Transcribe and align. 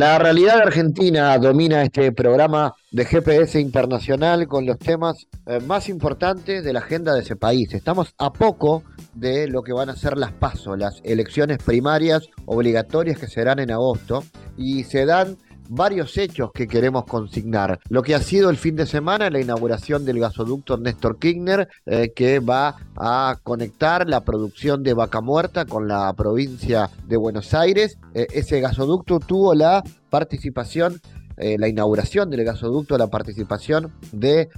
La 0.00 0.18
realidad 0.18 0.62
argentina 0.62 1.36
domina 1.36 1.82
este 1.82 2.10
programa 2.12 2.72
de 2.90 3.04
GPS 3.04 3.60
Internacional 3.60 4.48
con 4.48 4.64
los 4.64 4.78
temas 4.78 5.26
eh, 5.44 5.60
más 5.60 5.90
importantes 5.90 6.64
de 6.64 6.72
la 6.72 6.78
agenda 6.78 7.12
de 7.12 7.20
ese 7.20 7.36
país. 7.36 7.74
Estamos 7.74 8.14
a 8.16 8.32
poco 8.32 8.82
de 9.12 9.46
lo 9.46 9.62
que 9.62 9.74
van 9.74 9.90
a 9.90 9.96
ser 9.96 10.16
las 10.16 10.32
PASO, 10.32 10.74
las 10.74 11.02
elecciones 11.04 11.58
primarias 11.58 12.30
obligatorias 12.46 13.18
que 13.18 13.26
serán 13.26 13.58
en 13.58 13.72
agosto 13.72 14.24
y 14.56 14.84
se 14.84 15.04
dan 15.04 15.36
varios 15.70 16.18
hechos 16.18 16.50
que 16.52 16.66
queremos 16.66 17.04
consignar. 17.04 17.78
Lo 17.88 18.02
que 18.02 18.14
ha 18.14 18.20
sido 18.20 18.50
el 18.50 18.56
fin 18.56 18.76
de 18.76 18.86
semana, 18.86 19.30
la 19.30 19.40
inauguración 19.40 20.04
del 20.04 20.18
gasoducto 20.18 20.76
Néstor 20.76 21.18
Kirchner, 21.18 21.68
eh, 21.86 22.12
que 22.14 22.40
va 22.40 22.76
a 22.96 23.38
conectar 23.42 24.08
la 24.08 24.22
producción 24.22 24.82
de 24.82 24.94
vaca 24.94 25.20
muerta 25.20 25.64
con 25.64 25.86
la 25.86 26.12
provincia 26.12 26.90
de 27.06 27.16
Buenos 27.16 27.54
Aires. 27.54 27.98
Eh, 28.14 28.26
ese 28.32 28.60
gasoducto 28.60 29.20
tuvo 29.20 29.54
la 29.54 29.82
participación 30.10 31.00
eh, 31.42 31.56
la 31.58 31.68
inauguración 31.68 32.28
del 32.28 32.44
gasoducto, 32.44 32.98
la 32.98 33.06
participación 33.06 33.94
de 34.12 34.50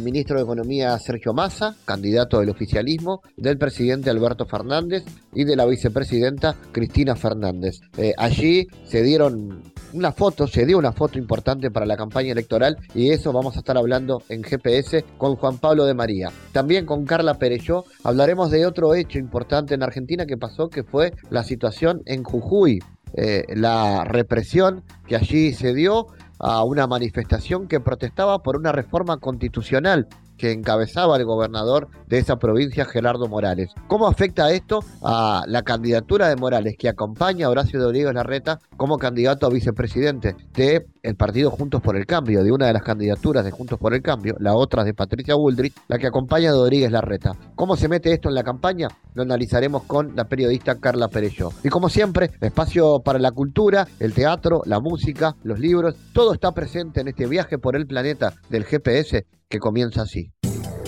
ministro 0.00 0.36
de 0.36 0.42
Economía 0.42 0.98
Sergio 0.98 1.32
Massa, 1.32 1.76
candidato 1.84 2.40
del 2.40 2.48
oficialismo, 2.48 3.22
del 3.36 3.56
presidente 3.56 4.10
Alberto 4.10 4.44
Fernández 4.44 5.04
y 5.32 5.44
de 5.44 5.54
la 5.54 5.64
vicepresidenta 5.64 6.56
Cristina 6.72 7.14
Fernández. 7.14 7.78
Allí 8.16 8.66
se 8.84 9.04
dieron 9.04 9.62
una 9.92 10.12
foto, 10.12 10.46
se 10.46 10.66
dio 10.66 10.78
una 10.78 10.92
foto 10.92 11.18
importante 11.18 11.70
para 11.70 11.86
la 11.86 11.96
campaña 11.96 12.32
electoral 12.32 12.76
y 12.94 13.10
eso 13.10 13.32
vamos 13.32 13.56
a 13.56 13.60
estar 13.60 13.76
hablando 13.76 14.22
en 14.28 14.42
GPS 14.42 15.04
con 15.16 15.36
Juan 15.36 15.58
Pablo 15.58 15.84
de 15.84 15.94
María. 15.94 16.30
También 16.52 16.86
con 16.86 17.04
Carla 17.04 17.34
Pereyó 17.34 17.84
hablaremos 18.04 18.50
de 18.50 18.66
otro 18.66 18.94
hecho 18.94 19.18
importante 19.18 19.74
en 19.74 19.82
Argentina 19.82 20.26
que 20.26 20.36
pasó, 20.36 20.68
que 20.68 20.84
fue 20.84 21.12
la 21.30 21.44
situación 21.44 22.02
en 22.06 22.22
Jujuy. 22.22 22.80
Eh, 23.14 23.44
la 23.54 24.04
represión 24.04 24.84
que 25.06 25.16
allí 25.16 25.54
se 25.54 25.72
dio 25.72 26.08
a 26.38 26.62
una 26.62 26.86
manifestación 26.86 27.66
que 27.66 27.80
protestaba 27.80 28.42
por 28.42 28.56
una 28.56 28.70
reforma 28.70 29.16
constitucional 29.18 30.08
que 30.36 30.52
encabezaba 30.52 31.16
el 31.16 31.24
gobernador 31.24 31.88
de 32.08 32.18
esa 32.18 32.36
provincia, 32.36 32.84
Gerardo 32.84 33.28
Morales. 33.28 33.70
¿Cómo 33.86 34.08
afecta 34.08 34.50
esto 34.50 34.80
a 35.02 35.44
la 35.46 35.62
candidatura 35.62 36.28
de 36.28 36.36
Morales, 36.36 36.76
que 36.78 36.88
acompaña 36.88 37.46
a 37.46 37.50
Horacio 37.50 37.80
Rodríguez 37.80 38.14
Larreta 38.14 38.58
como 38.76 38.98
candidato 38.98 39.46
a 39.46 39.50
vicepresidente 39.50 40.34
de 40.54 40.86
el 41.02 41.16
partido 41.16 41.50
Juntos 41.50 41.80
por 41.80 41.96
el 41.96 42.06
Cambio, 42.06 42.42
de 42.42 42.52
una 42.52 42.66
de 42.66 42.72
las 42.72 42.82
candidaturas 42.82 43.44
de 43.44 43.50
Juntos 43.50 43.78
por 43.78 43.94
el 43.94 44.02
Cambio, 44.02 44.36
la 44.40 44.54
otra 44.54 44.84
de 44.84 44.94
Patricia 44.94 45.34
Bullrich, 45.34 45.74
la 45.88 45.98
que 45.98 46.06
acompaña 46.06 46.50
a 46.50 46.52
Rodríguez 46.52 46.90
Larreta. 46.90 47.36
¿Cómo 47.54 47.76
se 47.76 47.88
mete 47.88 48.12
esto 48.12 48.28
en 48.28 48.34
la 48.34 48.42
campaña? 48.42 48.88
Lo 49.14 49.22
analizaremos 49.22 49.84
con 49.84 50.14
la 50.16 50.24
periodista 50.24 50.76
Carla 50.76 51.08
Perello. 51.08 51.50
Y 51.62 51.68
como 51.68 51.88
siempre, 51.88 52.30
espacio 52.40 53.00
para 53.00 53.18
la 53.18 53.32
cultura, 53.32 53.86
el 54.00 54.14
teatro, 54.14 54.62
la 54.64 54.80
música, 54.80 55.36
los 55.42 55.58
libros, 55.58 55.96
todo 56.12 56.32
está 56.32 56.52
presente 56.52 57.00
en 57.00 57.08
este 57.08 57.26
viaje 57.26 57.58
por 57.58 57.76
el 57.76 57.86
planeta 57.86 58.34
del 58.48 58.64
GPS 58.64 59.26
que 59.48 59.58
comienza 59.58 60.02
así. 60.02 60.30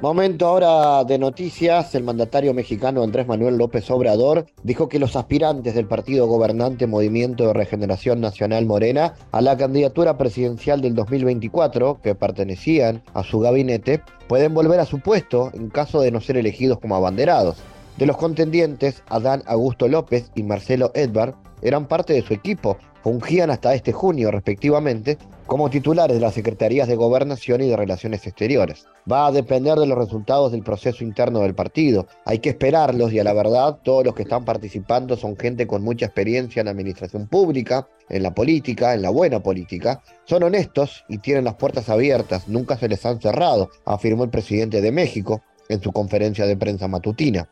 Momento 0.00 0.46
ahora 0.46 1.02
de 1.02 1.18
noticias. 1.18 1.92
El 1.96 2.04
mandatario 2.04 2.54
mexicano 2.54 3.02
Andrés 3.02 3.26
Manuel 3.26 3.56
López 3.56 3.90
Obrador 3.90 4.46
dijo 4.62 4.88
que 4.88 5.00
los 5.00 5.16
aspirantes 5.16 5.74
del 5.74 5.88
partido 5.88 6.28
gobernante 6.28 6.86
Movimiento 6.86 7.48
de 7.48 7.52
Regeneración 7.52 8.20
Nacional 8.20 8.64
Morena 8.64 9.14
a 9.32 9.40
la 9.40 9.56
candidatura 9.56 10.16
presidencial 10.16 10.80
del 10.82 10.94
2024, 10.94 12.00
que 12.00 12.14
pertenecían 12.14 13.02
a 13.12 13.24
su 13.24 13.40
gabinete, 13.40 14.00
pueden 14.28 14.54
volver 14.54 14.78
a 14.78 14.86
su 14.86 15.00
puesto 15.00 15.50
en 15.52 15.68
caso 15.68 16.00
de 16.00 16.12
no 16.12 16.20
ser 16.20 16.36
elegidos 16.36 16.78
como 16.78 16.94
abanderados. 16.94 17.56
De 17.96 18.06
los 18.06 18.16
contendientes, 18.16 19.02
Adán 19.08 19.42
Augusto 19.46 19.88
López 19.88 20.30
y 20.36 20.44
Marcelo 20.44 20.92
Edvard 20.94 21.34
eran 21.60 21.88
parte 21.88 22.12
de 22.12 22.22
su 22.22 22.34
equipo, 22.34 22.76
fungían 23.02 23.50
hasta 23.50 23.74
este 23.74 23.92
junio 23.92 24.30
respectivamente 24.30 25.18
como 25.48 25.70
titulares 25.70 26.14
de 26.14 26.20
las 26.20 26.34
Secretarías 26.34 26.88
de 26.88 26.94
Gobernación 26.94 27.62
y 27.62 27.68
de 27.68 27.76
Relaciones 27.76 28.26
Exteriores. 28.26 28.84
Va 29.10 29.26
a 29.26 29.32
depender 29.32 29.78
de 29.78 29.86
los 29.86 29.96
resultados 29.96 30.52
del 30.52 30.62
proceso 30.62 31.02
interno 31.02 31.40
del 31.40 31.54
partido. 31.54 32.06
Hay 32.26 32.40
que 32.40 32.50
esperarlos 32.50 33.14
y 33.14 33.18
a 33.18 33.24
la 33.24 33.32
verdad 33.32 33.78
todos 33.82 34.04
los 34.04 34.14
que 34.14 34.24
están 34.24 34.44
participando 34.44 35.16
son 35.16 35.38
gente 35.38 35.66
con 35.66 35.82
mucha 35.82 36.04
experiencia 36.04 36.60
en 36.60 36.66
la 36.66 36.72
administración 36.72 37.28
pública, 37.28 37.88
en 38.10 38.24
la 38.24 38.34
política, 38.34 38.92
en 38.92 39.00
la 39.00 39.08
buena 39.08 39.42
política. 39.42 40.02
Son 40.26 40.42
honestos 40.42 41.06
y 41.08 41.16
tienen 41.16 41.44
las 41.44 41.54
puertas 41.54 41.88
abiertas, 41.88 42.46
nunca 42.46 42.76
se 42.76 42.86
les 42.86 43.06
han 43.06 43.18
cerrado, 43.18 43.70
afirmó 43.86 44.24
el 44.24 44.30
presidente 44.30 44.82
de 44.82 44.92
México 44.92 45.40
en 45.70 45.80
su 45.80 45.92
conferencia 45.92 46.44
de 46.44 46.58
prensa 46.58 46.88
matutina. 46.88 47.48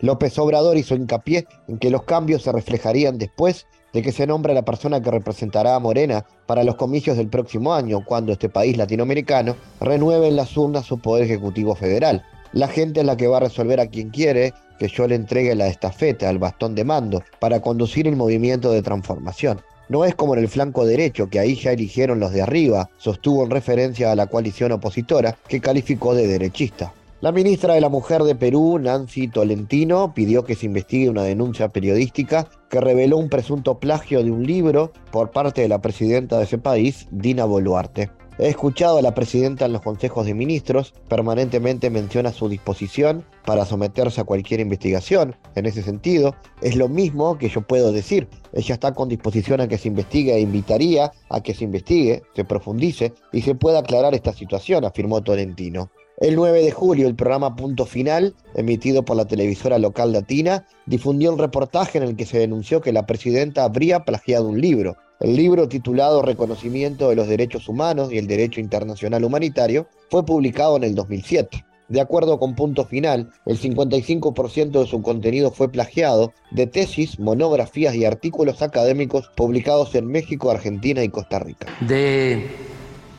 López 0.00 0.38
Obrador 0.38 0.78
hizo 0.78 0.94
hincapié 0.94 1.46
en 1.68 1.78
que 1.78 1.90
los 1.90 2.04
cambios 2.04 2.42
se 2.42 2.52
reflejarían 2.52 3.18
después 3.18 3.66
de 3.92 4.02
que 4.02 4.12
se 4.12 4.26
nombre 4.26 4.54
la 4.54 4.64
persona 4.64 5.00
que 5.00 5.10
representará 5.10 5.74
a 5.74 5.80
Morena 5.80 6.24
para 6.46 6.64
los 6.64 6.76
comicios 6.76 7.16
del 7.16 7.28
próximo 7.28 7.74
año, 7.74 8.04
cuando 8.04 8.32
este 8.32 8.48
país 8.48 8.76
latinoamericano 8.76 9.56
renueve 9.80 10.28
en 10.28 10.36
las 10.36 10.56
urnas 10.56 10.86
su 10.86 10.98
poder 10.98 11.24
ejecutivo 11.24 11.74
federal. 11.74 12.24
La 12.52 12.68
gente 12.68 13.00
es 13.00 13.06
la 13.06 13.16
que 13.16 13.26
va 13.26 13.38
a 13.38 13.40
resolver 13.40 13.80
a 13.80 13.86
quien 13.86 14.10
quiere 14.10 14.54
que 14.78 14.88
yo 14.88 15.06
le 15.06 15.14
entregue 15.14 15.54
la 15.54 15.68
estafeta, 15.68 16.28
el 16.30 16.38
bastón 16.38 16.74
de 16.74 16.84
mando, 16.84 17.22
para 17.38 17.60
conducir 17.60 18.06
el 18.06 18.16
movimiento 18.16 18.70
de 18.70 18.82
transformación. 18.82 19.60
No 19.88 20.04
es 20.04 20.14
como 20.14 20.34
en 20.34 20.40
el 20.40 20.48
flanco 20.48 20.84
derecho, 20.84 21.28
que 21.28 21.38
ahí 21.38 21.54
ya 21.54 21.72
eligieron 21.72 22.18
los 22.18 22.32
de 22.32 22.42
arriba, 22.42 22.90
sostuvo 22.98 23.44
en 23.44 23.50
referencia 23.50 24.10
a 24.10 24.16
la 24.16 24.26
coalición 24.26 24.72
opositora, 24.72 25.36
que 25.48 25.60
calificó 25.60 26.14
de 26.14 26.26
derechista. 26.26 26.92
La 27.22 27.32
ministra 27.32 27.72
de 27.72 27.80
la 27.80 27.88
Mujer 27.88 28.24
de 28.24 28.34
Perú, 28.34 28.78
Nancy 28.78 29.28
Tolentino, 29.28 30.12
pidió 30.12 30.44
que 30.44 30.54
se 30.54 30.66
investigue 30.66 31.08
una 31.08 31.22
denuncia 31.22 31.70
periodística 31.70 32.46
que 32.68 32.78
reveló 32.78 33.16
un 33.16 33.30
presunto 33.30 33.80
plagio 33.80 34.22
de 34.22 34.30
un 34.30 34.46
libro 34.46 34.92
por 35.12 35.30
parte 35.30 35.62
de 35.62 35.68
la 35.68 35.80
presidenta 35.80 36.36
de 36.36 36.44
ese 36.44 36.58
país, 36.58 37.08
Dina 37.10 37.46
Boluarte. 37.46 38.10
He 38.38 38.48
escuchado 38.48 38.98
a 38.98 39.02
la 39.02 39.14
presidenta 39.14 39.64
en 39.64 39.72
los 39.72 39.80
consejos 39.80 40.26
de 40.26 40.34
ministros, 40.34 40.92
permanentemente 41.08 41.88
menciona 41.88 42.32
su 42.32 42.50
disposición 42.50 43.24
para 43.46 43.64
someterse 43.64 44.20
a 44.20 44.24
cualquier 44.24 44.60
investigación. 44.60 45.36
En 45.54 45.64
ese 45.64 45.82
sentido, 45.82 46.34
es 46.60 46.76
lo 46.76 46.90
mismo 46.90 47.38
que 47.38 47.48
yo 47.48 47.62
puedo 47.62 47.92
decir. 47.92 48.28
Ella 48.52 48.74
está 48.74 48.92
con 48.92 49.08
disposición 49.08 49.62
a 49.62 49.68
que 49.68 49.78
se 49.78 49.88
investigue 49.88 50.34
e 50.34 50.40
invitaría 50.40 51.12
a 51.30 51.42
que 51.42 51.54
se 51.54 51.64
investigue, 51.64 52.24
se 52.34 52.44
profundice 52.44 53.14
y 53.32 53.40
se 53.40 53.54
pueda 53.54 53.78
aclarar 53.78 54.14
esta 54.14 54.34
situación, 54.34 54.84
afirmó 54.84 55.22
Tolentino. 55.22 55.88
El 56.18 56.34
9 56.34 56.62
de 56.62 56.70
julio, 56.70 57.08
el 57.08 57.14
programa 57.14 57.56
Punto 57.56 57.84
Final, 57.84 58.34
emitido 58.54 59.04
por 59.04 59.18
la 59.18 59.26
televisora 59.26 59.78
local 59.78 60.12
latina, 60.12 60.66
difundió 60.86 61.30
un 61.30 61.38
reportaje 61.38 61.98
en 61.98 62.04
el 62.04 62.16
que 62.16 62.24
se 62.24 62.38
denunció 62.38 62.80
que 62.80 62.90
la 62.92 63.04
presidenta 63.04 63.64
habría 63.64 64.06
plagiado 64.06 64.48
un 64.48 64.58
libro. 64.58 64.96
El 65.20 65.36
libro 65.36 65.68
titulado 65.68 66.22
Reconocimiento 66.22 67.10
de 67.10 67.16
los 67.16 67.28
Derechos 67.28 67.68
Humanos 67.68 68.10
y 68.10 68.16
el 68.16 68.28
Derecho 68.28 68.60
Internacional 68.60 69.24
Humanitario 69.24 69.88
fue 70.10 70.24
publicado 70.24 70.78
en 70.78 70.84
el 70.84 70.94
2007. 70.94 71.66
De 71.88 72.00
acuerdo 72.00 72.38
con 72.38 72.54
Punto 72.54 72.86
Final, 72.86 73.30
el 73.44 73.60
55% 73.60 74.80
de 74.80 74.86
su 74.86 75.02
contenido 75.02 75.50
fue 75.50 75.70
plagiado 75.70 76.32
de 76.50 76.66
tesis, 76.66 77.18
monografías 77.18 77.94
y 77.94 78.06
artículos 78.06 78.62
académicos 78.62 79.30
publicados 79.36 79.94
en 79.94 80.06
México, 80.06 80.50
Argentina 80.50 81.02
y 81.04 81.10
Costa 81.10 81.40
Rica. 81.40 81.66
De 81.80 82.48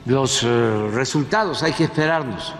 los 0.07 0.41
eh, 0.43 0.89
resultados 0.91 1.61
hay 1.61 1.73
que 1.73 1.83
esperarnos 1.83 2.55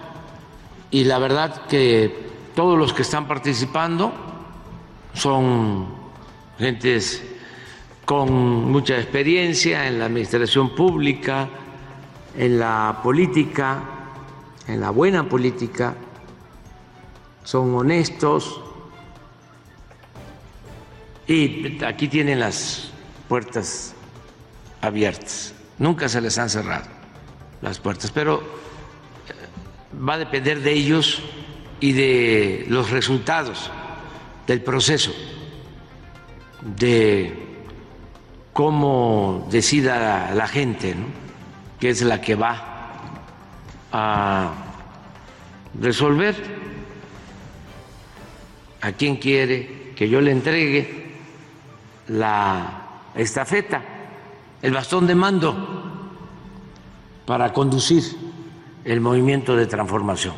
y 0.92 1.04
la 1.04 1.20
verdad 1.20 1.66
que 1.68 2.28
todos 2.56 2.78
los 2.78 2.94
que 2.94 3.02
están 3.02 3.28
participando 3.28 4.14
son 5.14 5.88
gentes 6.58 7.24
con 8.06 8.72
mucha 8.72 8.98
experiencia 8.98 9.88
en 9.88 10.00
la 10.00 10.06
administración 10.06 10.74
pública, 10.76 11.50
en 12.38 12.60
la 12.60 13.02
política, 13.04 13.84
en 14.68 14.80
la 14.80 14.92
buena 14.92 15.28
política, 15.28 15.96
son 17.44 17.76
honestos 17.76 18.62
y 21.28 21.84
aquí 21.84 22.08
tienen 22.08 22.40
las 22.40 22.92
puertas 23.28 23.94
abiertas, 24.82 25.54
nunca 25.78 26.08
se 26.08 26.22
les 26.22 26.38
han 26.38 26.50
cerrado. 26.50 26.88
las 27.62 27.80
puertas, 27.80 28.12
pero 28.12 28.42
va 29.98 30.14
a 30.14 30.18
depender 30.18 30.62
de 30.62 30.74
ellos 30.74 31.22
y 31.80 31.94
de 31.94 32.66
los 32.70 32.90
resultados 32.90 33.72
del 34.46 34.62
proceso, 34.62 35.12
de 36.62 37.34
cómo 38.54 39.48
decida 39.52 40.34
la 40.34 40.48
gente, 40.48 40.96
que 41.80 41.90
es 41.90 42.02
la 42.02 42.22
que 42.22 42.36
va 42.36 42.64
a 43.92 44.54
resolver 45.80 46.36
a 48.82 48.92
quién 48.94 49.18
quiere 49.18 49.94
que 49.96 50.10
yo 50.10 50.22
le 50.22 50.32
entregue 50.32 51.08
la 52.08 53.02
estafeta, 53.16 53.84
el 54.62 54.74
bastón 54.74 55.08
de 55.08 55.16
mando 55.16 55.56
para 57.26 57.52
conducir 57.52 58.27
el 58.88 59.02
movimiento 59.02 59.58
de 59.58 59.66
transformación. 59.66 60.34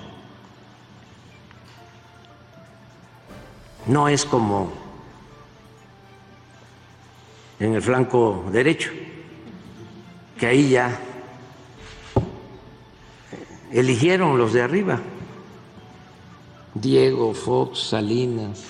No 3.85 4.09
es 4.09 4.25
como 4.25 4.71
en 7.59 7.75
el 7.75 7.81
flanco 7.83 8.45
derecho, 8.51 8.89
que 10.39 10.47
ahí 10.47 10.69
ya 10.71 10.99
eligieron 13.71 14.35
los 14.39 14.51
de 14.53 14.63
arriba, 14.63 14.99
Diego, 16.73 17.35
Fox, 17.35 17.89
Salinas, 17.89 18.63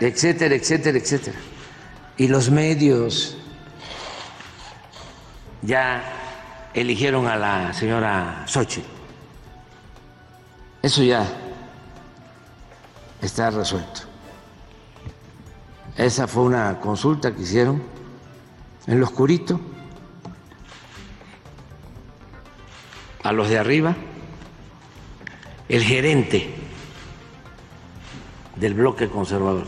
etcétera, 0.00 0.56
etcétera, 0.56 0.98
etcétera. 0.98 1.38
Y 2.16 2.26
los 2.26 2.50
medios 2.50 3.37
ya 5.62 6.02
eligieron 6.74 7.26
a 7.26 7.36
la 7.36 7.72
señora 7.72 8.44
Sochi. 8.46 8.82
Eso 10.82 11.02
ya 11.02 11.26
está 13.20 13.50
resuelto. 13.50 14.02
Esa 15.96 16.28
fue 16.28 16.44
una 16.44 16.78
consulta 16.78 17.34
que 17.34 17.42
hicieron 17.42 17.82
en 18.86 19.00
lo 19.00 19.06
oscurito 19.06 19.60
a 23.22 23.32
los 23.32 23.48
de 23.48 23.58
arriba. 23.58 23.96
El 25.68 25.82
gerente 25.82 26.54
del 28.56 28.74
bloque 28.74 29.08
conservador, 29.08 29.66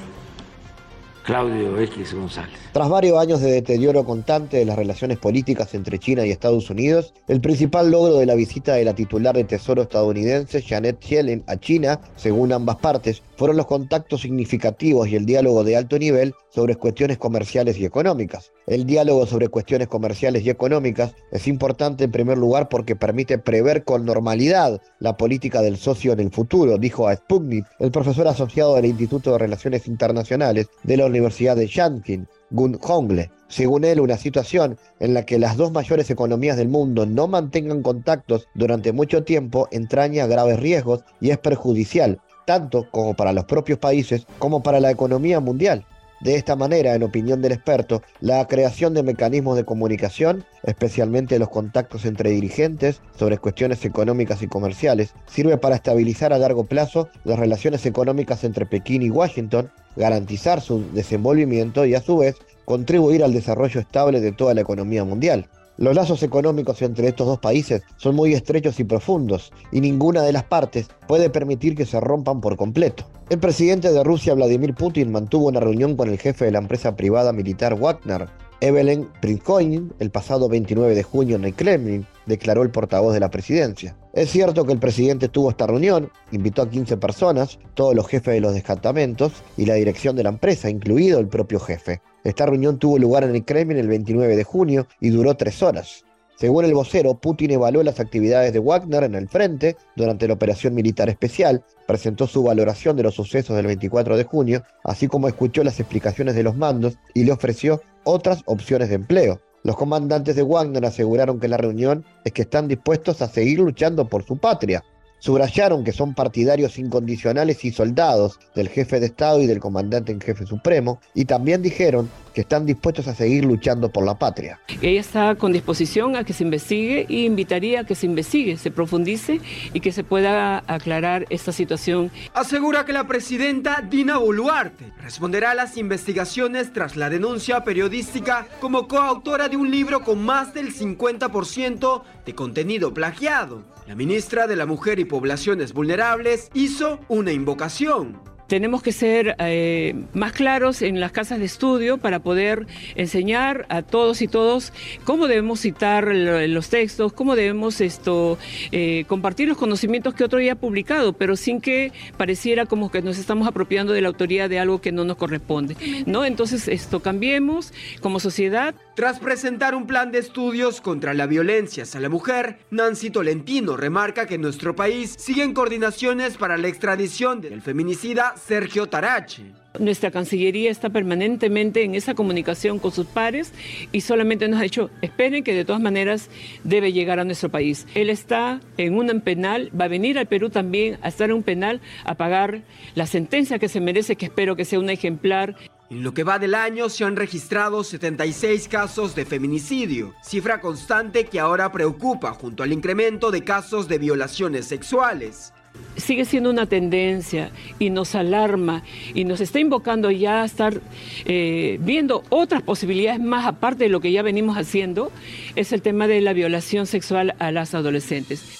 Claudio 1.30 1.78
X 1.78 2.12
González. 2.12 2.58
Tras 2.72 2.88
varios 2.88 3.16
años 3.16 3.40
de 3.40 3.52
deterioro 3.52 4.04
constante 4.04 4.56
de 4.56 4.64
las 4.64 4.74
relaciones 4.74 5.16
políticas 5.16 5.74
entre 5.74 6.00
China 6.00 6.26
y 6.26 6.32
Estados 6.32 6.68
Unidos, 6.70 7.14
el 7.28 7.40
principal 7.40 7.88
logro 7.88 8.16
de 8.16 8.26
la 8.26 8.34
visita 8.34 8.74
de 8.74 8.84
la 8.84 8.96
titular 8.96 9.36
de 9.36 9.44
Tesoro 9.44 9.82
estadounidense 9.82 10.60
Janet 10.60 10.98
Yellen 10.98 11.44
a 11.46 11.56
China, 11.56 12.00
según 12.16 12.52
ambas 12.52 12.78
partes, 12.78 13.22
fueron 13.36 13.56
los 13.56 13.66
contactos 13.66 14.22
significativos 14.22 15.06
y 15.08 15.14
el 15.14 15.24
diálogo 15.24 15.62
de 15.62 15.76
alto 15.76 16.00
nivel 16.00 16.34
sobre 16.50 16.74
cuestiones 16.74 17.16
comerciales 17.16 17.78
y 17.78 17.84
económicas. 17.84 18.50
El 18.66 18.84
diálogo 18.84 19.24
sobre 19.24 19.48
cuestiones 19.48 19.86
comerciales 19.86 20.44
y 20.44 20.50
económicas 20.50 21.14
es 21.30 21.46
importante 21.46 22.04
en 22.04 22.10
primer 22.10 22.38
lugar 22.38 22.68
porque 22.68 22.96
permite 22.96 23.38
prever 23.38 23.84
con 23.84 24.04
normalidad 24.04 24.82
la 24.98 25.16
política 25.16 25.62
del 25.62 25.76
socio 25.76 26.12
en 26.12 26.20
el 26.20 26.30
futuro, 26.30 26.76
dijo 26.76 27.06
a 27.06 27.14
Sputnik 27.14 27.66
el 27.78 27.92
profesor 27.92 28.26
asociado 28.26 28.74
del 28.74 28.86
Instituto 28.86 29.32
de 29.32 29.38
Relaciones 29.38 29.86
Internacionales 29.86 30.68
de 30.82 30.96
la 30.96 31.06
Universidad 31.06 31.19
de 31.28 31.66
Shanghai, 31.66 32.26
Gun 32.50 32.78
Hongle. 32.80 33.30
Según 33.48 33.84
él, 33.84 34.00
una 34.00 34.16
situación 34.16 34.78
en 35.00 35.14
la 35.14 35.24
que 35.24 35.38
las 35.38 35.56
dos 35.56 35.72
mayores 35.72 36.10
economías 36.10 36.56
del 36.56 36.68
mundo 36.68 37.04
no 37.04 37.26
mantengan 37.26 37.82
contactos 37.82 38.46
durante 38.54 38.92
mucho 38.92 39.24
tiempo 39.24 39.68
entraña 39.70 40.26
graves 40.26 40.60
riesgos 40.60 41.04
y 41.20 41.30
es 41.30 41.38
perjudicial, 41.38 42.20
tanto 42.46 42.88
como 42.90 43.14
para 43.14 43.32
los 43.32 43.44
propios 43.44 43.78
países 43.78 44.26
como 44.38 44.62
para 44.62 44.80
la 44.80 44.90
economía 44.90 45.40
mundial. 45.40 45.84
De 46.20 46.34
esta 46.34 46.54
manera, 46.54 46.94
en 46.94 47.02
opinión 47.02 47.40
del 47.40 47.52
experto, 47.52 48.02
la 48.20 48.46
creación 48.46 48.92
de 48.92 49.02
mecanismos 49.02 49.56
de 49.56 49.64
comunicación, 49.64 50.44
especialmente 50.64 51.38
los 51.38 51.48
contactos 51.48 52.04
entre 52.04 52.30
dirigentes 52.30 53.00
sobre 53.18 53.38
cuestiones 53.38 53.84
económicas 53.86 54.42
y 54.42 54.46
comerciales, 54.46 55.14
sirve 55.26 55.56
para 55.56 55.76
estabilizar 55.76 56.34
a 56.34 56.38
largo 56.38 56.64
plazo 56.64 57.08
las 57.24 57.38
relaciones 57.38 57.86
económicas 57.86 58.44
entre 58.44 58.66
Pekín 58.66 59.00
y 59.00 59.08
Washington, 59.08 59.70
garantizar 59.96 60.60
su 60.60 60.92
desenvolvimiento 60.92 61.86
y 61.86 61.94
a 61.94 62.02
su 62.02 62.18
vez 62.18 62.36
contribuir 62.66 63.24
al 63.24 63.32
desarrollo 63.32 63.80
estable 63.80 64.20
de 64.20 64.32
toda 64.32 64.52
la 64.52 64.60
economía 64.60 65.04
mundial. 65.04 65.48
Los 65.80 65.94
lazos 65.94 66.22
económicos 66.22 66.82
entre 66.82 67.08
estos 67.08 67.26
dos 67.26 67.38
países 67.38 67.80
son 67.96 68.14
muy 68.14 68.34
estrechos 68.34 68.78
y 68.80 68.84
profundos, 68.84 69.50
y 69.72 69.80
ninguna 69.80 70.20
de 70.20 70.34
las 70.34 70.44
partes 70.44 70.88
puede 71.08 71.30
permitir 71.30 71.74
que 71.74 71.86
se 71.86 71.98
rompan 71.98 72.42
por 72.42 72.58
completo. 72.58 73.04
El 73.30 73.38
presidente 73.38 73.90
de 73.90 74.04
Rusia, 74.04 74.34
Vladimir 74.34 74.74
Putin, 74.74 75.10
mantuvo 75.10 75.48
una 75.48 75.58
reunión 75.58 75.96
con 75.96 76.10
el 76.10 76.18
jefe 76.18 76.44
de 76.44 76.50
la 76.50 76.58
empresa 76.58 76.96
privada 76.96 77.32
militar 77.32 77.80
Wagner, 77.80 78.28
Evelyn 78.62 79.08
Prigozhin, 79.22 79.92
el 80.00 80.10
pasado 80.10 80.48
29 80.48 80.94
de 80.94 81.02
junio 81.02 81.36
en 81.36 81.44
el 81.46 81.54
Kremlin, 81.54 82.06
declaró 82.26 82.62
el 82.62 82.70
portavoz 82.70 83.14
de 83.14 83.20
la 83.20 83.30
presidencia. 83.30 83.96
Es 84.12 84.30
cierto 84.30 84.66
que 84.66 84.72
el 84.72 84.78
presidente 84.78 85.28
tuvo 85.28 85.50
esta 85.50 85.66
reunión, 85.66 86.10
invitó 86.30 86.60
a 86.60 86.68
15 86.68 86.98
personas, 86.98 87.58
todos 87.72 87.94
los 87.94 88.06
jefes 88.06 88.34
de 88.34 88.40
los 88.40 88.52
descartamentos 88.52 89.32
y 89.56 89.64
la 89.64 89.74
dirección 89.74 90.14
de 90.14 90.24
la 90.24 90.28
empresa, 90.28 90.68
incluido 90.68 91.20
el 91.20 91.28
propio 91.28 91.58
jefe. 91.58 92.02
Esta 92.22 92.44
reunión 92.44 92.78
tuvo 92.78 92.98
lugar 92.98 93.24
en 93.24 93.34
el 93.34 93.46
Kremlin 93.46 93.78
el 93.78 93.88
29 93.88 94.36
de 94.36 94.44
junio 94.44 94.86
y 95.00 95.08
duró 95.08 95.34
tres 95.36 95.62
horas. 95.62 96.04
Según 96.40 96.64
el 96.64 96.72
vocero, 96.72 97.16
Putin 97.16 97.50
evaluó 97.50 97.82
las 97.82 98.00
actividades 98.00 98.54
de 98.54 98.60
Wagner 98.60 99.04
en 99.04 99.14
el 99.14 99.28
frente 99.28 99.76
durante 99.94 100.26
la 100.26 100.32
operación 100.32 100.74
militar 100.74 101.10
especial, 101.10 101.62
presentó 101.86 102.26
su 102.26 102.42
valoración 102.42 102.96
de 102.96 103.02
los 103.02 103.14
sucesos 103.14 103.54
del 103.54 103.66
24 103.66 104.16
de 104.16 104.24
junio, 104.24 104.62
así 104.82 105.06
como 105.06 105.28
escuchó 105.28 105.62
las 105.62 105.78
explicaciones 105.80 106.34
de 106.34 106.42
los 106.42 106.56
mandos 106.56 106.96
y 107.12 107.24
le 107.24 107.32
ofreció 107.32 107.82
otras 108.04 108.40
opciones 108.46 108.88
de 108.88 108.94
empleo. 108.94 109.42
Los 109.64 109.76
comandantes 109.76 110.34
de 110.34 110.42
Wagner 110.42 110.86
aseguraron 110.86 111.40
que 111.40 111.48
la 111.48 111.58
reunión 111.58 112.06
es 112.24 112.32
que 112.32 112.40
están 112.40 112.68
dispuestos 112.68 113.20
a 113.20 113.28
seguir 113.28 113.60
luchando 113.60 114.08
por 114.08 114.24
su 114.24 114.38
patria, 114.38 114.82
Subrayaron 115.20 115.84
que 115.84 115.92
son 115.92 116.14
partidarios 116.14 116.78
incondicionales 116.78 117.64
y 117.64 117.72
soldados 117.72 118.40
del 118.54 118.68
jefe 118.68 119.00
de 119.00 119.06
Estado 119.06 119.40
y 119.42 119.46
del 119.46 119.60
comandante 119.60 120.12
en 120.12 120.20
jefe 120.20 120.46
supremo, 120.46 121.00
y 121.14 121.26
también 121.26 121.62
dijeron 121.62 122.10
que 122.34 122.42
están 122.42 122.64
dispuestos 122.64 123.08
a 123.08 123.14
seguir 123.14 123.44
luchando 123.44 123.90
por 123.90 124.04
la 124.04 124.18
patria. 124.18 124.60
Ella 124.80 125.00
está 125.00 125.34
con 125.34 125.52
disposición 125.52 126.16
a 126.16 126.24
que 126.24 126.32
se 126.32 126.44
investigue 126.44 127.06
y 127.08 127.26
invitaría 127.26 127.80
a 127.80 127.84
que 127.84 127.94
se 127.94 128.06
investigue, 128.06 128.56
se 128.56 128.70
profundice 128.70 129.40
y 129.72 129.80
que 129.80 129.92
se 129.92 130.04
pueda 130.04 130.62
aclarar 130.66 131.26
esta 131.30 131.52
situación. 131.52 132.10
Asegura 132.34 132.84
que 132.84 132.92
la 132.92 133.06
presidenta 133.06 133.84
Dina 133.88 134.18
Boluarte 134.18 134.92
responderá 135.02 135.50
a 135.50 135.54
las 135.54 135.76
investigaciones 135.76 136.72
tras 136.72 136.96
la 136.96 137.10
denuncia 137.10 137.64
periodística 137.64 138.46
como 138.60 138.88
coautora 138.88 139.48
de 139.48 139.56
un 139.56 139.70
libro 139.70 140.02
con 140.02 140.22
más 140.22 140.54
del 140.54 140.74
50% 140.74 142.02
de 142.30 142.36
contenido 142.36 142.94
plagiado. 142.94 143.64
La 143.88 143.96
ministra 143.96 144.46
de 144.46 144.54
la 144.54 144.64
Mujer 144.64 145.00
y 145.00 145.04
Poblaciones 145.04 145.72
Vulnerables 145.72 146.48
hizo 146.54 147.00
una 147.08 147.32
invocación 147.32 148.29
tenemos 148.50 148.82
que 148.82 148.90
ser 148.90 149.36
eh, 149.38 149.94
más 150.12 150.32
claros 150.32 150.82
en 150.82 150.98
las 150.98 151.12
casas 151.12 151.38
de 151.38 151.44
estudio 151.44 151.98
para 151.98 152.18
poder 152.18 152.66
enseñar 152.96 153.64
a 153.68 153.82
todos 153.82 154.22
y 154.22 154.26
todos 154.26 154.72
cómo 155.04 155.28
debemos 155.28 155.60
citar 155.60 156.08
los 156.12 156.68
textos, 156.68 157.12
cómo 157.12 157.36
debemos 157.36 157.80
esto 157.80 158.38
eh, 158.72 159.04
compartir 159.06 159.46
los 159.46 159.56
conocimientos 159.56 160.14
que 160.14 160.24
otro 160.24 160.40
día 160.40 160.54
ha 160.54 160.56
publicado, 160.56 161.12
pero 161.12 161.36
sin 161.36 161.60
que 161.60 161.92
pareciera 162.16 162.66
como 162.66 162.90
que 162.90 163.02
nos 163.02 163.18
estamos 163.18 163.46
apropiando 163.46 163.92
de 163.92 164.00
la 164.00 164.08
autoría 164.08 164.48
de 164.48 164.58
algo 164.58 164.80
que 164.80 164.90
no 164.90 165.04
nos 165.04 165.16
corresponde. 165.16 165.76
¿no? 166.06 166.24
Entonces, 166.24 166.66
esto 166.66 166.98
cambiemos 166.98 167.72
como 168.00 168.18
sociedad. 168.18 168.74
Tras 168.96 169.20
presentar 169.20 169.76
un 169.76 169.86
plan 169.86 170.10
de 170.10 170.18
estudios 170.18 170.80
contra 170.80 171.14
la 171.14 171.26
violencia 171.26 171.84
hacia 171.84 172.00
la 172.00 172.08
mujer, 172.08 172.58
Nancy 172.72 173.10
Tolentino 173.10 173.76
remarca 173.76 174.26
que 174.26 174.34
en 174.34 174.40
nuestro 174.40 174.74
país 174.74 175.14
siguen 175.16 175.54
coordinaciones 175.54 176.36
para 176.36 176.58
la 176.58 176.66
extradición 176.66 177.40
del 177.40 177.62
feminicida 177.62 178.34
Sergio 178.46 178.88
Tarache. 178.88 179.52
Nuestra 179.78 180.10
Cancillería 180.10 180.70
está 180.70 180.90
permanentemente 180.90 181.84
en 181.84 181.94
esa 181.94 182.14
comunicación 182.14 182.80
con 182.80 182.90
sus 182.90 183.06
pares 183.06 183.52
y 183.92 184.00
solamente 184.00 184.48
nos 184.48 184.58
ha 184.58 184.64
dicho, 184.64 184.90
esperen 185.00 185.44
que 185.44 185.54
de 185.54 185.64
todas 185.64 185.80
maneras 185.80 186.28
debe 186.64 186.92
llegar 186.92 187.20
a 187.20 187.24
nuestro 187.24 187.50
país. 187.50 187.86
Él 187.94 188.10
está 188.10 188.60
en 188.78 188.96
un 188.96 189.20
penal, 189.20 189.70
va 189.78 189.84
a 189.84 189.88
venir 189.88 190.18
al 190.18 190.26
Perú 190.26 190.50
también 190.50 190.98
a 191.02 191.08
estar 191.08 191.30
en 191.30 191.36
un 191.36 191.42
penal 191.44 191.80
a 192.04 192.16
pagar 192.16 192.62
la 192.96 193.06
sentencia 193.06 193.60
que 193.60 193.68
se 193.68 193.80
merece, 193.80 194.16
que 194.16 194.26
espero 194.26 194.56
que 194.56 194.64
sea 194.64 194.80
un 194.80 194.90
ejemplar. 194.90 195.54
En 195.88 196.02
lo 196.02 196.14
que 196.14 196.24
va 196.24 196.40
del 196.40 196.56
año 196.56 196.88
se 196.88 197.04
han 197.04 197.14
registrado 197.14 197.84
76 197.84 198.66
casos 198.66 199.14
de 199.14 199.24
feminicidio, 199.24 200.14
cifra 200.22 200.60
constante 200.60 201.26
que 201.26 201.38
ahora 201.38 201.70
preocupa 201.70 202.32
junto 202.32 202.64
al 202.64 202.72
incremento 202.72 203.30
de 203.30 203.44
casos 203.44 203.86
de 203.86 203.98
violaciones 203.98 204.66
sexuales. 204.66 205.52
Sigue 205.96 206.24
siendo 206.24 206.50
una 206.50 206.66
tendencia 206.66 207.50
y 207.78 207.90
nos 207.90 208.14
alarma 208.14 208.82
y 209.14 209.24
nos 209.24 209.40
está 209.40 209.60
invocando 209.60 210.10
ya 210.10 210.42
a 210.42 210.44
estar 210.44 210.80
eh, 211.24 211.78
viendo 211.80 212.22
otras 212.30 212.62
posibilidades 212.62 213.20
más 213.20 213.46
aparte 213.46 213.84
de 213.84 213.90
lo 213.90 214.00
que 214.00 214.12
ya 214.12 214.22
venimos 214.22 214.56
haciendo, 214.56 215.12
es 215.56 215.72
el 215.72 215.82
tema 215.82 216.06
de 216.06 216.20
la 216.20 216.32
violación 216.32 216.86
sexual 216.86 217.34
a 217.38 217.50
las 217.52 217.74
adolescentes. 217.74 218.59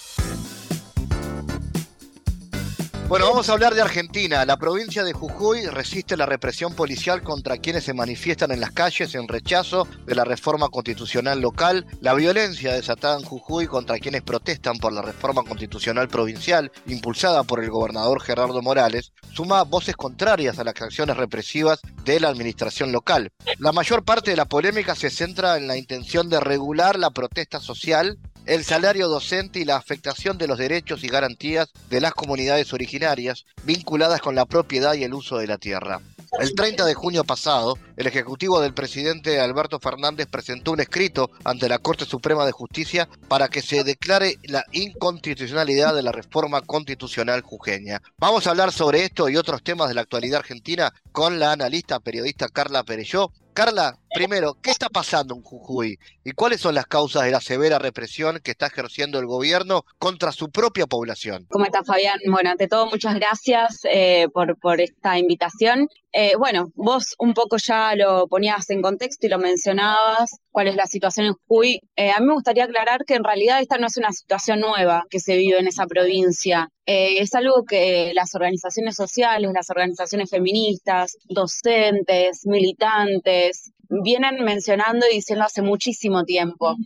Bueno, 3.11 3.26
vamos 3.26 3.49
a 3.49 3.55
hablar 3.55 3.75
de 3.75 3.83
Argentina. 3.83 4.45
La 4.45 4.57
provincia 4.57 5.02
de 5.02 5.12
Jujuy 5.12 5.67
resiste 5.67 6.17
la 6.17 6.26
represión 6.26 6.75
policial 6.75 7.25
contra 7.25 7.59
quienes 7.59 7.83
se 7.83 7.93
manifiestan 7.93 8.52
en 8.52 8.61
las 8.61 8.71
calles 8.71 9.17
en 9.17 9.26
rechazo 9.26 9.88
de 10.07 10.14
la 10.14 10.25
reforma 10.25 10.69
constitucional 10.69 11.40
local. 11.40 11.87
La 12.00 12.14
violencia 12.14 12.73
desatada 12.73 13.19
en 13.19 13.25
Jujuy 13.25 13.67
contra 13.67 13.99
quienes 13.99 14.23
protestan 14.23 14.79
por 14.79 14.93
la 14.93 15.02
reforma 15.02 15.43
constitucional 15.43 16.07
provincial 16.07 16.71
impulsada 16.87 17.43
por 17.43 17.64
el 17.64 17.71
gobernador 17.71 18.23
Gerardo 18.23 18.62
Morales 18.62 19.12
suma 19.35 19.64
voces 19.64 19.97
contrarias 19.97 20.61
a 20.61 20.64
las 20.64 20.81
acciones 20.81 21.17
represivas 21.17 21.81
de 22.05 22.21
la 22.21 22.29
administración 22.29 22.93
local. 22.93 23.33
La 23.59 23.73
mayor 23.73 24.05
parte 24.05 24.31
de 24.31 24.37
la 24.37 24.45
polémica 24.45 24.95
se 24.95 25.11
centra 25.11 25.57
en 25.57 25.67
la 25.67 25.76
intención 25.76 26.29
de 26.29 26.38
regular 26.38 26.97
la 26.97 27.11
protesta 27.11 27.59
social 27.59 28.21
el 28.50 28.64
salario 28.64 29.07
docente 29.07 29.61
y 29.61 29.64
la 29.64 29.76
afectación 29.76 30.37
de 30.37 30.49
los 30.49 30.59
derechos 30.59 31.04
y 31.04 31.09
garantías 31.09 31.69
de 31.88 32.00
las 32.00 32.14
comunidades 32.14 32.73
originarias 32.73 33.47
vinculadas 33.62 34.21
con 34.21 34.35
la 34.35 34.45
propiedad 34.45 34.95
y 34.95 35.04
el 35.04 35.14
uso 35.14 35.38
de 35.38 35.47
la 35.47 35.57
tierra. 35.57 36.00
El 36.37 36.52
30 36.57 36.85
de 36.85 36.95
junio 36.95 37.23
pasado, 37.23 37.78
el 37.97 38.09
Ejecutivo 38.09 38.61
del 38.61 38.75
presidente 38.75 39.38
Alberto 39.38 39.78
Fernández 39.78 40.26
presentó 40.26 40.73
un 40.73 40.80
escrito 40.80 41.30
ante 41.45 41.69
la 41.69 41.78
Corte 41.78 42.04
Suprema 42.04 42.45
de 42.45 42.50
Justicia 42.50 43.09
para 43.28 43.47
que 43.47 43.62
se 43.62 43.85
declare 43.85 44.37
la 44.42 44.64
inconstitucionalidad 44.73 45.95
de 45.95 46.02
la 46.02 46.11
reforma 46.11 46.61
constitucional 46.61 47.42
jujeña. 47.42 48.02
Vamos 48.19 48.47
a 48.47 48.50
hablar 48.50 48.73
sobre 48.73 49.04
esto 49.04 49.28
y 49.28 49.37
otros 49.37 49.62
temas 49.62 49.88
de 49.88 49.95
la 49.95 50.00
actualidad 50.00 50.40
argentina 50.40 50.92
con 51.12 51.38
la 51.38 51.52
analista 51.52 52.00
periodista 52.00 52.49
Carla 52.49 52.83
Perelló, 52.83 53.30
Carla, 53.52 53.99
primero, 54.12 54.57
¿qué 54.62 54.71
está 54.71 54.88
pasando 54.88 55.35
en 55.35 55.43
Jujuy? 55.43 55.99
¿Y 56.25 56.33
cuáles 56.33 56.61
son 56.61 56.75
las 56.75 56.87
causas 56.87 57.25
de 57.25 57.31
la 57.31 57.40
severa 57.40 57.79
represión 57.79 58.40
que 58.43 58.50
está 58.50 58.67
ejerciendo 58.67 59.19
el 59.19 59.26
gobierno 59.26 59.85
contra 59.99 60.33
su 60.33 60.50
propia 60.50 60.87
población? 60.87 61.47
¿Cómo 61.50 61.64
estás, 61.64 61.87
Fabián? 61.87 62.19
Bueno, 62.31 62.50
ante 62.50 62.69
todo, 62.69 62.87
muchas 62.87 63.14
gracias 63.14 63.81
eh, 63.85 64.26
por, 64.33 64.81
esta 64.81 65.19
invitación. 65.19 65.88
Eh, 66.12 66.35
bueno, 66.37 66.73
vos 66.75 67.14
un 67.19 67.35
poco 67.35 67.57
ya 67.57 67.95
lo 67.95 68.26
ponías 68.26 68.69
en 68.71 68.83
contexto 68.83 69.26
y 69.26 69.31
lo 69.31 69.38
mencionabas, 69.38 70.40
cuál 70.50 70.69
es 70.69 70.76
la 70.76 70.87
situación 70.87 71.26
en 71.26 71.35
Jujuy. 71.35 71.81
Eh, 71.97 72.11
a 72.11 72.21
mí 72.21 72.26
me 72.26 72.35
gustaría 72.35 72.64
aclarar 72.64 73.05
que 73.07 73.14
en 73.14 73.25
realidad 73.25 73.61
esta 73.61 73.79
no 73.79 73.87
es 73.87 73.97
una 73.97 74.11
situación 74.11 74.61
nueva 74.61 75.05
que 75.09 75.21
se 75.21 75.37
vive 75.37 75.59
en 75.59 75.69
esa 75.69 75.87
provincia. 75.87 76.69
es 76.87 77.35
algo 77.35 77.64
que 77.64 78.12
las 78.14 78.35
organizaciones 78.35 78.97
sociales, 78.97 79.52
las 79.55 79.71
organizaciones 79.71 80.29
feministas, 80.29 81.17
docentes, 81.29 82.40
militantes, 82.47 83.71
vienen 84.02 84.45
mencionando 84.45 85.07
y 85.11 85.16
diciendo 85.16 85.45
hace 85.45 85.62
muchísimo 85.62 86.25
tiempo. 86.25 86.76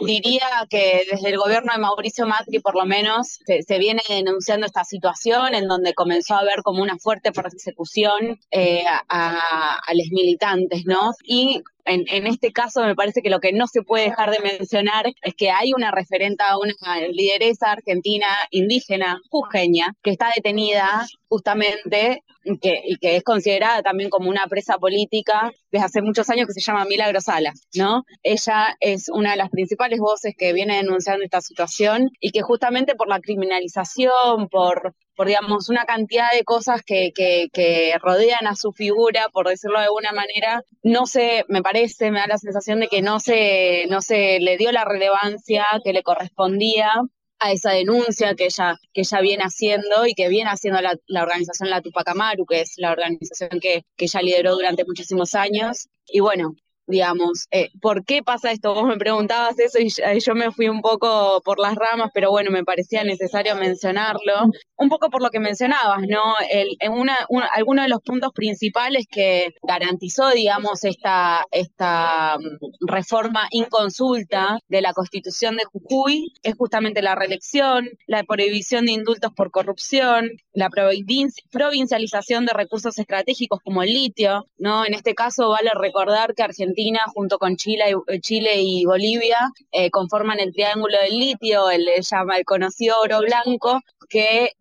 Diría 0.00 0.66
que 0.70 1.04
desde 1.10 1.28
el 1.28 1.36
gobierno 1.36 1.72
de 1.72 1.78
Mauricio 1.78 2.26
Macri, 2.26 2.60
por 2.60 2.74
lo 2.74 2.86
menos, 2.86 3.38
se, 3.44 3.78
viene 3.78 4.00
denunciando 4.08 4.66
esta 4.66 4.84
situación 4.84 5.54
en 5.54 5.68
donde 5.68 5.92
comenzó 5.92 6.34
a 6.34 6.40
haber 6.40 6.62
como 6.62 6.82
una 6.82 6.98
fuerte 6.98 7.30
persecución 7.30 8.40
eh, 8.50 8.84
a, 9.08 9.80
los 9.94 10.06
militantes, 10.10 10.84
¿no? 10.86 11.12
Y 11.24 11.62
en, 11.84 12.26
este 12.26 12.52
caso 12.52 12.84
me 12.84 12.94
parece 12.94 13.22
que 13.22 13.30
lo 13.30 13.40
que 13.40 13.52
no 13.52 13.66
se 13.66 13.82
puede 13.82 14.04
dejar 14.04 14.30
de 14.30 14.38
mencionar 14.40 15.06
es 15.20 15.34
que 15.34 15.50
hay 15.50 15.72
una 15.74 15.90
referente 15.90 16.42
a 16.46 16.56
una 16.56 17.06
lideresa 17.08 17.72
argentina 17.72 18.28
indígena, 18.50 19.20
jujeña, 19.30 19.94
que 20.02 20.10
está 20.10 20.30
detenida 20.34 21.06
justamente 21.28 22.22
que, 22.60 22.82
y 22.84 22.96
que 22.96 23.16
es 23.16 23.24
considerada 23.24 23.82
también 23.82 24.10
como 24.10 24.28
una 24.28 24.46
presa 24.46 24.78
política 24.78 25.52
desde 25.70 25.84
hace 25.84 26.02
muchos 26.02 26.28
años 26.30 26.46
que 26.46 26.52
se 26.52 26.60
llama 26.60 26.84
Milagro 26.84 27.20
Sala, 27.20 27.52
¿no? 27.74 28.04
Ella 28.22 28.76
es 28.80 29.08
una 29.08 29.32
de 29.32 29.36
las 29.36 29.50
principales 29.50 29.81
voces 29.98 30.34
que 30.36 30.52
viene 30.52 30.76
denunciando 30.76 31.24
esta 31.24 31.40
situación 31.40 32.10
y 32.20 32.30
que 32.30 32.42
justamente 32.42 32.94
por 32.94 33.08
la 33.08 33.20
criminalización, 33.20 34.48
por 34.48 34.94
por 35.16 35.26
digamos 35.26 35.68
una 35.68 35.84
cantidad 35.84 36.30
de 36.32 36.44
cosas 36.44 36.82
que, 36.82 37.12
que, 37.14 37.48
que, 37.52 37.94
rodean 38.00 38.46
a 38.46 38.56
su 38.56 38.72
figura, 38.72 39.26
por 39.32 39.48
decirlo 39.48 39.78
de 39.78 39.84
alguna 39.84 40.12
manera, 40.12 40.62
no 40.82 41.06
se, 41.06 41.44
me 41.48 41.62
parece, 41.62 42.10
me 42.10 42.20
da 42.20 42.26
la 42.26 42.38
sensación 42.38 42.80
de 42.80 42.88
que 42.88 43.02
no 43.02 43.20
se, 43.20 43.86
no 43.88 44.00
se 44.00 44.40
le 44.40 44.56
dio 44.56 44.72
la 44.72 44.84
relevancia 44.84 45.66
que 45.84 45.92
le 45.92 46.02
correspondía 46.02 46.90
a 47.38 47.52
esa 47.52 47.72
denuncia 47.72 48.34
que 48.34 48.44
ella, 48.44 48.76
que 48.92 49.00
ella 49.02 49.20
viene 49.20 49.42
haciendo 49.42 50.06
y 50.06 50.14
que 50.14 50.28
viene 50.28 50.50
haciendo 50.50 50.80
la, 50.80 50.96
la 51.06 51.22
organización 51.22 51.70
La 51.70 51.82
Tupac 51.82 52.08
Amaru, 52.08 52.46
que 52.46 52.60
es 52.60 52.74
la 52.76 52.92
organización 52.92 53.60
que, 53.60 53.84
que 53.96 54.04
ella 54.04 54.22
lideró 54.22 54.54
durante 54.54 54.84
muchísimos 54.84 55.34
años. 55.34 55.88
Y 56.06 56.20
bueno, 56.20 56.54
digamos, 56.86 57.46
eh, 57.50 57.70
¿por 57.80 58.04
qué 58.04 58.22
pasa 58.22 58.50
esto? 58.50 58.74
Vos 58.74 58.84
me 58.84 58.96
preguntabas 58.96 59.58
eso 59.58 59.78
y 59.78 59.88
yo 60.20 60.34
me 60.34 60.50
fui 60.50 60.68
un 60.68 60.80
poco 60.80 61.40
por 61.44 61.58
las 61.58 61.74
ramas, 61.74 62.10
pero 62.12 62.30
bueno, 62.30 62.50
me 62.50 62.64
parecía 62.64 63.04
necesario 63.04 63.54
mencionarlo. 63.56 64.50
Un 64.76 64.88
poco 64.88 65.10
por 65.10 65.22
lo 65.22 65.30
que 65.30 65.38
mencionabas, 65.38 66.00
¿no? 66.08 66.34
El, 66.50 66.76
en 66.80 66.92
una, 66.92 67.16
alguno 67.54 67.82
de 67.82 67.88
los 67.88 68.00
puntos 68.00 68.32
principales 68.34 69.06
que 69.10 69.54
garantizó, 69.62 70.30
digamos, 70.30 70.84
esta, 70.84 71.44
esta 71.50 72.36
mm, 72.38 72.86
reforma 72.88 73.46
inconsulta 73.50 74.58
de 74.68 74.82
la 74.82 74.92
Constitución 74.92 75.56
de 75.56 75.64
Jujuy 75.64 76.32
es 76.42 76.54
justamente 76.56 77.00
la 77.00 77.14
reelección, 77.14 77.88
la 78.06 78.24
prohibición 78.24 78.86
de 78.86 78.92
indultos 78.92 79.32
por 79.34 79.50
corrupción, 79.50 80.30
la 80.52 80.68
provincialización 80.68 82.44
de 82.46 82.52
recursos 82.52 82.98
estratégicos 82.98 83.60
como 83.64 83.82
el 83.82 83.92
litio, 83.92 84.46
¿no? 84.58 84.84
En 84.84 84.94
este 84.94 85.14
caso 85.14 85.50
vale 85.50 85.70
recordar 85.74 86.34
que 86.34 86.42
Argentina 86.42 86.71
Argentina 86.72 87.00
junto 87.14 87.38
con 87.38 87.56
Chile 87.56 87.94
y, 88.08 88.20
Chile 88.20 88.62
y 88.62 88.84
Bolivia 88.86 89.38
eh, 89.72 89.90
conforman 89.90 90.40
el 90.40 90.52
triángulo 90.52 90.96
del 90.98 91.18
litio, 91.18 91.70
el, 91.70 91.86
el 91.88 92.44
conocido 92.44 92.96
oro 93.02 93.20
blanco, 93.20 93.80
que 94.08 94.52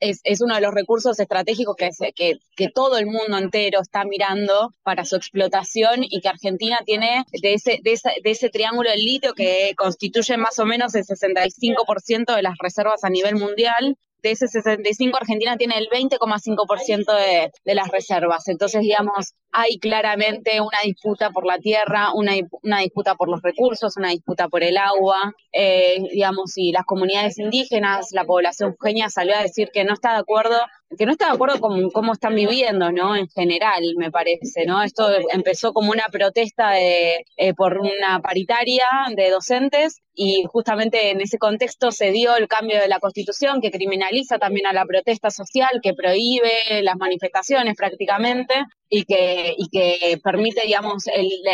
es, 0.00 0.40
uno 0.40 0.54
de 0.54 0.60
los 0.60 0.72
recursos 0.72 1.18
estratégicos 1.18 1.76
que, 1.76 2.68
todo 2.72 2.98
el 2.98 3.06
mundo 3.06 3.36
entero 3.38 3.80
está 3.80 4.04
mirando 4.04 4.72
para 4.82 5.04
su 5.04 5.16
explotación 5.16 6.04
y 6.04 6.20
que 6.20 6.28
Argentina 6.28 6.78
tiene 6.84 7.24
de 7.42 7.54
ese, 7.54 7.80
de 7.82 7.92
ese, 7.92 8.10
de 8.22 8.30
ese 8.30 8.48
triángulo 8.48 8.90
del 8.90 9.04
litio 9.04 9.34
que 9.34 9.74
constituye 9.76 10.36
más 10.36 10.58
o 10.58 10.66
menos 10.66 10.94
el 10.94 11.04
65% 11.04 12.34
de 12.36 12.42
las 12.42 12.54
reservas 12.58 13.02
a 13.02 13.10
nivel 13.10 13.36
mundial 13.36 13.96
de 14.22 14.32
ese 14.32 14.48
65 14.48 15.16
Argentina 15.16 15.56
tiene 15.56 15.78
el 15.78 15.88
20,5% 15.88 17.16
de, 17.16 17.52
de 17.64 17.74
las 17.74 17.88
reservas. 17.88 18.48
Entonces, 18.48 18.82
digamos, 18.82 19.34
hay 19.52 19.78
claramente 19.78 20.60
una 20.60 20.78
disputa 20.84 21.30
por 21.30 21.46
la 21.46 21.58
tierra, 21.58 22.12
una, 22.14 22.32
una 22.62 22.80
disputa 22.80 23.14
por 23.14 23.28
los 23.28 23.42
recursos, 23.42 23.96
una 23.96 24.10
disputa 24.10 24.48
por 24.48 24.62
el 24.62 24.76
agua, 24.76 25.34
eh, 25.52 26.02
digamos, 26.12 26.56
y 26.56 26.72
las 26.72 26.84
comunidades 26.84 27.38
indígenas, 27.38 28.08
la 28.12 28.24
población 28.24 28.74
jujeña 28.78 29.08
salió 29.10 29.34
a 29.36 29.42
decir 29.42 29.70
que 29.72 29.84
no 29.84 29.94
está 29.94 30.12
de 30.12 30.20
acuerdo 30.20 30.56
que 30.98 31.06
no 31.06 31.12
está 31.12 31.26
de 31.26 31.34
acuerdo 31.34 31.60
con 31.60 31.90
cómo 31.90 32.12
están 32.12 32.34
viviendo, 32.34 32.90
¿no? 32.90 33.14
En 33.14 33.28
general, 33.28 33.80
me 33.96 34.10
parece, 34.10 34.66
¿no? 34.66 34.82
Esto 34.82 35.08
empezó 35.32 35.72
como 35.72 35.92
una 35.92 36.06
protesta 36.10 36.72
de, 36.72 37.24
eh, 37.36 37.54
por 37.54 37.78
una 37.78 38.20
paritaria 38.20 38.84
de 39.14 39.30
docentes 39.30 40.00
y 40.14 40.44
justamente 40.48 41.10
en 41.10 41.20
ese 41.20 41.38
contexto 41.38 41.92
se 41.92 42.10
dio 42.10 42.36
el 42.36 42.48
cambio 42.48 42.80
de 42.80 42.88
la 42.88 42.98
Constitución 42.98 43.60
que 43.60 43.70
criminaliza 43.70 44.38
también 44.38 44.66
a 44.66 44.72
la 44.72 44.84
protesta 44.84 45.30
social, 45.30 45.80
que 45.80 45.94
prohíbe 45.94 46.82
las 46.82 46.96
manifestaciones 46.96 47.76
prácticamente 47.76 48.54
y 48.90 49.04
que, 49.04 49.54
y 49.56 49.68
que 49.68 50.18
permite, 50.22 50.62
digamos, 50.66 51.04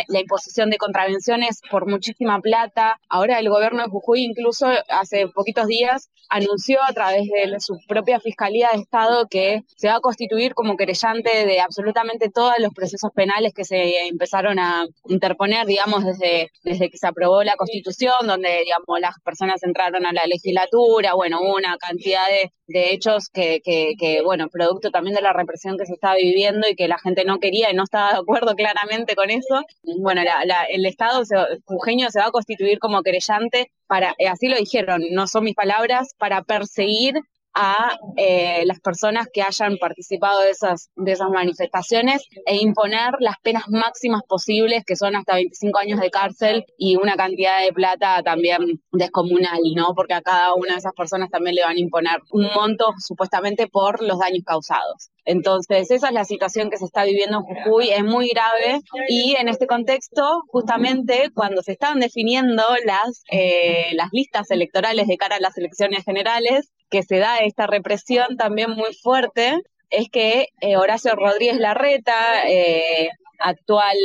la, 0.07 0.19
imposición 0.19 0.71
de 0.71 0.77
contravenciones 0.77 1.61
por 1.69 1.87
muchísima 1.87 2.39
plata. 2.41 2.99
Ahora 3.07 3.39
el 3.39 3.49
gobierno 3.49 3.83
de 3.83 3.89
Jujuy 3.89 4.23
incluso 4.23 4.67
hace 4.89 5.27
poquitos 5.27 5.67
días 5.67 6.09
anunció 6.29 6.79
a 6.83 6.91
través 6.93 7.27
de 7.27 7.59
su 7.59 7.77
propia 7.87 8.19
Fiscalía 8.19 8.69
de 8.73 8.81
Estado 8.81 9.27
que 9.29 9.61
se 9.77 9.87
va 9.87 9.95
a 9.95 10.01
constituir 10.01 10.55
como 10.55 10.75
querellante 10.75 11.45
de 11.45 11.61
absolutamente 11.61 12.29
todos 12.29 12.53
los 12.59 12.73
procesos 12.73 13.11
penales 13.13 13.53
que 13.53 13.63
se 13.63 14.07
empezaron 14.07 14.57
a 14.59 14.85
interponer, 15.07 15.67
digamos, 15.67 16.03
desde, 16.03 16.49
desde 16.63 16.89
que 16.89 16.97
se 16.97 17.07
aprobó 17.07 17.43
la 17.43 17.55
Constitución, 17.55 18.15
donde, 18.25 18.63
digamos, 18.63 18.99
las 18.99 19.13
personas 19.23 19.61
entraron 19.63 20.05
a 20.07 20.11
la 20.11 20.25
legislatura, 20.25 21.13
bueno, 21.13 21.39
una 21.41 21.77
cantidad 21.77 22.27
de, 22.27 22.51
de 22.67 22.93
hechos 22.93 23.29
que, 23.29 23.61
que, 23.63 24.21
bueno, 24.23 24.49
producto 24.49 24.91
también 24.91 25.15
de 25.15 25.21
la 25.21 25.33
represión 25.33 25.77
que 25.77 25.85
se 25.85 25.93
estaba 25.93 26.15
viviendo 26.15 26.67
y 26.67 26.75
que 26.75 26.87
la 26.87 26.99
gente 26.99 27.23
no 27.25 27.39
quería 27.39 27.71
y 27.71 27.75
no 27.75 27.83
estaba 27.83 28.13
de 28.13 28.19
acuerdo 28.19 28.55
claramente 28.55 29.15
con 29.15 29.29
eso. 29.29 29.61
Bueno, 29.99 30.21
el 30.69 30.85
Estado 30.85 31.25
se, 31.25 31.35
jujeño 31.65 32.09
se 32.09 32.19
va 32.19 32.27
a 32.27 32.31
constituir 32.31 32.79
como 32.79 33.01
querellante 33.03 33.71
para, 33.87 34.15
así 34.29 34.47
lo 34.47 34.57
dijeron, 34.57 35.01
no 35.11 35.27
son 35.27 35.45
mis 35.45 35.55
palabras, 35.55 36.13
para 36.17 36.43
perseguir 36.43 37.15
a 37.59 37.97
eh, 38.17 38.63
las 38.65 38.79
personas 38.79 39.27
que 39.33 39.41
hayan 39.41 39.77
participado 39.77 40.41
de 40.41 40.51
esas, 40.51 40.91
de 40.95 41.11
esas 41.11 41.29
manifestaciones 41.31 42.21
e 42.45 42.57
imponer 42.57 43.15
las 43.19 43.37
penas 43.41 43.63
máximas 43.67 44.21
posibles, 44.27 44.83
que 44.85 44.95
son 44.95 45.15
hasta 45.15 45.35
25 45.35 45.79
años 45.79 45.99
de 45.99 46.11
cárcel 46.11 46.65
y 46.77 46.97
una 46.97 47.15
cantidad 47.15 47.59
de 47.65 47.73
plata 47.73 48.21
también 48.21 48.79
descomunal, 48.91 49.59
¿no? 49.75 49.95
Porque 49.95 50.13
a 50.13 50.21
cada 50.21 50.53
una 50.53 50.73
de 50.73 50.79
esas 50.79 50.93
personas 50.93 51.31
también 51.31 51.55
le 51.55 51.63
van 51.63 51.77
a 51.77 51.79
imponer 51.79 52.17
un 52.31 52.47
monto 52.53 52.93
supuestamente 52.99 53.67
por 53.67 54.03
los 54.03 54.19
daños 54.19 54.43
causados. 54.45 55.09
Entonces, 55.25 55.89
esa 55.89 56.07
es 56.07 56.13
la 56.13 56.25
situación 56.25 56.69
que 56.69 56.77
se 56.77 56.85
está 56.85 57.05
viviendo 57.05 57.39
en 57.39 57.43
Jujuy, 57.43 57.89
es 57.89 58.03
muy 58.03 58.29
grave 58.29 58.81
y 59.09 59.35
en 59.35 59.49
este 59.49 59.65
contexto, 59.65 60.43
justamente 60.47 61.31
cuando 61.33 61.63
se 61.63 61.71
están 61.71 61.99
definiendo 61.99 62.63
las, 62.85 63.23
eh, 63.31 63.87
las 63.93 64.09
listas 64.11 64.51
electorales 64.51 65.07
de 65.07 65.17
cara 65.17 65.37
a 65.37 65.39
las 65.39 65.57
elecciones 65.57 66.05
generales, 66.05 66.71
que 66.89 67.03
se 67.03 67.17
da 67.17 67.39
esta 67.39 67.67
represión 67.67 68.37
también 68.37 68.71
muy 68.71 68.93
fuerte, 68.93 69.61
es 69.89 70.09
que 70.09 70.47
eh, 70.61 70.77
Horacio 70.77 71.15
Rodríguez 71.15 71.57
Larreta, 71.57 72.47
eh, 72.47 73.09
actual 73.39 73.97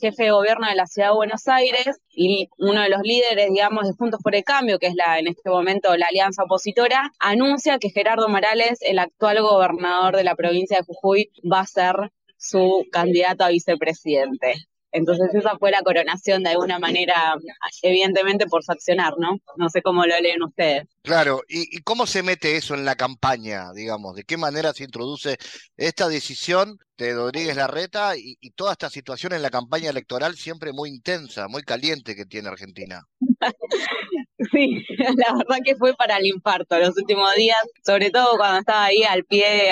jefe 0.00 0.24
de 0.24 0.30
gobierno 0.30 0.66
de 0.68 0.74
la 0.74 0.86
ciudad 0.86 1.08
de 1.08 1.14
Buenos 1.14 1.48
Aires 1.48 2.00
y 2.10 2.48
uno 2.58 2.82
de 2.82 2.88
los 2.88 3.02
líderes, 3.02 3.50
digamos, 3.50 3.86
de 3.86 3.94
Juntos 3.94 4.20
por 4.22 4.34
el 4.34 4.44
Cambio, 4.44 4.78
que 4.78 4.86
es 4.86 4.94
la 4.94 5.18
en 5.18 5.28
este 5.28 5.50
momento 5.50 5.96
la 5.96 6.06
alianza 6.06 6.44
opositora, 6.44 7.12
anuncia 7.18 7.78
que 7.78 7.90
Gerardo 7.90 8.28
Morales, 8.28 8.78
el 8.82 8.98
actual 8.98 9.42
gobernador 9.42 10.16
de 10.16 10.24
la 10.24 10.34
provincia 10.34 10.78
de 10.78 10.84
Jujuy, 10.84 11.30
va 11.50 11.60
a 11.60 11.66
ser 11.66 11.94
su 12.36 12.86
candidato 12.90 13.44
a 13.44 13.48
vicepresidente. 13.48 14.54
Entonces 14.92 15.34
esa 15.34 15.56
fue 15.58 15.70
la 15.70 15.82
coronación 15.82 16.42
de 16.42 16.50
alguna 16.50 16.78
manera, 16.78 17.34
evidentemente 17.82 18.46
por 18.46 18.64
su 18.64 18.72
accionar, 18.72 19.14
¿no? 19.18 19.38
No 19.56 19.68
sé 19.68 19.82
cómo 19.82 20.04
lo 20.04 20.20
leen 20.20 20.42
ustedes. 20.42 20.88
Claro, 21.02 21.42
¿Y, 21.48 21.80
cómo 21.82 22.06
se 22.06 22.22
mete 22.22 22.56
eso 22.56 22.74
en 22.74 22.84
la 22.84 22.96
campaña, 22.96 23.72
digamos? 23.72 24.16
¿De 24.16 24.24
qué 24.24 24.36
manera 24.36 24.72
se 24.72 24.84
introduce 24.84 25.38
esta 25.76 26.08
decisión 26.08 26.78
de 26.98 27.14
Rodríguez 27.14 27.56
Larreta 27.56 28.16
y, 28.16 28.36
y 28.40 28.50
toda 28.50 28.72
esta 28.72 28.90
situación 28.90 29.32
en 29.32 29.42
la 29.42 29.50
campaña 29.50 29.90
electoral 29.90 30.36
siempre 30.36 30.72
muy 30.72 30.90
intensa, 30.90 31.48
muy 31.48 31.62
caliente 31.62 32.16
que 32.16 32.26
tiene 32.26 32.48
Argentina? 32.48 33.06
Sí, 34.52 34.84
la 35.16 35.34
verdad 35.34 35.58
que 35.64 35.76
fue 35.76 35.94
para 35.94 36.16
el 36.16 36.26
infarto 36.26 36.78
los 36.78 36.96
últimos 36.96 37.34
días, 37.34 37.58
sobre 37.84 38.10
todo 38.10 38.36
cuando 38.36 38.60
estaba 38.60 38.86
ahí 38.86 39.02
al 39.02 39.24
pie, 39.24 39.70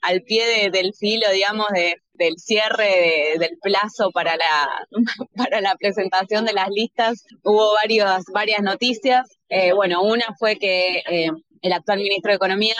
al 0.00 0.22
pie 0.22 0.70
del 0.70 0.94
filo, 0.94 1.26
digamos, 1.32 1.66
de, 1.74 1.96
del 2.14 2.38
cierre 2.38 3.34
del 3.38 3.58
plazo 3.60 4.10
para 4.12 4.36
la, 4.36 4.86
para 5.36 5.60
la 5.60 5.74
presentación 5.76 6.44
de 6.44 6.52
las 6.52 6.68
listas, 6.70 7.24
hubo 7.42 7.74
varios, 7.74 8.24
varias 8.32 8.62
noticias. 8.62 9.28
Eh, 9.48 9.72
bueno, 9.72 10.02
una 10.02 10.26
fue 10.38 10.56
que 10.56 10.98
eh, 10.98 11.30
el 11.62 11.72
actual 11.72 11.98
ministro 11.98 12.30
de 12.30 12.36
Economía 12.36 12.74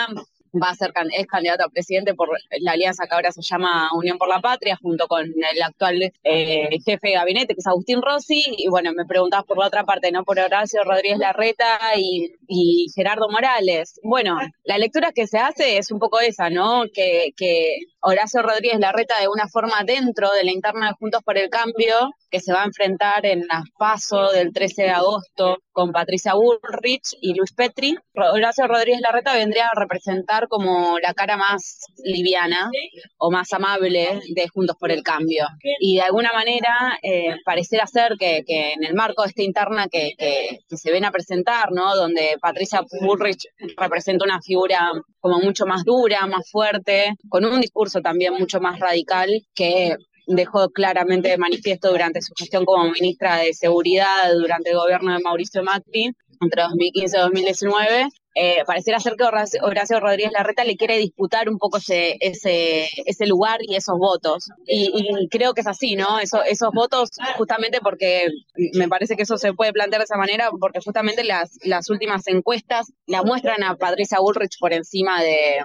va 0.61 0.71
a 0.71 0.75
ser 0.75 0.93
es 1.17 1.27
candidato 1.27 1.65
a 1.65 1.69
presidente 1.69 2.15
por 2.15 2.29
la 2.61 2.73
alianza 2.73 3.07
que 3.07 3.15
ahora 3.15 3.33
se 3.33 3.43
llama 3.43 3.89
Unión 3.95 4.19
por 4.19 4.29
la 4.29 4.41
Patria, 4.41 4.79
junto 4.81 5.07
con 5.07 5.25
el 5.25 5.63
actual 5.63 6.13
eh, 6.23 6.79
jefe 6.85 7.09
de 7.09 7.15
gabinete, 7.15 7.55
que 7.55 7.61
es 7.61 7.67
Agustín 7.67 8.03
Rossi. 8.03 8.43
Y 8.59 8.69
bueno, 8.69 8.93
me 8.93 9.07
preguntabas 9.07 9.47
por 9.47 9.59
la 9.59 9.67
otra 9.67 9.85
parte, 9.85 10.13
¿no? 10.13 10.25
Por 10.25 10.39
Horacio 10.39 10.83
Rodríguez 10.85 11.19
Larreta 11.19 11.79
y, 11.97 12.33
y 12.47 12.87
Gerardo 12.95 13.29
Morales. 13.31 14.01
Bueno, 14.03 14.37
la 14.65 14.79
lectura 14.79 15.13
que 15.13 15.27
se 15.27 15.39
hace 15.39 15.79
es 15.79 15.91
un 15.91 15.99
poco 15.99 16.21
esa, 16.21 16.51
¿no? 16.51 16.85
Que, 16.93 17.33
que 17.37 17.77
Horacio 18.03 18.43
Rodríguez 18.43 18.81
Larreta 18.81 19.21
de 19.21 19.29
una 19.29 19.49
forma 19.49 19.83
dentro 19.85 20.31
de 20.33 20.45
la 20.45 20.53
interna 20.53 20.89
de 20.89 20.95
Juntos 20.95 21.23
por 21.23 21.39
el 21.39 21.49
Cambio, 21.49 22.11
que 22.31 22.41
se 22.41 22.53
va 22.53 22.63
a 22.63 22.67
enfrentar 22.67 23.25
en 23.27 23.47
las 23.47 23.65
PASO 23.79 24.33
del 24.33 24.53
13 24.53 24.83
de 24.83 24.91
agosto 24.91 25.59
con 25.71 25.93
Patricia 25.93 26.35
Bullrich 26.35 27.17
y 27.21 27.35
Luis 27.35 27.53
Petri. 27.53 27.97
Horacio 28.15 28.67
Rodríguez 28.67 29.01
Larreta 29.01 29.35
vendría 29.35 29.67
a 29.67 29.79
representar 29.79 30.49
como 30.49 30.99
la 30.99 31.15
cara 31.15 31.37
más 31.37 31.81
liviana 32.03 32.71
o 33.19 33.31
más 33.31 33.53
amable 33.53 34.21
de 34.35 34.49
Juntos 34.49 34.77
por 34.79 34.91
el 34.91 35.03
Cambio. 35.03 35.47
Y 35.81 35.97
de 35.97 36.03
alguna 36.03 36.33
manera 36.33 36.99
eh, 37.03 37.37
parecerá 37.45 37.87
ser 37.87 38.17
que, 38.19 38.43
en 38.47 38.85
el 38.85 38.95
marco 38.95 39.23
de 39.23 39.29
esta 39.29 39.43
interna 39.43 39.87
que, 39.89 40.15
que, 40.19 40.59
que 40.69 40.77
se 40.77 40.91
ven 40.91 41.05
a 41.05 41.13
presentar, 41.13 41.71
¿no? 41.71 41.95
donde 41.95 42.37
Patricia 42.41 42.83
Bullrich 43.01 43.47
representa 43.77 44.25
una 44.25 44.41
figura 44.41 44.91
como 45.23 45.39
mucho 45.39 45.67
más 45.67 45.85
dura, 45.85 46.27
más 46.27 46.51
fuerte, 46.51 47.15
con 47.29 47.45
un 47.45 47.61
discurso 47.61 48.01
también 48.03 48.35
mucho 48.35 48.61
más 48.61 48.79
radical 48.81 49.31
que 49.55 49.97
dejó 50.27 50.69
claramente 50.71 51.29
de 51.29 51.39
manifiesto 51.39 51.91
durante 51.91 52.21
su 52.21 52.35
gestión 52.37 52.65
como 52.65 52.91
ministra 52.91 53.37
de 53.37 53.55
Seguridad 53.55 54.33
durante 54.35 54.71
el 54.71 54.77
gobierno 54.77 55.13
de 55.13 55.21
Mauricio 55.21 55.63
Macri 55.63 56.13
entre 56.41 56.63
2015 56.63 57.17
y 57.17 57.21
2019. 57.21 58.09
Eh, 58.35 58.63
pareciera 58.67 58.99
ser 58.99 59.15
que 59.17 59.25
Horacio, 59.25 60.01
Rodríguez 60.01 60.33
Larreta 60.33 60.65
le 60.65 60.77
quiere 60.77 60.97
disputar 60.97 61.51
un 61.51 61.59
poco 61.59 61.77
ese, 61.77 62.17
ese, 62.21 62.89
ese 63.05 63.27
lugar 63.27 63.59
y 63.61 63.77
esos 63.77 63.99
votos. 63.99 64.49
Y, 64.67 65.29
creo 65.31 65.53
que 65.53 65.61
es 65.61 65.67
así, 65.67 65.97
¿no? 65.97 66.19
Eso, 66.19 66.43
esos 66.43 66.71
votos, 66.73 67.11
justamente 67.37 67.81
porque 67.83 68.29
me 68.75 68.89
parece 68.89 69.17
que 69.17 69.23
eso 69.25 69.37
se 69.37 69.53
puede 69.53 69.73
plantear 69.73 70.01
de 70.01 70.05
esa 70.05 70.17
manera, 70.17 70.51
porque 70.59 70.81
justamente 70.85 71.25
las, 71.25 71.59
las 71.63 71.91
últimas 71.91 72.27
encuestas 72.27 72.93
la 73.07 73.23
muestran 73.23 73.63
a 73.63 73.77
Patricia 73.77 74.19
Bullrich 74.21 74.59
por 74.59 74.73
encima 74.73 75.23
de, 75.23 75.59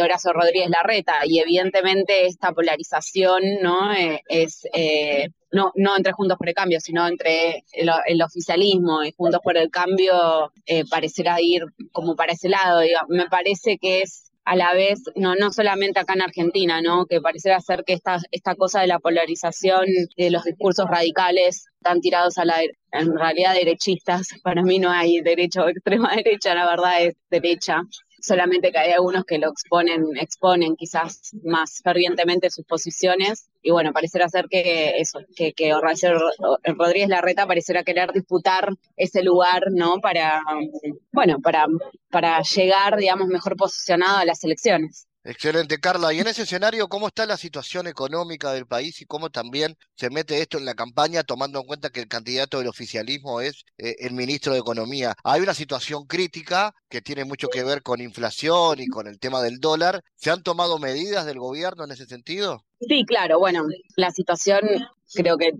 Horacio 0.00 0.32
Rodríguez 0.32 0.70
Larreta 0.70 1.20
y 1.26 1.38
evidentemente 1.38 2.24
esta 2.24 2.52
polarización 2.52 3.42
no 3.60 3.92
eh, 3.92 4.22
es 4.26 4.66
eh, 4.72 5.28
no 5.52 5.72
no 5.76 5.96
entre 5.96 6.12
Juntos 6.12 6.38
por 6.38 6.48
el 6.48 6.54
Cambio 6.54 6.80
sino 6.80 7.06
entre 7.06 7.64
el, 7.72 8.22
oficialismo 8.22 9.04
y 9.04 9.12
Juntos 9.12 9.40
por 9.42 9.56
el 9.56 9.70
Cambio 9.70 10.52
eh, 10.66 10.84
parecerá 10.88 11.40
ir 11.40 11.64
como 11.92 12.16
para 12.16 12.32
ese 12.32 12.48
lado 12.48 12.80
me 13.08 13.28
parece 13.28 13.78
que 13.78 14.02
es 14.02 14.32
a 14.44 14.56
la 14.56 14.74
vez, 14.74 15.02
no, 15.14 15.34
no 15.34 15.52
solamente 15.52 16.00
acá 16.00 16.14
en 16.14 16.22
Argentina, 16.22 16.80
¿no? 16.82 17.06
Que 17.06 17.20
pareciera 17.20 17.60
ser 17.60 17.84
que 17.84 17.92
esta, 17.92 18.18
esta 18.30 18.54
cosa 18.56 18.80
de 18.80 18.88
la 18.88 18.98
polarización 18.98 19.86
de 20.16 20.30
los 20.30 20.44
discursos 20.44 20.86
radicales 20.88 21.66
están 21.76 22.00
tirados 22.00 22.38
a 22.38 22.44
la 22.44 22.60
en 22.62 23.16
realidad 23.16 23.54
derechistas. 23.54 24.28
Para 24.42 24.62
mí 24.62 24.78
no 24.78 24.90
hay 24.90 25.20
derecho 25.20 25.68
extrema 25.68 26.14
derecha, 26.16 26.54
la 26.54 26.66
verdad 26.66 27.04
es 27.04 27.14
derecha 27.30 27.82
solamente 28.22 28.72
que 28.72 28.78
hay 28.78 28.92
algunos 28.92 29.24
que 29.24 29.38
lo 29.38 29.50
exponen, 29.50 30.16
exponen 30.16 30.76
quizás 30.76 31.32
más 31.44 31.80
fervientemente 31.82 32.50
sus 32.50 32.64
posiciones. 32.64 33.50
Y 33.62 33.70
bueno, 33.70 33.92
pareciera 33.92 34.28
ser 34.28 34.46
que 34.48 34.98
eso, 34.98 35.20
que, 35.36 35.52
que 35.52 35.74
Horacio 35.74 36.12
Rodríguez 36.64 37.08
Larreta 37.08 37.46
pareciera 37.46 37.84
querer 37.84 38.12
disputar 38.12 38.70
ese 38.96 39.22
lugar, 39.22 39.64
¿no? 39.72 40.00
Para, 40.00 40.42
bueno, 41.12 41.38
para, 41.40 41.66
para 42.10 42.40
llegar, 42.42 42.96
digamos, 42.96 43.28
mejor 43.28 43.56
posicionado 43.56 44.18
a 44.18 44.24
las 44.24 44.42
elecciones. 44.44 45.06
Excelente, 45.24 45.78
Carla. 45.78 46.12
Y 46.12 46.18
en 46.18 46.26
ese 46.26 46.42
escenario, 46.42 46.88
¿cómo 46.88 47.06
está 47.06 47.26
la 47.26 47.36
situación 47.36 47.86
económica 47.86 48.52
del 48.52 48.66
país 48.66 49.00
y 49.00 49.06
cómo 49.06 49.30
también 49.30 49.76
se 49.94 50.10
mete 50.10 50.40
esto 50.40 50.58
en 50.58 50.64
la 50.64 50.74
campaña, 50.74 51.22
tomando 51.22 51.60
en 51.60 51.66
cuenta 51.66 51.90
que 51.90 52.00
el 52.00 52.08
candidato 52.08 52.58
del 52.58 52.66
oficialismo 52.66 53.40
es 53.40 53.64
eh, 53.78 53.94
el 54.00 54.14
ministro 54.14 54.52
de 54.52 54.58
Economía? 54.58 55.14
Hay 55.22 55.40
una 55.40 55.54
situación 55.54 56.06
crítica 56.06 56.74
que 56.88 57.02
tiene 57.02 57.24
mucho 57.24 57.48
que 57.48 57.62
ver 57.62 57.82
con 57.82 58.00
inflación 58.00 58.80
y 58.80 58.88
con 58.88 59.06
el 59.06 59.20
tema 59.20 59.40
del 59.42 59.60
dólar. 59.60 60.02
¿Se 60.16 60.30
han 60.30 60.42
tomado 60.42 60.80
medidas 60.80 61.24
del 61.24 61.38
gobierno 61.38 61.84
en 61.84 61.92
ese 61.92 62.06
sentido? 62.06 62.64
Sí, 62.80 63.04
claro. 63.06 63.38
Bueno, 63.38 63.64
la 63.94 64.10
situación 64.10 64.60
creo 65.14 65.38
que 65.38 65.52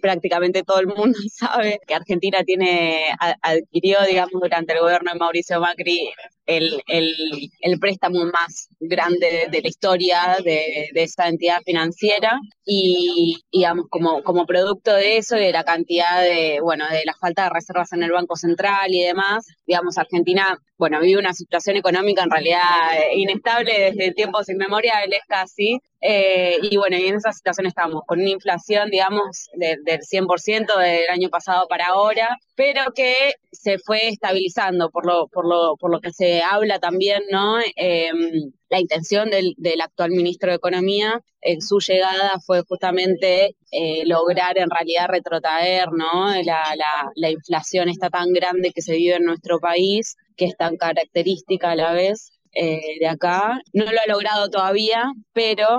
prácticamente 0.00 0.62
todo 0.62 0.80
el 0.80 0.88
mundo 0.88 1.18
sabe 1.32 1.80
que 1.86 1.94
Argentina 1.94 2.42
tiene 2.44 3.06
adquirió, 3.42 3.98
digamos, 4.06 4.40
durante 4.40 4.74
el 4.74 4.80
gobierno 4.80 5.12
de 5.12 5.18
Mauricio 5.18 5.60
Macri 5.60 6.10
el, 6.46 6.82
el, 6.86 7.78
préstamo 7.78 8.24
más 8.24 8.68
grande 8.80 9.48
de 9.50 9.62
la 9.62 9.68
historia 9.68 10.38
de, 10.42 10.88
de 10.94 11.02
esta 11.02 11.28
entidad 11.28 11.58
financiera 11.64 12.38
y, 12.70 13.34
digamos, 13.50 13.86
como, 13.88 14.22
como 14.22 14.44
producto 14.44 14.92
de 14.92 15.16
eso 15.16 15.38
y 15.38 15.40
de 15.40 15.52
la 15.52 15.64
cantidad 15.64 16.20
de, 16.20 16.60
bueno, 16.62 16.84
de 16.90 17.02
la 17.06 17.14
falta 17.14 17.44
de 17.44 17.50
reservas 17.50 17.94
en 17.94 18.02
el 18.02 18.12
Banco 18.12 18.36
Central 18.36 18.92
y 18.94 19.02
demás, 19.04 19.46
digamos, 19.66 19.96
Argentina, 19.96 20.58
bueno, 20.76 21.00
vive 21.00 21.18
una 21.18 21.32
situación 21.32 21.76
económica 21.76 22.22
en 22.22 22.30
realidad 22.30 22.60
eh, 22.94 23.16
inestable 23.16 23.92
desde 23.92 24.12
tiempos 24.12 24.50
inmemoriales 24.50 25.20
casi, 25.26 25.80
eh, 26.02 26.58
y 26.60 26.76
bueno, 26.76 26.98
y 26.98 27.06
en 27.06 27.16
esa 27.16 27.32
situación 27.32 27.66
estamos, 27.66 28.02
con 28.06 28.20
una 28.20 28.28
inflación, 28.28 28.90
digamos, 28.90 29.48
del 29.54 30.02
100% 30.02 30.78
del 30.78 31.08
año 31.08 31.30
pasado 31.30 31.66
para 31.68 31.86
ahora, 31.86 32.36
pero 32.54 32.92
que 32.94 33.14
se 33.50 33.78
fue 33.78 34.08
estabilizando 34.08 34.90
por 34.90 35.06
lo, 35.06 35.26
por 35.28 35.48
lo, 35.48 35.76
por 35.78 35.90
lo 35.90 36.00
que 36.00 36.12
se 36.12 36.42
habla 36.42 36.78
también, 36.78 37.22
¿no? 37.30 37.58
Em, 37.76 38.52
la 38.68 38.80
intención 38.80 39.30
del, 39.30 39.54
del, 39.56 39.80
actual 39.80 40.10
ministro 40.10 40.50
de 40.50 40.56
Economía 40.56 41.20
en 41.40 41.60
su 41.60 41.78
llegada 41.78 42.32
fue 42.44 42.62
justamente 42.68 43.56
eh, 43.70 44.04
lograr 44.06 44.58
en 44.58 44.70
realidad 44.70 45.08
retrotraer, 45.08 45.88
¿no? 45.92 46.30
La, 46.42 46.62
la, 46.76 47.10
la 47.14 47.30
inflación 47.30 47.88
está 47.88 48.10
tan 48.10 48.32
grande 48.32 48.72
que 48.72 48.82
se 48.82 48.94
vive 48.94 49.16
en 49.16 49.24
nuestro 49.24 49.58
país, 49.58 50.16
que 50.36 50.46
es 50.46 50.56
tan 50.56 50.76
característica 50.76 51.70
a 51.70 51.76
la 51.76 51.92
vez, 51.92 52.32
eh, 52.52 52.98
de 53.00 53.06
acá. 53.06 53.60
No 53.72 53.84
lo 53.84 54.00
ha 54.00 54.08
logrado 54.08 54.50
todavía, 54.50 55.04
pero 55.32 55.78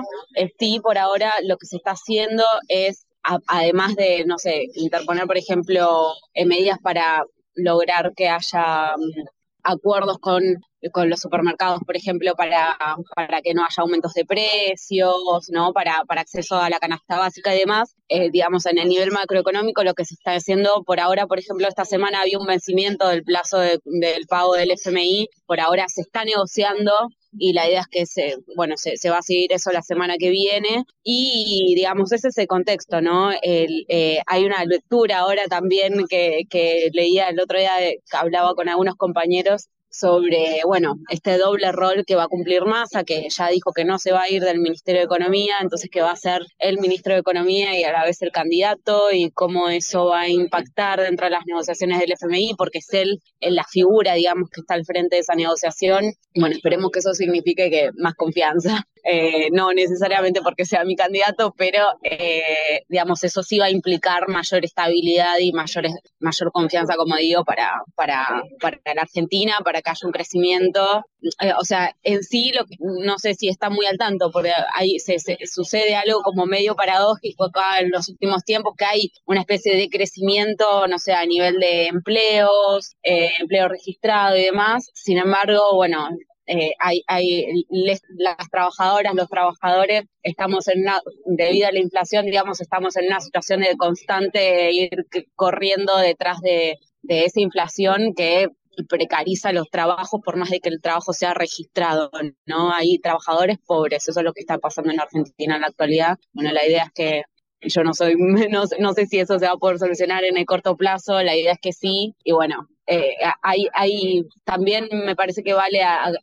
sí, 0.58 0.80
por 0.82 0.98
ahora 0.98 1.34
lo 1.44 1.58
que 1.58 1.68
se 1.68 1.78
está 1.78 1.92
haciendo 1.92 2.44
es 2.68 3.06
además 3.48 3.96
de, 3.96 4.24
no 4.26 4.38
sé, 4.38 4.68
interponer, 4.76 5.28
por 5.28 5.38
ejemplo, 5.38 6.14
medidas 6.46 6.80
para 6.82 7.24
lograr 7.56 8.14
que 8.16 8.30
haya 8.30 8.94
mm, 8.98 9.26
acuerdos 9.64 10.20
con 10.20 10.44
con 10.92 11.10
los 11.10 11.20
supermercados, 11.20 11.82
por 11.86 11.98
ejemplo, 11.98 12.34
para, 12.36 12.78
para 13.16 13.42
que 13.42 13.54
no 13.54 13.64
haya 13.64 13.82
aumentos 13.82 14.14
de 14.14 14.26
precios, 14.26 15.50
¿no? 15.52 15.74
Para, 15.74 16.04
para 16.06 16.22
acceso 16.22 16.56
a 16.58 16.70
la 16.70 16.80
canasta 16.80 17.18
básica 17.18 17.56
y 17.56 17.60
demás. 17.60 17.96
Eh, 18.08 18.30
digamos, 18.32 18.66
en 18.66 18.78
el 18.78 18.88
nivel 18.88 19.12
macroeconómico, 19.12 19.84
lo 19.84 19.94
que 19.94 20.06
se 20.06 20.14
está 20.14 20.34
haciendo 20.34 20.84
por 20.86 21.00
ahora, 21.00 21.28
por 21.28 21.40
ejemplo, 21.40 21.68
esta 21.68 21.86
semana 21.86 22.22
había 22.22 22.40
un 22.40 22.48
vencimiento 22.48 23.08
del 23.08 23.24
plazo 23.24 23.60
del 23.60 24.26
pago 24.28 24.56
del 24.56 24.72
FMI, 24.72 25.28
por 25.46 25.60
ahora 25.60 25.86
se 25.88 26.02
está 26.02 26.24
negociando 26.24 26.92
y 27.38 27.54
la 27.54 27.68
idea 27.68 27.82
es 27.82 27.88
que 27.88 28.06
se, 28.06 28.38
bueno, 28.56 28.76
se, 28.78 28.98
se, 28.98 29.10
va 29.10 29.20
a 29.20 29.22
seguir 29.22 29.54
eso 29.54 29.72
la 29.72 29.84
semana 29.84 30.16
que 30.18 30.30
viene 30.30 30.86
y 31.04 31.74
digamos 31.76 32.12
ese 32.12 32.30
es 32.30 32.38
el 32.38 32.48
contexto, 32.48 33.02
¿no? 33.02 33.32
El, 33.42 33.86
eh, 33.90 34.20
hay 34.26 34.46
una 34.46 34.66
lectura 34.66 35.20
ahora 35.20 35.44
también 35.48 36.06
que, 36.10 36.44
que 36.50 36.90
leía 36.94 37.30
el 37.30 37.40
otro 37.40 37.60
día, 37.60 37.72
que 37.80 38.18
hablaba 38.18 38.56
con 38.56 38.70
algunos 38.70 38.96
compañeros 38.96 39.70
sobre, 39.90 40.62
bueno, 40.66 40.96
este 41.10 41.38
doble 41.38 41.72
rol 41.72 42.04
que 42.06 42.16
va 42.16 42.24
a 42.24 42.28
cumplir 42.28 42.64
Massa, 42.66 43.04
que 43.04 43.28
ya 43.30 43.48
dijo 43.50 43.72
que 43.74 43.86
no 43.86 43.98
se 43.98 44.12
va 44.12 44.24
a 44.24 44.30
ir 44.30 44.44
del 44.44 44.60
Ministerio 44.60 45.02
de 45.02 45.06
Economía, 45.06 45.56
entonces 45.62 45.90
que 45.92 46.02
va 46.02 46.12
a 46.12 46.16
ser 46.16 46.42
el 46.60 46.80
ministro 46.80 47.14
de 47.14 47.20
Economía 47.20 47.80
y 47.80 47.84
a 47.84 47.92
la 47.92 48.06
vez 48.06 48.22
el 48.22 48.32
candidato, 48.32 49.12
y 49.12 49.32
cómo 49.32 49.70
eso 49.70 50.06
va 50.06 50.22
a 50.22 50.30
impactar 50.30 51.02
dentro 51.02 51.26
de 51.26 51.32
las 51.32 51.46
negociaciones 51.46 52.00
del 52.00 52.14
FMI, 52.14 52.56
porque 52.58 52.80
es 52.80 52.94
él 52.94 53.20
la 53.40 53.64
figura, 53.64 54.14
digamos, 54.14 54.50
que 54.50 54.62
está 54.62 54.76
al 54.76 54.86
frente 54.86 55.16
de 55.16 55.22
esa 55.22 55.36
negociación. 55.36 56.14
Bueno, 56.36 56.56
esperemos 56.56 56.92
que 56.92 57.00
eso 57.00 57.14
signifique 57.14 57.70
que 57.70 57.90
más 57.98 58.14
confianza. 58.16 58.86
Eh, 59.04 59.50
no 59.52 59.72
necesariamente 59.74 60.42
porque 60.42 60.66
sea 60.66 60.84
mi 60.84 60.96
candidato, 60.96 61.54
pero 61.58 61.86
eh, 62.04 62.84
digamos, 62.90 63.24
eso 63.24 63.44
sí 63.44 63.60
va 63.60 63.66
a 63.66 63.72
implicar 63.72 64.28
mayor 64.28 64.66
estabilidad 64.66 65.38
y 65.40 65.52
mayor, 65.52 65.86
mayor 66.20 66.52
confianza, 66.52 66.96
como 66.96 67.16
digo, 67.16 67.44
para, 67.46 67.82
para, 67.96 68.44
para 68.60 68.78
la 68.94 69.02
Argentina, 69.02 69.58
para 69.64 69.82
que 69.82 69.90
haya 69.90 70.06
un 70.08 70.12
crecimiento. 70.12 71.06
Eh, 71.42 71.54
o 71.58 71.64
sea, 71.64 71.96
en 72.04 72.24
sí, 72.24 72.52
lo 72.54 72.66
no 72.80 73.18
sé 73.18 73.34
si 73.36 73.48
está 73.48 73.70
muy 73.70 73.86
al 73.86 73.98
tanto, 73.98 74.32
porque 74.32 74.52
ahí 74.74 75.00
se, 75.00 75.18
sucede 75.46 75.96
algo 75.96 76.22
como 76.22 76.46
medio 76.46 76.76
paradójico 76.76 77.46
acá 77.46 77.80
en 77.80 77.92
los 77.92 78.10
últimos 78.10 78.44
tiempos, 78.44 78.74
que 78.78 78.86
hay 78.86 79.12
una 79.26 79.42
especie 79.42 79.76
de 79.76 79.90
crecimiento, 79.90 80.88
no 80.88 81.00
sé, 81.00 81.14
a 81.14 81.26
nivel 81.26 81.60
de 81.60 81.88
empleos, 81.88 82.96
empleo 83.04 83.68
registrado 83.70 84.38
y 84.38 84.44
demás. 84.44 84.90
Sin 84.94 85.18
embargo, 85.18 85.76
bueno, 85.76 86.10
eh, 86.52 86.74
hay, 86.80 87.04
hay 87.06 87.64
las 87.70 88.50
trabajadoras, 88.50 89.14
los 89.14 89.30
trabajadores, 89.30 90.06
estamos 90.24 90.68
en 90.68 90.82
una, 90.82 91.00
debido 91.28 91.68
a 91.68 91.72
la 91.72 91.78
inflación, 91.78 92.26
digamos, 92.26 92.60
estamos 92.60 92.98
en 92.98 93.06
una 93.06 93.20
situación 93.20 93.60
de 93.60 93.78
constante 93.78 94.72
ir 94.72 95.06
corriendo 95.36 95.96
detrás 96.00 96.42
de, 96.42 96.76
esa 97.08 97.40
inflación 97.40 98.16
que 98.16 98.48
precariza 98.88 99.52
los 99.54 99.70
trabajos 99.70 100.22
por 100.26 100.38
más 100.38 100.50
de 100.50 100.60
que 100.60 100.70
el 100.70 100.82
trabajo 100.82 101.14
sea 101.14 101.36
registrado, 101.36 102.10
¿no? 102.48 102.74
Hay 102.74 102.98
trabajadores 102.98 103.60
pobres, 103.66 104.08
eso 104.08 104.20
es 104.20 104.24
lo 104.24 104.34
que 104.34 104.42
está 104.42 104.58
pasando 104.58 104.92
en 104.92 105.00
Argentina 105.00 105.56
en 105.56 105.62
la 105.62 105.68
actualidad. 105.68 106.18
Bueno, 106.34 106.52
la 106.52 106.66
idea 106.66 106.86
es 106.86 106.92
que 106.94 107.24
yo 107.62 107.84
no 107.84 107.94
soy, 107.94 108.16
no, 108.50 108.64
no 108.80 108.94
sé 108.94 109.06
si 109.06 109.20
eso 109.20 109.38
se 109.38 109.46
va 109.46 109.52
a 109.52 109.58
poder 109.58 109.78
solucionar 109.78 110.24
en 110.24 110.38
el 110.38 110.46
corto 110.46 110.76
plazo, 110.76 111.22
la 111.22 111.36
idea 111.36 111.52
es 111.52 111.60
que 111.62 111.74
sí, 111.74 112.16
y 112.24 112.32
bueno, 112.32 112.68
eh, 112.90 114.24
también 114.46 114.90
me 114.92 115.16
parece 115.16 115.44
que 115.44 115.54
vale, 115.54 115.80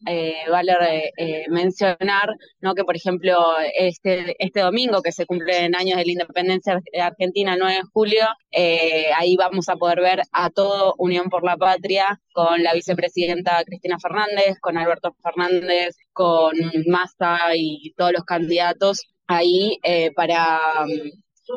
eh, 0.09 0.35
vale 0.50 1.12
eh, 1.16 1.44
mencionar 1.48 2.35
¿no? 2.61 2.74
que, 2.74 2.83
por 2.83 2.96
ejemplo, 2.96 3.37
este, 3.74 4.35
este 4.44 4.61
domingo 4.61 5.00
que 5.00 5.12
se 5.12 5.26
cumplen 5.26 5.76
años 5.76 5.96
de 5.96 6.05
la 6.05 6.12
independencia 6.12 6.81
de 6.92 7.00
Argentina, 7.00 7.57
9 7.57 7.74
de 7.74 7.83
julio, 7.92 8.26
ahí 9.16 9.37
vamos 9.37 9.68
a 9.68 9.76
poder 9.76 10.00
ver 10.00 10.22
a 10.33 10.50
todo 10.50 10.94
Unión 10.98 11.31
por 11.31 11.44
la 11.44 11.57
Patria 11.57 12.20
con 12.33 12.62
la 12.62 12.74
vicepresidenta 12.74 13.62
Cristina 13.64 13.98
Fernández, 14.00 14.59
con 14.61 14.76
Alberto 14.76 15.14
Fernández, 15.22 15.96
con 16.12 16.52
Massa 16.87 17.38
y 17.55 17.94
todos 17.96 18.12
los 18.12 18.24
candidatos 18.24 19.07
ahí 19.29 19.79
para 20.16 20.61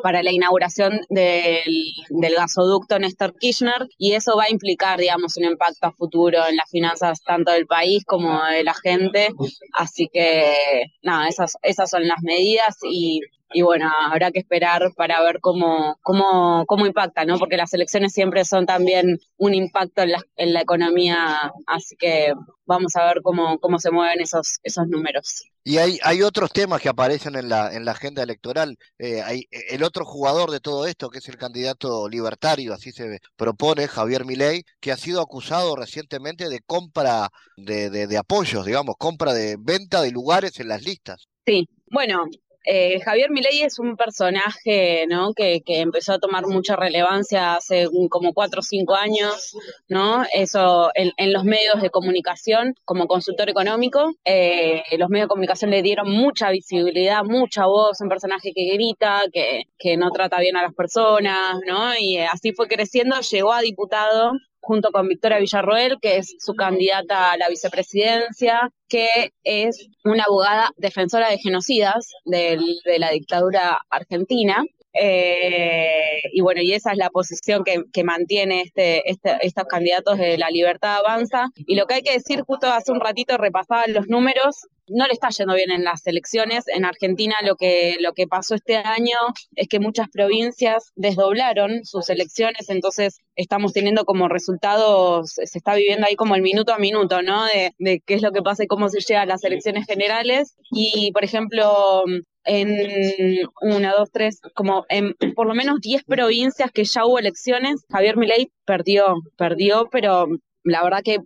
para 0.02 0.22
la 0.22 0.32
inauguración 0.32 1.00
del, 1.08 1.62
del, 2.08 2.34
gasoducto 2.34 2.98
Néstor 2.98 3.34
Kirchner 3.38 3.88
y 3.98 4.12
eso 4.12 4.36
va 4.36 4.44
a 4.44 4.50
implicar, 4.50 4.98
digamos, 4.98 5.36
un 5.36 5.44
impacto 5.44 5.86
a 5.86 5.92
futuro 5.92 6.38
en 6.48 6.56
las 6.56 6.70
finanzas 6.70 7.22
tanto 7.22 7.52
del 7.52 7.66
país 7.66 8.04
como 8.04 8.42
de 8.44 8.64
la 8.64 8.74
gente. 8.74 9.28
Así 9.72 10.08
que, 10.12 10.54
nada, 11.02 11.28
esas, 11.28 11.56
esas 11.62 11.90
son 11.90 12.06
las 12.06 12.22
medidas 12.22 12.76
y, 12.82 13.20
y 13.52 13.62
bueno, 13.62 13.90
habrá 14.10 14.30
que 14.30 14.38
esperar 14.38 14.92
para 14.96 15.22
ver 15.22 15.40
cómo, 15.40 15.98
cómo, 16.02 16.64
cómo 16.66 16.86
impacta, 16.86 17.24
¿no? 17.24 17.38
Porque 17.38 17.56
las 17.56 17.72
elecciones 17.74 18.12
siempre 18.12 18.44
son 18.44 18.66
también 18.66 19.18
un 19.36 19.54
impacto 19.54 20.02
en 20.02 20.12
la, 20.12 20.22
en 20.36 20.52
la 20.52 20.60
economía, 20.60 21.52
así 21.66 21.96
que 21.96 22.32
vamos 22.64 22.94
a 22.96 23.04
ver 23.06 23.22
cómo, 23.22 23.58
cómo 23.58 23.78
se 23.78 23.90
mueven 23.90 24.20
esos, 24.20 24.58
esos 24.62 24.86
números. 24.86 25.44
Y 25.64 25.76
hay, 25.78 25.98
hay 26.02 26.22
otros 26.22 26.52
temas 26.52 26.80
que 26.80 26.88
aparecen 26.88 27.36
en 27.36 27.48
la, 27.48 27.74
en 27.74 27.84
la 27.84 27.92
agenda 27.92 28.22
electoral. 28.22 28.78
Eh, 28.98 29.20
hay 29.22 29.46
el 29.50 29.82
otro 29.82 30.04
jugador 30.04 30.50
de 30.50 30.60
todo 30.60 30.86
esto, 30.86 31.10
que 31.10 31.18
es 31.18 31.28
el 31.28 31.36
candidato 31.36 32.08
libertario, 32.08 32.72
así 32.72 32.92
se 32.92 33.18
propone, 33.36 33.88
Javier 33.88 34.24
Milei, 34.24 34.62
que 34.80 34.92
ha 34.92 34.96
sido 34.96 35.20
acusado 35.20 35.76
recientemente 35.76 36.48
de 36.48 36.60
compra 36.60 37.28
de, 37.56 37.90
de, 37.90 38.06
de 38.06 38.16
apoyos, 38.16 38.64
digamos, 38.64 38.94
compra 38.98 39.34
de 39.34 39.56
venta 39.58 40.00
de 40.00 40.12
lugares 40.12 40.58
en 40.60 40.68
las 40.68 40.82
listas. 40.82 41.28
Sí, 41.44 41.68
bueno, 41.90 42.24
eh, 42.64 43.00
Javier 43.00 43.30
Milei 43.30 43.62
es 43.62 43.78
un 43.78 43.96
personaje 43.96 45.06
¿no? 45.08 45.32
que, 45.32 45.62
empezó 45.66 46.12
a 46.12 46.18
tomar 46.18 46.46
mucha 46.46 46.76
relevancia 46.76 47.54
hace 47.54 47.88
como 48.08 48.32
cuatro 48.34 48.60
o 48.60 48.62
cinco 48.62 48.94
años, 48.94 49.56
¿no? 49.88 50.24
Eso 50.32 50.90
en, 50.94 51.32
los 51.32 51.44
medios 51.44 51.80
de 51.80 51.90
comunicación 51.90 52.74
como 52.84 53.06
consultor 53.06 53.48
económico. 53.48 54.12
Eh, 54.24 54.82
los 54.98 55.08
medios 55.08 55.26
de 55.26 55.30
comunicación 55.30 55.70
le 55.70 55.82
dieron 55.82 56.10
mucha 56.10 56.50
visibilidad, 56.50 57.24
mucha 57.24 57.66
voz, 57.66 58.00
un 58.00 58.08
personaje 58.08 58.52
que 58.54 58.72
grita, 58.74 59.22
que, 59.32 59.62
que 59.78 59.96
no 59.96 60.10
trata 60.10 60.38
bien 60.40 60.56
a 60.56 60.62
las 60.62 60.74
personas, 60.74 61.58
¿no? 61.66 61.96
Y 61.98 62.18
así 62.18 62.52
fue 62.52 62.68
creciendo, 62.68 63.20
llegó 63.20 63.52
a 63.52 63.60
diputado 63.60 64.32
junto 64.60 64.90
con 64.90 65.08
Victoria 65.08 65.38
Villarroel, 65.38 65.98
que 66.00 66.18
es 66.18 66.34
su 66.38 66.54
candidata 66.54 67.32
a 67.32 67.36
la 67.36 67.48
vicepresidencia, 67.48 68.70
que 68.88 69.32
es 69.42 69.88
una 70.04 70.24
abogada 70.24 70.70
defensora 70.76 71.30
de 71.30 71.38
genocidas 71.38 72.12
de 72.24 72.58
la 72.98 73.10
dictadura 73.10 73.78
argentina. 73.88 74.64
Eh, 74.92 76.22
y 76.32 76.40
bueno, 76.40 76.62
y 76.62 76.72
esa 76.72 76.92
es 76.92 76.98
la 76.98 77.10
posición 77.10 77.62
que, 77.62 77.84
que 77.92 78.02
mantiene 78.02 78.62
este, 78.62 79.08
este, 79.08 79.36
estos 79.42 79.64
candidatos 79.64 80.18
de 80.18 80.36
la 80.36 80.50
libertad 80.50 80.96
avanza. 80.96 81.48
Y 81.56 81.76
lo 81.76 81.86
que 81.86 81.94
hay 81.94 82.02
que 82.02 82.12
decir, 82.12 82.42
justo 82.42 82.66
hace 82.66 82.92
un 82.92 83.00
ratito 83.00 83.36
repasaba 83.36 83.86
los 83.86 84.08
números, 84.08 84.66
no 84.90 85.06
le 85.06 85.12
está 85.12 85.28
yendo 85.30 85.54
bien 85.54 85.70
en 85.70 85.84
las 85.84 86.06
elecciones. 86.06 86.64
En 86.68 86.84
Argentina 86.84 87.36
lo 87.42 87.56
que, 87.56 87.96
lo 88.00 88.12
que 88.12 88.26
pasó 88.26 88.54
este 88.54 88.76
año 88.76 89.16
es 89.54 89.68
que 89.68 89.80
muchas 89.80 90.08
provincias 90.08 90.92
desdoblaron 90.96 91.84
sus 91.84 92.10
elecciones, 92.10 92.68
entonces 92.68 93.18
estamos 93.36 93.72
teniendo 93.72 94.04
como 94.04 94.28
resultados, 94.28 95.32
se 95.32 95.58
está 95.58 95.74
viviendo 95.74 96.06
ahí 96.06 96.16
como 96.16 96.34
el 96.34 96.42
minuto 96.42 96.72
a 96.74 96.78
minuto, 96.78 97.22
¿no? 97.22 97.44
De, 97.46 97.72
de 97.78 98.00
qué 98.04 98.14
es 98.14 98.22
lo 98.22 98.32
que 98.32 98.42
pasa 98.42 98.64
y 98.64 98.66
cómo 98.66 98.88
se 98.88 99.00
llega 99.00 99.22
a 99.22 99.26
las 99.26 99.44
elecciones 99.44 99.86
generales. 99.86 100.56
Y, 100.70 101.12
por 101.12 101.24
ejemplo, 101.24 102.04
en 102.44 103.48
una, 103.62 103.92
dos, 103.92 104.10
tres, 104.12 104.40
como 104.54 104.84
en 104.88 105.14
por 105.34 105.46
lo 105.46 105.54
menos 105.54 105.80
diez 105.80 106.02
provincias 106.04 106.70
que 106.72 106.84
ya 106.84 107.04
hubo 107.04 107.18
elecciones, 107.18 107.84
Javier 107.90 108.16
Milei 108.16 108.50
perdió, 108.64 109.16
perdió, 109.36 109.88
pero 109.90 110.26
la 110.64 110.82
verdad 110.82 111.02
que 111.02 111.18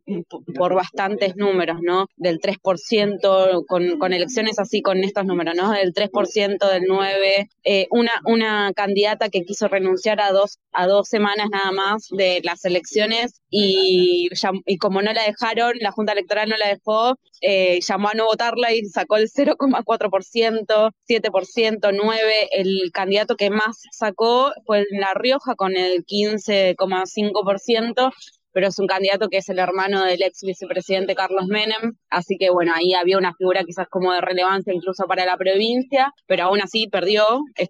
por 0.55 0.75
bastantes 0.75 1.37
números, 1.37 1.79
¿no? 1.83 2.07
Del 2.17 2.41
3%, 2.41 3.65
con, 3.67 3.99
con 3.99 4.13
elecciones 4.13 4.59
así 4.59 4.83
con 4.83 5.03
estos 5.03 5.25
números, 5.25 5.55
¿no? 5.57 5.73
Del 5.73 5.93
3%, 5.93 6.71
del 6.71 6.85
9%, 6.85 7.49
eh, 7.65 7.87
una, 7.91 8.13
una 8.25 8.73
candidata 8.75 9.29
que 9.29 9.43
quiso 9.43 9.69
renunciar 9.69 10.21
a 10.21 10.33
dos, 10.33 10.59
a 10.73 10.87
dos 10.87 11.09
semanas 11.09 11.49
nada 11.51 11.73
más 11.73 12.09
de 12.11 12.41
las 12.45 12.65
elecciones 12.65 13.41
y, 13.51 14.29
y 14.67 14.79
como 14.79 15.03
no 15.03 15.13
la 15.13 15.25
dejaron, 15.25 15.75
la 15.81 15.93
Junta 15.93 16.13
Electoral 16.13 16.49
no 16.49 16.57
la 16.57 16.69
dejó, 16.69 17.19
eh, 17.41 17.81
llamó 17.81 18.09
a 18.09 18.15
no 18.15 18.27
votarla 18.27 18.73
y 18.73 18.85
sacó 18.85 19.17
el 19.17 19.29
0,4%, 19.29 20.91
7%, 21.09 21.81
9%. 21.81 22.49
El 22.53 22.91
candidato 22.93 23.37
que 23.37 23.51
más 23.51 23.83
sacó 23.93 24.53
fue 24.65 24.81
en 24.81 25.01
La 25.01 25.15
Rioja 25.15 25.55
con 25.55 25.77
el 25.77 26.05
15,5% 26.05 28.13
pero 28.55 28.69
es 28.69 28.79
un 28.79 28.87
candidato 28.87 29.29
que 29.29 29.39
es 29.39 29.49
el 29.49 29.59
hermano 29.59 30.05
del 30.05 30.23
ex 30.23 30.41
vicepresidente 30.43 31.15
Carlos 31.15 31.47
Menem, 31.49 31.97
así 32.09 32.37
que 32.39 32.51
bueno, 32.51 32.73
ahí 32.75 32.95
había 32.95 33.19
una 33.19 33.35
figura 33.35 33.65
quizás 33.65 33.89
como 33.91 34.13
de 34.13 34.21
relevancia 34.21 34.73
incluso 34.73 35.05
para 35.07 35.27
la 35.27 35.37
provincia, 35.37 36.13
pero 36.27 36.45
aún 36.45 36.63
así 36.63 36.89
perdió, 36.89 37.25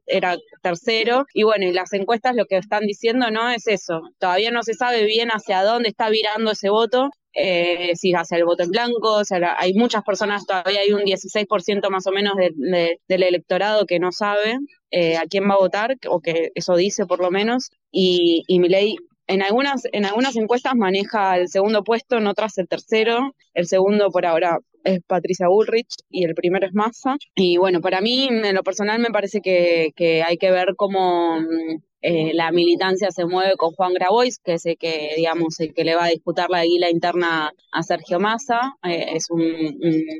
era 0.06 0.36
tercero, 0.62 1.24
y 1.32 1.42
bueno, 1.42 1.66
y 1.66 1.72
las 1.72 1.92
encuestas 1.94 2.36
lo 2.36 2.44
que 2.44 2.58
están 2.58 2.82
diciendo 2.82 3.30
no 3.30 3.48
es 3.48 3.66
eso, 3.66 4.02
todavía 4.18 4.50
no 4.50 4.62
se 4.62 4.74
sabe 4.74 5.04
bien 5.04 5.30
hacia 5.30 5.62
dónde 5.62 5.88
está 5.88 6.10
virando 6.10 6.52
ese 6.52 6.68
voto, 6.68 7.10
eh, 7.32 7.92
si 7.96 8.12
hacia 8.12 8.36
el 8.36 8.44
voto 8.44 8.62
en 8.62 8.70
blanco, 8.70 9.14
o 9.16 9.24
sea, 9.24 9.56
hay 9.58 9.74
muchas 9.74 10.04
personas, 10.04 10.46
todavía 10.46 10.80
hay 10.80 10.92
un 10.92 11.02
16% 11.02 11.90
más 11.90 12.06
o 12.06 12.12
menos 12.12 12.34
del 12.36 13.22
electorado 13.22 13.86
que 13.86 13.98
no 13.98 14.12
sabe 14.12 14.58
eh, 14.90 15.16
a 15.16 15.22
quién 15.22 15.48
va 15.48 15.54
a 15.54 15.58
votar, 15.58 15.96
o 16.08 16.20
que 16.20 16.50
eso 16.54 16.76
dice 16.76 17.06
por 17.06 17.20
lo 17.20 17.30
menos, 17.30 17.70
y, 17.90 18.44
y 18.46 18.60
ley 18.60 18.96
en 19.26 19.42
algunas, 19.42 19.82
en 19.92 20.04
algunas 20.04 20.36
encuestas 20.36 20.74
maneja 20.76 21.36
el 21.36 21.48
segundo 21.48 21.82
puesto, 21.82 22.18
en 22.18 22.26
otras 22.26 22.58
el 22.58 22.68
tercero. 22.68 23.34
El 23.54 23.66
segundo 23.66 24.10
por 24.10 24.26
ahora 24.26 24.58
es 24.84 25.00
Patricia 25.06 25.48
Bullrich 25.48 25.96
y 26.10 26.24
el 26.24 26.34
primero 26.34 26.66
es 26.66 26.74
Massa. 26.74 27.16
Y 27.34 27.56
bueno, 27.56 27.80
para 27.80 28.00
mí, 28.00 28.28
en 28.28 28.54
lo 28.54 28.62
personal, 28.62 29.00
me 29.00 29.10
parece 29.10 29.40
que, 29.40 29.92
que 29.96 30.22
hay 30.22 30.36
que 30.36 30.50
ver 30.50 30.74
cómo 30.76 31.40
mm, 31.40 31.76
eh, 32.02 32.34
la 32.34 32.52
militancia 32.52 33.10
se 33.10 33.24
mueve 33.24 33.56
con 33.56 33.72
Juan 33.72 33.94
Grabois, 33.94 34.38
que 34.38 34.54
es 34.54 34.66
el 34.66 34.76
que, 34.76 35.14
digamos, 35.16 35.58
el 35.60 35.72
que 35.72 35.84
le 35.84 35.94
va 35.94 36.04
a 36.04 36.08
disputar 36.08 36.50
la 36.50 36.62
guila 36.62 36.90
interna 36.90 37.50
a 37.72 37.82
Sergio 37.82 38.20
Massa. 38.20 38.74
Eh, 38.84 39.06
es 39.14 39.30
un, 39.30 39.40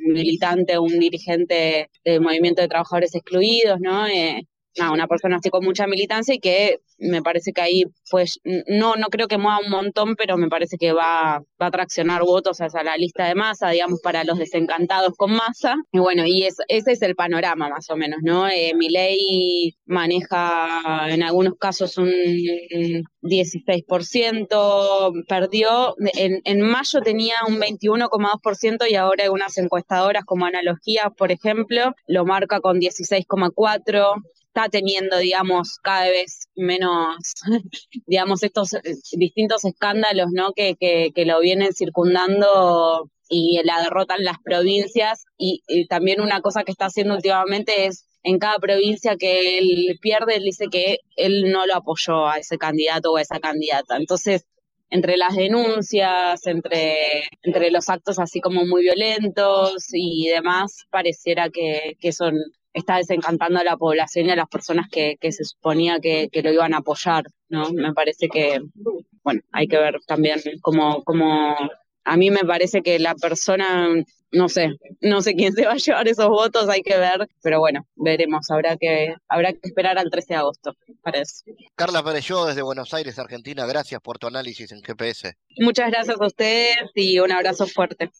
militante, 0.07 0.79
un 0.79 0.99
dirigente 0.99 1.91
del 2.03 2.23
movimiento 2.23 2.63
de 2.63 2.69
trabajadores 2.69 3.15
excluidos, 3.15 3.81
¿no? 3.81 4.07
Eh, 4.07 4.47
una 4.93 5.07
persona 5.07 5.37
así 5.37 5.51
con 5.51 5.65
mucha 5.65 5.87
militancia 5.87 6.35
y 6.35 6.41
que 6.41 6.81
me 6.99 7.23
parece 7.23 7.53
que 7.53 7.61
ahí, 7.61 7.85
pues, 8.11 8.41
no, 8.67 8.97
no 8.97 9.09
creo 9.09 9.29
que 9.29 9.39
mueva 9.39 9.61
un 9.61 9.71
montón, 9.71 10.17
pero 10.17 10.37
me 10.37 10.49
parece 10.49 10.77
que 10.79 10.93
va, 10.93 11.43
va 11.61 11.67
a 11.67 11.71
traccionar 11.71 12.23
votos 12.23 12.61
hacia 12.61 12.83
la 12.83 12.97
lista 12.97 13.27
de 13.27 13.35
masa, 13.35 13.71
digamos, 13.71 14.01
para 14.01 14.25
los 14.25 14.39
desencantados 14.39 15.15
con 15.17 15.33
masa. 15.33 15.77
Y 15.93 15.99
bueno, 15.99 16.25
y 16.27 16.45
ese 16.45 16.65
es 16.69 17.03
el 17.03 17.15
panorama 17.15 17.69
más 17.69 17.91
o 17.91 17.97
menos, 17.97 18.21
¿no? 18.23 18.49
Eh, 18.49 18.73
ley 18.89 19.75
maneja 19.87 21.09
en 21.09 21.23
algunos 21.23 21.55
casos 21.59 21.99
un 21.99 22.11
16%, 23.23 25.25
perdió, 25.29 25.95
en, 26.15 26.41
en 26.45 26.61
mayo 26.61 27.01
tenía 27.01 27.37
un 27.49 27.57
21,2% 27.57 28.91
y 28.91 28.95
ahora 28.95 29.31
unas 29.31 29.57
encuestadoras 29.59 30.25
como 30.25 30.47
Analogía, 30.47 31.11
por 31.17 31.33
ejemplo, 31.33 31.95
lo 32.07 32.25
marca 32.25 32.61
con 32.61 32.81
16,4% 32.81 34.23
está 34.55 34.69
teniendo, 34.69 35.19
digamos, 35.19 35.79
cada 35.83 36.09
vez 36.09 36.49
menos, 36.55 37.17
digamos, 38.07 38.43
estos 38.45 38.75
eh, 38.75 38.81
distintos 39.13 39.65
escándalos, 39.65 40.29
¿no? 40.33 40.53
Que, 40.53 40.77
que, 40.77 41.11
que 41.13 41.25
lo 41.25 41.41
vienen 41.41 41.73
circundando 41.73 43.11
y 43.29 43.61
la 43.65 43.83
derrota 43.83 44.15
en 44.17 44.25
las 44.25 44.39
provincias. 44.45 45.25
Y, 45.37 45.63
también 45.89 46.21
una 46.21 46.41
cosa 46.41 46.63
que 46.63 46.71
está 46.71 46.87
haciendo 46.87 47.15
últimamente 47.17 47.87
es 47.87 48.07
en 48.23 48.39
cada 48.39 48.59
provincia 48.59 49.17
que 49.17 49.59
él 49.59 49.99
pierde, 50.01 50.37
él 50.37 50.45
dice 50.45 50.69
que 50.71 50.99
él 51.17 51.51
no 51.51 51.67
lo 51.67 51.75
apoyó 51.75 52.27
a 52.29 52.39
ese 52.39 52.57
candidato 52.57 53.13
o 53.13 53.17
a 53.17 53.23
esa 53.23 53.41
candidata. 53.41 53.97
Entonces, 53.97 54.47
entre 54.89 55.17
las 55.17 55.35
denuncias, 55.35 56.47
entre, 56.47 57.25
entre 57.43 57.71
los 57.73 57.89
actos 57.89 58.19
así 58.21 58.41
como 58.41 58.65
muy 58.65 58.83
violentos 58.83 59.87
y 59.93 60.29
demás, 60.29 60.87
pareciera 60.91 61.51
que, 61.51 61.97
que 62.01 62.13
son 62.13 62.35
está 62.75 62.97
desencantando 62.97 63.61
a 63.61 63.65
la 63.65 63.77
población 63.77 64.27
y 64.27 64.31
a 64.33 64.37
las 64.37 64.49
personas 64.49 64.89
que, 64.91 65.17
se 65.21 65.45
suponía 65.45 66.01
que, 66.01 66.29
lo 66.43 66.53
iban 66.53 66.75
a 66.75 66.79
apoyar, 66.79 67.25
¿no? 67.49 67.71
Me 67.73 67.95
parece 67.95 68.29
que, 68.29 68.61
bueno, 69.23 69.41
hay 69.53 69.69
que 69.69 69.79
ver 69.79 70.01
también 70.07 70.41
cómo, 70.61 71.03
cómo, 71.05 71.57
a 72.05 72.17
mí 72.17 72.31
me 72.31 72.41
parece 72.41 72.83
que 72.83 72.99
la 72.99 73.15
persona, 73.15 73.89
no 74.33 74.49
sé, 74.49 74.71
no 75.01 75.23
sé 75.23 75.35
quién 75.35 75.53
se 75.53 75.65
va 75.65 75.73
a 75.73 75.77
llevar 75.77 76.09
esos 76.09 76.29
votos, 76.29 76.69
hay 76.69 76.83
que 76.83 76.99
ver, 76.99 77.29
pero 77.43 77.61
bueno, 77.61 77.87
veremos, 77.95 78.51
habrá 78.51 78.77
que, 78.77 79.15
habrá 79.29 79.53
que 79.53 79.61
esperar 79.63 79.97
al 79.97 80.11
13 80.11 80.35
de 80.35 80.39
agosto 80.41 80.75
para 81.01 81.21
eso. 81.21 81.45
Carla 81.77 82.03
Pérez, 82.03 82.27
yo 82.27 82.45
desde 82.45 82.63
Buenos 82.63 82.93
Aires, 82.93 83.19
Argentina, 83.21 83.67
gracias 83.67 84.01
por 84.01 84.19
tu 84.19 84.27
análisis 84.27 84.73
en 84.73 84.83
GPS. 84.83 85.35
Muchas 85.59 85.91
gracias 85.93 86.21
a 86.21 86.27
ustedes 86.27 86.77
y 86.97 87.21
un 87.21 87.31
abrazo 87.31 87.69
fuerte. 87.69 88.11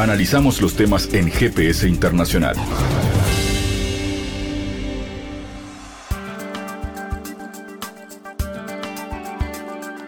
Analizamos 0.00 0.62
los 0.62 0.76
temas 0.76 1.12
en 1.12 1.30
GPS 1.30 1.86
Internacional. 1.86 2.56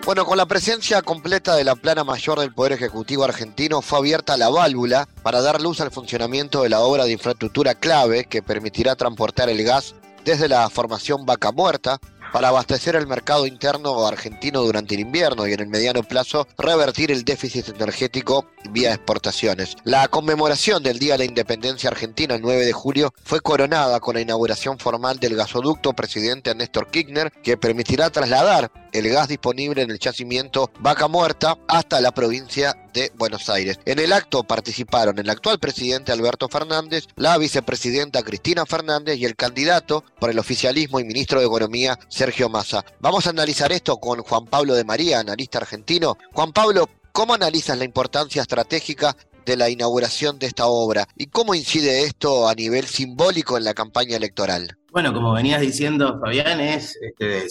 Bueno, 0.06 0.24
con 0.24 0.38
la 0.38 0.46
presencia 0.46 1.02
completa 1.02 1.56
de 1.56 1.64
la 1.64 1.76
plana 1.76 2.04
mayor 2.04 2.40
del 2.40 2.54
Poder 2.54 2.72
Ejecutivo 2.72 3.24
argentino 3.24 3.82
fue 3.82 3.98
abierta 3.98 4.38
la 4.38 4.48
válvula 4.48 5.06
para 5.22 5.42
dar 5.42 5.60
luz 5.60 5.82
al 5.82 5.90
funcionamiento 5.90 6.62
de 6.62 6.70
la 6.70 6.80
obra 6.80 7.04
de 7.04 7.12
infraestructura 7.12 7.74
clave 7.74 8.24
que 8.24 8.42
permitirá 8.42 8.96
transportar 8.96 9.50
el 9.50 9.62
gas 9.62 9.94
desde 10.24 10.48
la 10.48 10.70
formación 10.70 11.26
Vaca 11.26 11.52
Muerta 11.52 11.98
para 12.32 12.48
abastecer 12.48 12.96
el 12.96 13.06
mercado 13.06 13.46
interno 13.46 14.06
argentino 14.06 14.62
durante 14.62 14.94
el 14.94 15.00
invierno 15.00 15.46
y 15.46 15.52
en 15.52 15.60
el 15.60 15.68
mediano 15.68 16.02
plazo 16.02 16.46
revertir 16.58 17.10
el 17.12 17.24
déficit 17.24 17.68
energético 17.68 18.46
vía 18.70 18.94
exportaciones. 18.94 19.76
La 19.84 20.08
conmemoración 20.08 20.82
del 20.82 20.98
Día 20.98 21.14
de 21.14 21.18
la 21.18 21.24
Independencia 21.24 21.90
Argentina 21.90 22.34
el 22.34 22.42
9 22.42 22.64
de 22.64 22.72
julio 22.72 23.12
fue 23.24 23.40
coronada 23.40 24.00
con 24.00 24.14
la 24.14 24.20
inauguración 24.20 24.78
formal 24.78 25.18
del 25.18 25.36
gasoducto 25.36 25.92
presidente 25.92 26.54
Néstor 26.54 26.90
Kirchner 26.90 27.30
que 27.42 27.56
permitirá 27.56 28.10
trasladar 28.10 28.70
el 28.92 29.08
gas 29.08 29.28
disponible 29.28 29.82
en 29.82 29.90
el 29.90 29.98
yacimiento 29.98 30.70
Vaca 30.80 31.08
Muerta 31.08 31.58
hasta 31.68 32.00
la 32.00 32.12
provincia 32.12 32.76
de 32.92 33.10
Buenos 33.16 33.48
Aires. 33.48 33.80
En 33.84 33.98
el 33.98 34.12
acto 34.12 34.44
participaron 34.44 35.18
el 35.18 35.30
actual 35.30 35.58
presidente 35.58 36.12
Alberto 36.12 36.48
Fernández, 36.48 37.06
la 37.16 37.38
vicepresidenta 37.38 38.22
Cristina 38.22 38.66
Fernández 38.66 39.18
y 39.18 39.24
el 39.24 39.36
candidato 39.36 40.04
por 40.18 40.30
el 40.30 40.38
oficialismo 40.38 41.00
y 41.00 41.04
ministro 41.04 41.40
de 41.40 41.46
Economía 41.46 41.98
Sergio 42.08 42.48
Massa. 42.48 42.84
Vamos 43.00 43.26
a 43.26 43.30
analizar 43.30 43.72
esto 43.72 43.96
con 43.96 44.22
Juan 44.22 44.46
Pablo 44.46 44.74
de 44.74 44.84
María, 44.84 45.20
analista 45.20 45.58
argentino. 45.58 46.18
Juan 46.32 46.52
Pablo, 46.52 46.88
¿cómo 47.12 47.34
analizas 47.34 47.78
la 47.78 47.84
importancia 47.84 48.42
estratégica 48.42 49.16
de 49.44 49.56
la 49.56 49.68
inauguración 49.68 50.38
de 50.38 50.46
esta 50.46 50.66
obra 50.66 51.08
y 51.16 51.26
cómo 51.26 51.54
incide 51.54 52.04
esto 52.04 52.48
a 52.48 52.54
nivel 52.54 52.86
simbólico 52.86 53.56
en 53.56 53.64
la 53.64 53.74
campaña 53.74 54.16
electoral? 54.16 54.76
Bueno, 54.92 55.14
como 55.14 55.32
venías 55.32 55.60
diciendo, 55.60 56.18
Fabián, 56.20 56.60
es 56.60 56.98
este, 57.00 57.48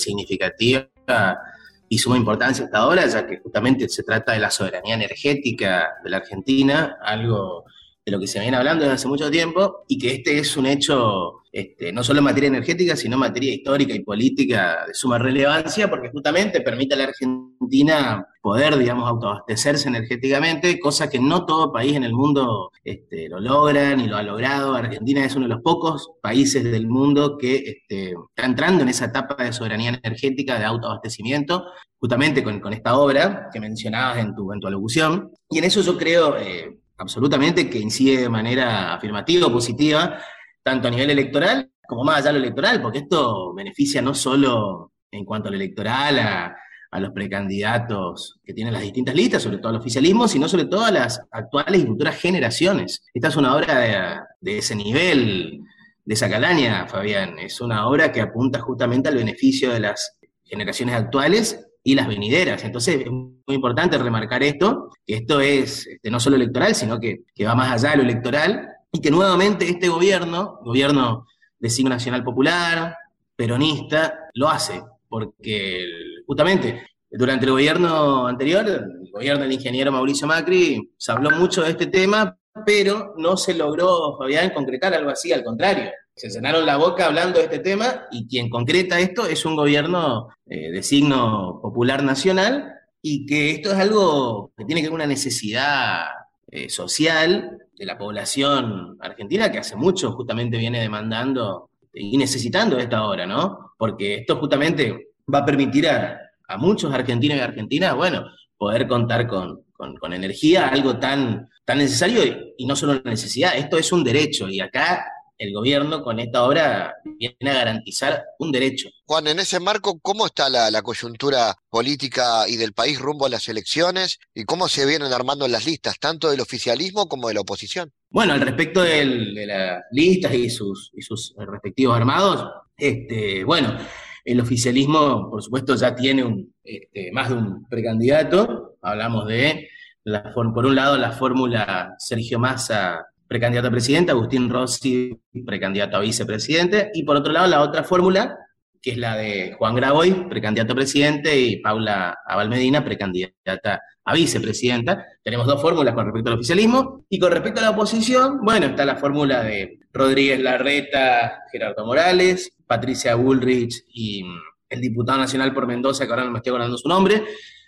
y 1.89 1.97
suma 1.97 2.17
importancia 2.17 2.65
esta 2.65 2.88
obra, 2.88 3.06
ya 3.06 3.28
que 3.28 3.39
justamente 3.39 3.89
se 3.89 4.04
trata 4.04 4.32
de 4.32 4.39
la 4.39 4.50
soberanía 4.50 4.95
energética 4.95 5.95
de 6.04 6.10
la 6.10 6.17
Argentina, 6.17 6.97
algo 7.02 7.65
de 8.06 8.12
lo 8.12 8.19
que 8.19 8.28
se 8.28 8.39
viene 8.39 8.56
hablando 8.58 8.84
desde 8.84 8.95
hace 8.95 9.08
mucho 9.08 9.30
tiempo, 9.30 9.84
y 9.88 9.97
que 9.97 10.13
este 10.13 10.39
es 10.39 10.56
un 10.56 10.67
hecho 10.67 11.41
este, 11.52 11.92
no 11.92 12.02
solo 12.02 12.20
en 12.20 12.26
materia 12.26 12.48
energética, 12.48 12.96
sino 12.96 13.16
en 13.16 13.22
materia 13.22 13.54
histórica 13.54 13.94
y 13.94 14.04
política 14.04 14.86
de 14.88 14.94
suma 14.94 15.18
relevancia, 15.18 15.90
porque 15.90 16.10
justamente 16.10 16.62
permite 16.62 16.94
a 16.94 16.98
la 16.98 17.04
Argentina 17.06 18.26
poder, 18.42 18.78
digamos, 18.78 19.08
autoabastecerse 19.08 19.90
energéticamente, 19.90 20.80
cosa 20.80 21.10
que 21.10 21.20
no 21.20 21.46
todo 21.46 21.74
país 21.74 21.96
en 21.96 22.06
el 22.06 22.14
mundo 22.14 22.72
este, 22.86 23.28
lo 23.28 23.42
logra 23.42 23.96
ni 23.96 24.08
lo 24.08 24.16
ha 24.16 24.24
logrado. 24.24 24.76
Argentina 24.76 25.26
es 25.26 25.36
uno 25.36 25.48
de 25.48 25.56
los 25.56 25.62
pocos 25.62 26.12
países 26.22 26.64
del 26.64 26.88
mundo 26.88 27.38
que 27.38 27.56
este, 27.56 28.14
está 28.30 28.46
entrando 28.46 28.84
en 28.84 28.90
esa 28.90 29.06
etapa 29.06 29.44
de 29.44 29.52
soberanía 29.52 30.00
energética, 30.02 30.58
de 30.58 30.64
autoabastecimiento, 30.64 31.66
justamente 32.00 32.44
con, 32.44 32.62
esta 32.72 32.98
obra 32.98 33.50
que 33.52 33.60
mencionabas 33.60 34.20
en 34.20 34.34
tu, 34.34 34.54
en 34.54 34.60
tu 34.62 34.68
alocución. 34.68 35.32
Y 35.50 35.58
en 35.58 35.66
eso 35.66 35.82
yo 35.82 35.98
creo 35.98 36.38
eh, 36.38 36.80
absolutamente 36.98 37.70
que 37.70 37.80
incide 37.80 38.22
de 38.22 38.30
manera 38.30 38.94
afirmativa 38.94 39.52
positiva 39.52 40.18
tanto 40.63 40.88
a 40.88 40.91
nivel 40.91 41.10
electoral 41.10 41.71
como 41.91 42.04
más 42.04 42.19
allá 42.19 42.28
de 42.28 42.39
lo 42.39 42.45
electoral, 42.45 42.82
porque 42.82 43.00
esto 43.00 43.54
beneficia 43.54 44.02
no 44.02 44.13
solo 44.13 44.93
en 45.12 45.26
cuanto 45.26 45.50
al 45.50 45.56
electoral, 45.56 46.19
a, 46.19 46.58
los 47.00 47.12
precandidatos 47.12 48.41
que 48.43 48.54
tienen 48.54 48.74
las 48.74 48.82
distintas 48.82 49.15
listas, 49.15 49.43
sobre 49.43 49.60
todo 49.60 49.69
al 49.69 49.78
oficialismo, 49.78 50.28
sino 50.28 50.50
sobre 50.50 50.65
todo 50.65 50.84
a 50.84 50.91
las 50.91 51.21
actuales 51.32 51.82
y 51.82 51.86
futuras 51.86 52.17
generaciones. 52.17 53.02
Esta 53.13 53.30
es 53.30 53.38
una 53.38 53.56
obra 53.56 54.28
de, 54.41 54.58
ese 54.58 54.76
nivel, 54.76 55.62
de 56.04 56.13
esa 56.13 56.30
calaña, 56.30 56.88
Fabián. 56.88 57.39
Es 57.39 57.62
una 57.62 57.88
obra 57.88 58.12
que 58.12 58.19
apunta 58.19 58.60
justamente 58.60 59.08
al 59.08 59.15
beneficio 59.15 59.71
de 59.71 59.80
las 59.80 60.17
generaciones 60.43 60.95
actuales 60.95 61.65
y 61.82 61.95
las 61.95 62.10
venideras. 62.10 62.65
Entonces 62.65 63.02
es 63.06 63.10
muy 63.10 63.56
importante 63.56 63.97
remarcar 63.97 64.43
esto, 64.43 64.89
que 65.08 65.15
esto 65.15 65.39
es 65.39 65.88
este, 65.88 66.12
no 66.12 66.19
solo 66.19 66.36
electoral, 66.36 66.76
sino 66.76 67.00
que, 67.00 67.21
que 67.34 67.45
va 67.45 67.56
más 67.56 67.71
allá 67.71 67.91
de 67.91 67.97
lo 67.97 68.04
electoral 68.04 68.67
y 68.92 69.00
que 69.00 69.12
nuevamente 69.12 69.68
este 69.68 69.88
gobierno, 69.88 70.60
gobierno 70.64 71.26
de 71.60 71.70
signo 71.70 71.90
nacional 71.90 72.24
popular, 72.24 72.96
peronista, 73.36 74.30
lo 74.34 74.50
hace, 74.50 74.82
porque 75.08 75.86
justamente 76.28 76.88
durante 77.10 77.46
el 77.46 77.52
gobierno 77.52 78.28
anterior, 78.28 78.68
el 78.68 79.12
gobierno 79.12 79.44
del 79.44 79.52
ingeniero 79.52 79.92
Mauricio 79.92 80.28
Macri, 80.28 80.94
se 80.98 81.12
habló 81.12 81.30
mucho 81.32 81.64
de 81.64 81.72
este 81.72 81.88
tema, 81.88 82.38
pero 82.66 83.14
no 83.18 83.38
se 83.38 83.54
logró, 83.54 84.18
Fabián, 84.18 84.52
concretar 84.52 84.94
algo 84.94 85.10
así, 85.10 85.32
al 85.32 85.44
contrario. 85.44 85.92
Se 86.16 86.30
llenaron 86.30 86.66
la 86.66 86.78
boca 86.78 87.06
hablando 87.06 87.40
de 87.40 87.46
este 87.46 87.60
tema 87.60 88.08
y 88.12 88.28
quien 88.28 88.50
concreta 88.50 89.00
esto 89.00 89.26
es 89.26 89.46
un 89.46 89.56
gobierno 89.56 90.30
eh, 90.46 90.72
de 90.72 90.84
signo 90.84 91.60
popular 91.62 92.04
nacional 92.04 92.74
y 93.02 93.26
que 93.26 93.52
esto 93.52 93.72
es 93.72 93.78
algo 93.78 94.52
que 94.58 94.66
tiene 94.66 94.82
que 94.82 94.88
ver 94.88 94.92
con 94.92 95.02
una 95.02 95.08
necesidad 95.08 96.04
eh, 96.52 96.70
social 96.70 97.58
de 97.82 97.88
la 97.88 97.98
población 97.98 98.96
argentina 99.00 99.52
que 99.52 99.58
hace 99.58 99.76
mucho 99.76 100.12
justamente 100.12 100.56
viene 100.56 100.80
demandando 100.80 101.72
y 101.91 102.15
necesitando 102.15 102.78
esta 102.78 103.08
hora, 103.08 103.26
¿no? 103.26 103.74
Porque 103.76 104.17
esto 104.17 104.36
justamente 104.36 105.13
va 105.34 105.39
a 105.39 105.46
permitir 105.46 105.89
a, 105.89 106.20
muchos 106.60 106.94
argentinos 106.94 107.38
y 107.38 107.41
argentinas, 107.41 107.96
bueno, 107.96 108.26
poder 108.56 108.86
contar 108.86 109.26
con, 109.26 109.63
con, 109.74 110.13
energía, 110.13 110.67
algo 110.67 111.00
tan, 111.00 111.50
tan 111.65 111.80
necesario 111.80 112.22
y, 112.56 112.65
no 112.67 112.76
solo 112.76 112.91
una 113.02 113.10
necesidad, 113.10 113.56
esto 113.56 113.80
es 113.80 113.91
un 113.91 114.04
derecho 114.04 114.48
y 114.48 114.60
acá 114.60 115.04
el 115.42 115.54
gobierno 115.54 116.04
con 116.04 116.20
esta 116.20 116.44
obra 116.44 116.94
viene 117.04 117.50
a 117.50 117.54
garantizar 117.54 118.24
un 118.38 118.52
derecho. 118.52 118.90
Juan, 119.06 119.26
en 119.26 119.40
ese 119.40 119.60
marco, 119.60 120.00
¿cómo 120.00 120.28
está 120.28 120.50
la, 120.50 120.82
coyuntura 120.84 121.56
política 121.70 122.48
y 122.48 122.58
del 122.58 122.74
país 122.74 123.00
rumbo 123.00 123.26
a 123.26 123.30
las 123.30 123.50
elecciones 123.50 124.20
y 124.36 124.44
cómo 124.44 124.68
se 124.68 124.86
vienen 124.86 125.12
armando 125.12 125.48
las 125.48 125.66
listas, 125.66 125.98
tanto 126.00 126.30
del 126.30 126.42
oficialismo 126.42 127.08
como 127.08 127.28
de 127.28 127.34
la 127.34 127.42
oposición? 127.42 127.92
Bueno, 128.12 128.34
al 128.34 128.42
respecto 128.42 128.84
de 128.84 129.06
las 129.48 129.82
listas 129.92 130.34
y 130.34 130.50
sus, 130.50 130.92
y 130.94 131.02
sus 131.02 131.34
respectivos 131.38 131.98
armados, 131.98 132.48
este, 132.78 133.44
bueno, 133.44 133.78
el 134.24 134.40
oficialismo, 134.40 135.28
por 135.30 135.42
supuesto, 135.42 135.76
ya 135.76 135.96
tiene 135.96 136.24
un, 136.24 136.54
este, 136.64 137.12
más 137.12 137.30
de 137.30 137.36
un 137.36 137.68
precandidato. 137.68 138.78
Hablamos 138.84 139.28
de, 139.28 139.70
la, 140.04 140.32
por 140.34 140.66
un 140.66 140.76
lado, 140.76 140.98
la 140.98 141.14
fórmula 141.14 141.96
Sergio 141.98 142.38
Massa, 142.38 143.08
precandidato 143.32 143.70
a 143.70 143.72
presidente, 143.72 144.12
Agustín 144.12 144.50
Rossi, 144.50 145.17
precandidato 145.46 145.96
a 145.96 146.02
vicepresidente, 146.02 146.91
y 146.94 147.04
por 147.04 147.15
otro 147.15 147.32
lado, 147.32 147.48
la 147.48 147.62
otra 147.62 147.86
fórmula, 147.86 148.38
que 148.82 148.91
es 148.91 148.98
la 148.98 149.15
de 149.15 149.56
Juan 149.58 149.74
Graboy, 149.74 150.28
precandidato 150.28 150.74
a 150.74 150.76
presidente, 150.76 151.39
y 151.39 151.62
Paula 151.62 152.17
Abalmedina, 152.28 152.84
precandidata 152.84 153.80
a 154.04 154.13
vicepresidenta. 154.13 155.06
Tenemos 155.24 155.48
dos 155.48 155.62
fórmulas 155.62 155.94
con 155.94 156.08
respecto 156.08 156.30
al 156.30 156.39
oficialismo. 156.39 157.06
Y 157.08 157.20
con 157.20 157.32
respecto 157.32 157.62
a 157.62 157.63
la 157.63 157.70
oposición, 157.70 158.41
bueno, 158.44 158.65
está 158.65 158.84
la 158.84 158.98
fórmula 158.98 159.44
de 159.44 159.80
Rodríguez 159.94 160.41
Larreta, 160.41 161.44
Gerardo 161.54 161.86
Morales, 161.86 162.52
Patricia 162.67 163.15
Bullrich 163.15 163.86
y 163.94 164.26
mm, 164.26 164.39
el 164.72 164.82
diputado 164.82 165.20
nacional 165.20 165.54
por 165.54 165.67
Mendoza, 165.67 166.06
que 166.06 166.12
ahora 166.12 166.26
no 166.26 166.32
me 166.32 166.39
estoy 166.39 166.50
acordando 166.50 166.78
su 166.78 166.89
nombre. 166.89 167.24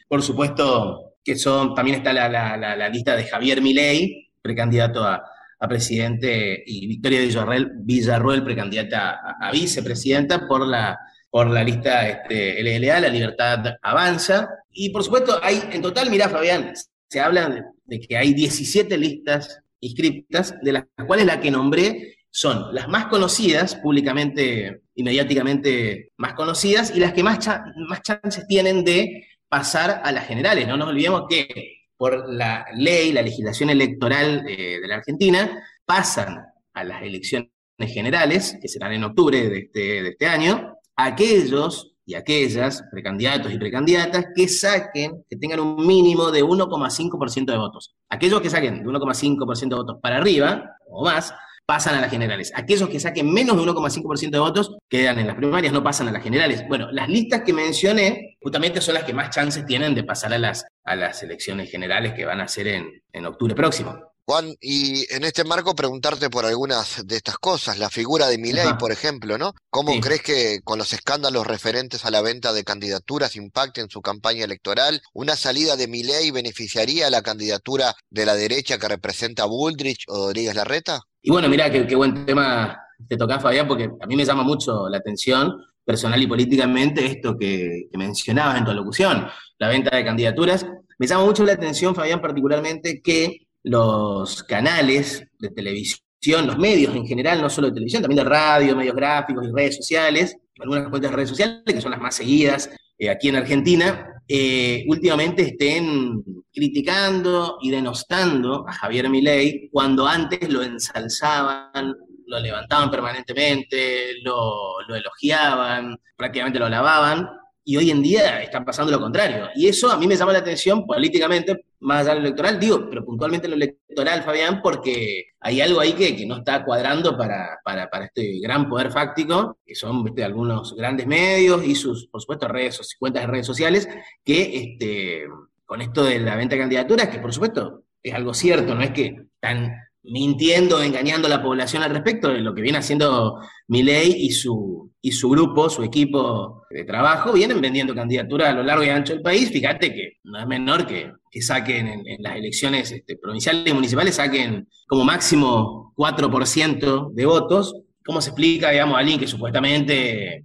Por 0.10 0.22
supuesto 0.22 1.14
que 1.24 1.38
son, 1.38 1.74
también 1.74 2.00
está 2.00 2.12
la, 2.12 2.90
lista 2.90 3.16
de 3.16 3.24
Javier 3.24 3.62
Milei, 3.62 4.30
precandidato 4.42 5.06
a, 5.06 5.24
presidente, 5.60 6.64
y 6.66 6.88
Victoria 6.88 7.22
Villarruel, 7.22 7.72
Villarruel 7.76 8.44
precandidata 8.44 9.20
a, 9.40 9.52
vicepresidenta 9.52 10.48
por 10.48 10.68
la, 10.68 10.98
por 11.30 11.50
la 11.50 11.64
lista 11.64 12.08
este, 12.08 12.62
LLA, 12.62 13.00
La 13.00 13.10
Libertad 13.10 13.76
Avanza. 13.82 14.50
Y 14.72 14.90
por 14.90 15.04
supuesto, 15.04 15.40
hay 15.42 15.64
en 15.72 15.82
total, 15.82 16.10
mira 16.10 16.30
Fabián, 16.30 16.74
se 17.10 17.20
habla 17.20 17.66
de 17.86 18.00
que 18.00 18.18
hay 18.18 18.34
17 18.34 18.98
listas 18.98 19.62
inscriptas, 19.80 20.56
de 20.62 20.72
las 20.72 20.86
cuales 21.06 21.26
la 21.26 21.40
que 21.40 21.52
nombré 21.52 22.18
son 22.30 22.74
las 22.74 22.88
más 22.88 23.06
conocidas, 23.06 23.76
públicamente 23.76 24.82
y 24.96 25.04
mediáticamente 25.04 26.12
más 26.18 26.34
conocidas, 26.34 26.92
y 26.96 27.00
las 27.00 27.14
que 27.14 27.24
más, 27.24 27.40
más 27.88 28.02
chances 28.02 28.48
tienen 28.48 28.84
de 28.84 29.28
pasar 29.48 30.02
a 30.04 30.12
las 30.12 30.28
generales. 30.28 30.68
No 30.68 30.78
nos 30.78 30.90
olvidemos 30.90 31.26
que 31.30 31.83
por 32.04 32.30
la 32.30 32.66
ley, 32.76 33.14
la 33.14 33.22
legislación 33.22 33.70
electoral 33.70 34.44
de 34.44 34.82
la 34.86 34.96
Argentina, 34.96 35.64
pasan 35.86 36.38
a 36.74 36.84
las 36.84 37.02
elecciones 37.02 37.48
generales, 37.80 38.58
que 38.62 38.68
serán 38.68 38.92
en 38.92 39.06
octubre 39.06 39.50
de 39.50 39.58
este, 39.60 39.80
de 40.04 40.10
este 40.10 40.26
año, 40.26 40.76
aquellos 40.98 41.94
y 42.06 42.16
aquellas 42.16 42.84
precandidatos 42.92 43.54
y 43.54 43.58
precandidatas 43.58 44.26
que 44.36 44.50
saquen, 44.50 45.24
que 45.30 45.38
tengan 45.38 45.62
un 45.62 45.88
mínimo 45.88 46.30
de 46.30 46.44
1,5% 46.44 47.46
de 47.46 47.58
votos. 47.58 47.96
Aquellos 48.10 48.42
que 48.42 48.50
saquen 48.50 48.84
de 48.84 48.90
1,5% 48.90 49.70
de 49.70 49.76
votos 49.76 49.98
para 50.02 50.18
arriba 50.18 50.76
o 50.90 51.06
más, 51.06 51.34
pasan 51.66 51.96
a 51.96 52.02
las 52.02 52.12
generales. 52.12 52.52
Aquellos 52.56 52.90
que 52.90 53.00
saquen 53.00 53.32
menos 53.32 53.58
de 53.58 53.64
1,5% 53.64 54.30
de 54.30 54.40
votos 54.40 54.76
quedan 54.90 55.20
en 55.20 55.28
las 55.28 55.36
primarias, 55.36 55.74
no 55.74 55.84
pasan 55.84 56.08
a 56.08 56.12
las 56.12 56.24
generales. 56.24 56.64
Bueno, 56.68 56.92
las 56.92 57.10
listas 57.10 57.42
que 57.46 57.54
mencioné 57.54 58.38
justamente 58.42 58.82
son 58.82 58.96
las 58.96 59.04
que 59.04 59.14
más 59.14 59.30
chances 59.30 59.66
tienen 59.66 59.96
de 59.96 60.04
pasar 60.04 60.34
a 60.34 60.38
las, 60.38 60.66
a 60.84 60.96
las 60.96 61.24
elecciones 61.24 61.70
generales 61.70 62.14
que 62.14 62.26
van 62.26 62.42
a 62.42 62.48
ser 62.48 62.68
en, 62.68 62.90
en 63.12 63.26
octubre 63.26 63.56
próximo. 63.56 64.14
Juan, 64.26 64.56
y 64.62 65.06
en 65.14 65.26
este 65.26 65.44
marco 65.44 65.76
preguntarte 65.76 66.30
por 66.30 66.46
algunas 66.46 67.06
de 67.06 67.18
estas 67.18 67.38
cosas, 67.38 67.78
la 67.78 67.90
figura 67.90 68.28
de 68.28 68.38
Milei, 68.38 68.78
por 68.80 68.94
ejemplo, 68.94 69.38
¿no? 69.38 69.54
¿Cómo 69.70 70.00
crees 70.00 70.22
que 70.22 70.62
con 70.64 70.80
los 70.80 70.94
escándalos 70.94 71.46
referentes 71.46 72.06
a 72.06 72.12
la 72.12 72.22
venta 72.22 72.54
de 72.54 72.64
candidaturas 72.64 73.36
impacte 73.36 73.82
en 73.82 73.90
su 73.90 74.02
campaña 74.02 74.46
electoral? 74.46 75.02
¿Una 75.12 75.36
salida 75.36 75.76
de 75.76 75.90
Milei 75.90 76.32
beneficiaría 76.32 77.08
a 77.08 77.10
la 77.10 77.22
candidatura 77.22 77.96
de 78.10 78.26
la 78.26 78.36
derecha 78.36 78.78
que 78.78 78.88
representa 78.88 79.44
a 79.44 79.48
Bullrich 79.48 80.06
o 80.08 80.28
Rodríguez 80.28 80.56
Larreta? 80.56 81.02
Y 81.26 81.32
bueno, 81.32 81.48
mira 81.48 81.72
qué, 81.72 81.96
buen 81.96 82.26
tema 82.26 82.78
te 83.08 83.16
toca, 83.16 83.40
Fabián, 83.40 83.66
porque 83.68 83.90
a 84.00 84.06
mí 84.06 84.16
me 84.16 84.26
llama 84.26 84.44
mucho 84.44 84.90
la 84.90 84.98
atención 84.98 85.56
personal 85.84 86.22
y 86.22 86.28
políticamente 86.28 87.06
esto 87.06 87.38
que, 87.38 87.88
que 87.90 87.98
mencionabas 87.98 88.58
en 88.58 88.66
tu 88.66 88.74
locución, 88.74 89.26
la 89.58 89.70
venta 89.70 89.96
de 89.96 90.04
candidaturas. 90.04 90.68
Me 91.00 91.08
llama 91.08 91.26
mucho 91.26 91.46
la 91.46 91.54
atención, 91.54 91.96
Fabián, 91.96 92.22
particularmente 92.22 93.02
que 93.02 93.48
los 93.64 94.44
canales 94.44 95.26
de 95.40 95.50
televisión, 95.50 96.46
los 96.46 96.58
medios 96.58 96.94
en 96.94 97.08
general, 97.08 97.42
no 97.42 97.50
solo 97.50 97.68
de 97.68 97.74
televisión, 97.74 98.02
también 98.02 98.24
de 98.24 98.30
radio, 98.30 98.76
medios 98.76 98.96
gráficos 98.96 99.46
y 99.48 99.52
redes 99.52 99.78
sociales, 99.78 100.38
algunas 100.60 100.90
cuentas 100.90 101.12
de 101.12 101.16
redes 101.16 101.30
sociales 101.30 101.64
que 101.66 101.82
son 101.82 101.92
las 101.92 102.02
más 102.02 102.16
seguidas 102.16 102.70
eh, 102.98 103.10
aquí 103.10 103.30
en 103.30 103.38
Argentina, 103.38 104.13
eh, 104.28 104.86
últimamente 104.88 105.42
estén 105.42 106.24
criticando 106.52 107.58
y 107.62 107.72
denostando 107.72 108.66
a 108.68 108.72
Javier 108.72 109.10
Milei 109.10 109.70
cuando 109.72 110.08
antes 110.08 110.50
lo 110.52 110.64
ensalzaban, 110.64 111.96
lo 112.26 112.40
levantaban 112.40 112.90
permanentemente, 112.90 114.22
lo, 114.24 114.82
lo 114.88 114.96
elogiaban, 114.96 115.98
prácticamente 116.16 116.60
lo 116.60 116.68
alababan, 116.68 117.30
y 117.66 117.78
hoy 117.78 117.92
en 117.92 118.02
día 118.02 118.42
está 118.42 118.64
pasando 118.64 118.92
lo 118.92 119.00
contrario. 119.00 119.50
Y 119.56 119.68
eso 119.68 119.92
a 119.92 119.98
mí 119.98 120.08
me 120.08 120.16
llama 120.16 120.34
la 120.34 120.40
atención 120.40 120.86
políticamente, 120.86 121.66
más 121.84 122.02
allá 122.02 122.16
de 122.16 122.22
lo 122.22 122.26
electoral, 122.28 122.60
digo, 122.60 122.90
pero 122.90 123.06
puntualmente 123.06 123.48
lo 123.48 123.56
electoral, 123.56 124.24
Fabián, 124.24 124.62
porque 124.62 125.26
hay 125.40 125.62
algo 125.62 125.80
ahí 125.80 125.94
que, 125.94 126.16
que 126.16 126.26
no 126.26 126.38
está 126.38 126.64
cuadrando 126.64 127.18
para, 127.18 127.60
para, 127.64 127.90
para, 127.90 128.06
este 128.06 128.40
gran 128.40 128.68
poder 128.68 128.92
fáctico, 128.92 129.60
que 129.66 129.76
son 129.76 130.04
algunos 130.24 130.76
grandes 130.76 131.06
medios 131.06 131.64
y 131.66 131.76
sus, 131.76 132.08
por 132.08 132.22
supuesto, 132.22 132.48
redes, 132.48 132.96
cuentas 132.98 133.24
de 133.24 133.28
redes 133.28 133.46
sociales, 133.46 133.88
que 134.24 134.58
este, 134.58 135.26
con 135.66 135.82
esto 135.82 136.04
de 136.04 136.20
la 136.20 136.36
venta 136.36 136.56
de 136.56 136.62
candidaturas, 136.62 137.10
que 137.10 137.20
por 137.20 137.34
supuesto 137.34 137.84
es 138.02 138.14
algo 138.14 138.34
cierto, 138.34 138.76
no 138.76 138.82
es 138.82 138.92
que 138.92 139.26
están 139.36 139.74
mintiendo, 140.04 140.82
engañando 140.82 141.28
a 141.28 141.30
la 141.30 141.42
población 141.42 141.84
al 141.84 141.92
respecto 141.92 142.30
de 142.30 142.42
lo 142.42 142.54
que 142.54 142.62
viene 142.62 142.78
haciendo 142.78 143.40
Milei 143.68 144.14
y 144.18 144.32
su, 144.32 144.92
y 145.02 145.12
su 145.12 145.30
grupo, 145.30 145.70
su 145.70 145.84
equipo 145.84 146.64
de 146.70 146.84
trabajo, 146.84 147.32
vienen 147.32 147.62
vendiendo 147.62 147.96
candidaturas 147.96 148.50
a 148.50 148.54
lo 148.54 148.64
largo 148.64 148.84
y 148.84 148.90
ancho 148.90 149.14
del 149.14 149.22
país. 149.22 149.50
Fíjate 149.52 149.94
que 149.94 150.18
no 150.24 150.40
es 150.40 150.48
menor 150.48 150.86
que, 150.86 151.12
que 151.32 151.42
saquen 151.42 151.88
en, 151.88 152.22
las 152.22 152.36
elecciones 152.36 152.92
este, 152.92 153.18
provinciales 153.18 153.66
y 153.66 153.74
municipales, 153.74 154.16
saquen 154.16 154.68
como 154.88 155.06
máximo 155.06 155.94
4% 155.96 157.14
de 157.14 157.26
votos. 157.26 157.76
¿Cómo 158.06 158.22
se 158.22 158.32
explica, 158.32 158.72
digamos, 158.72 158.98
a 158.98 159.00
alguien 159.00 159.20
que 159.20 159.28
supuestamente 159.28 160.44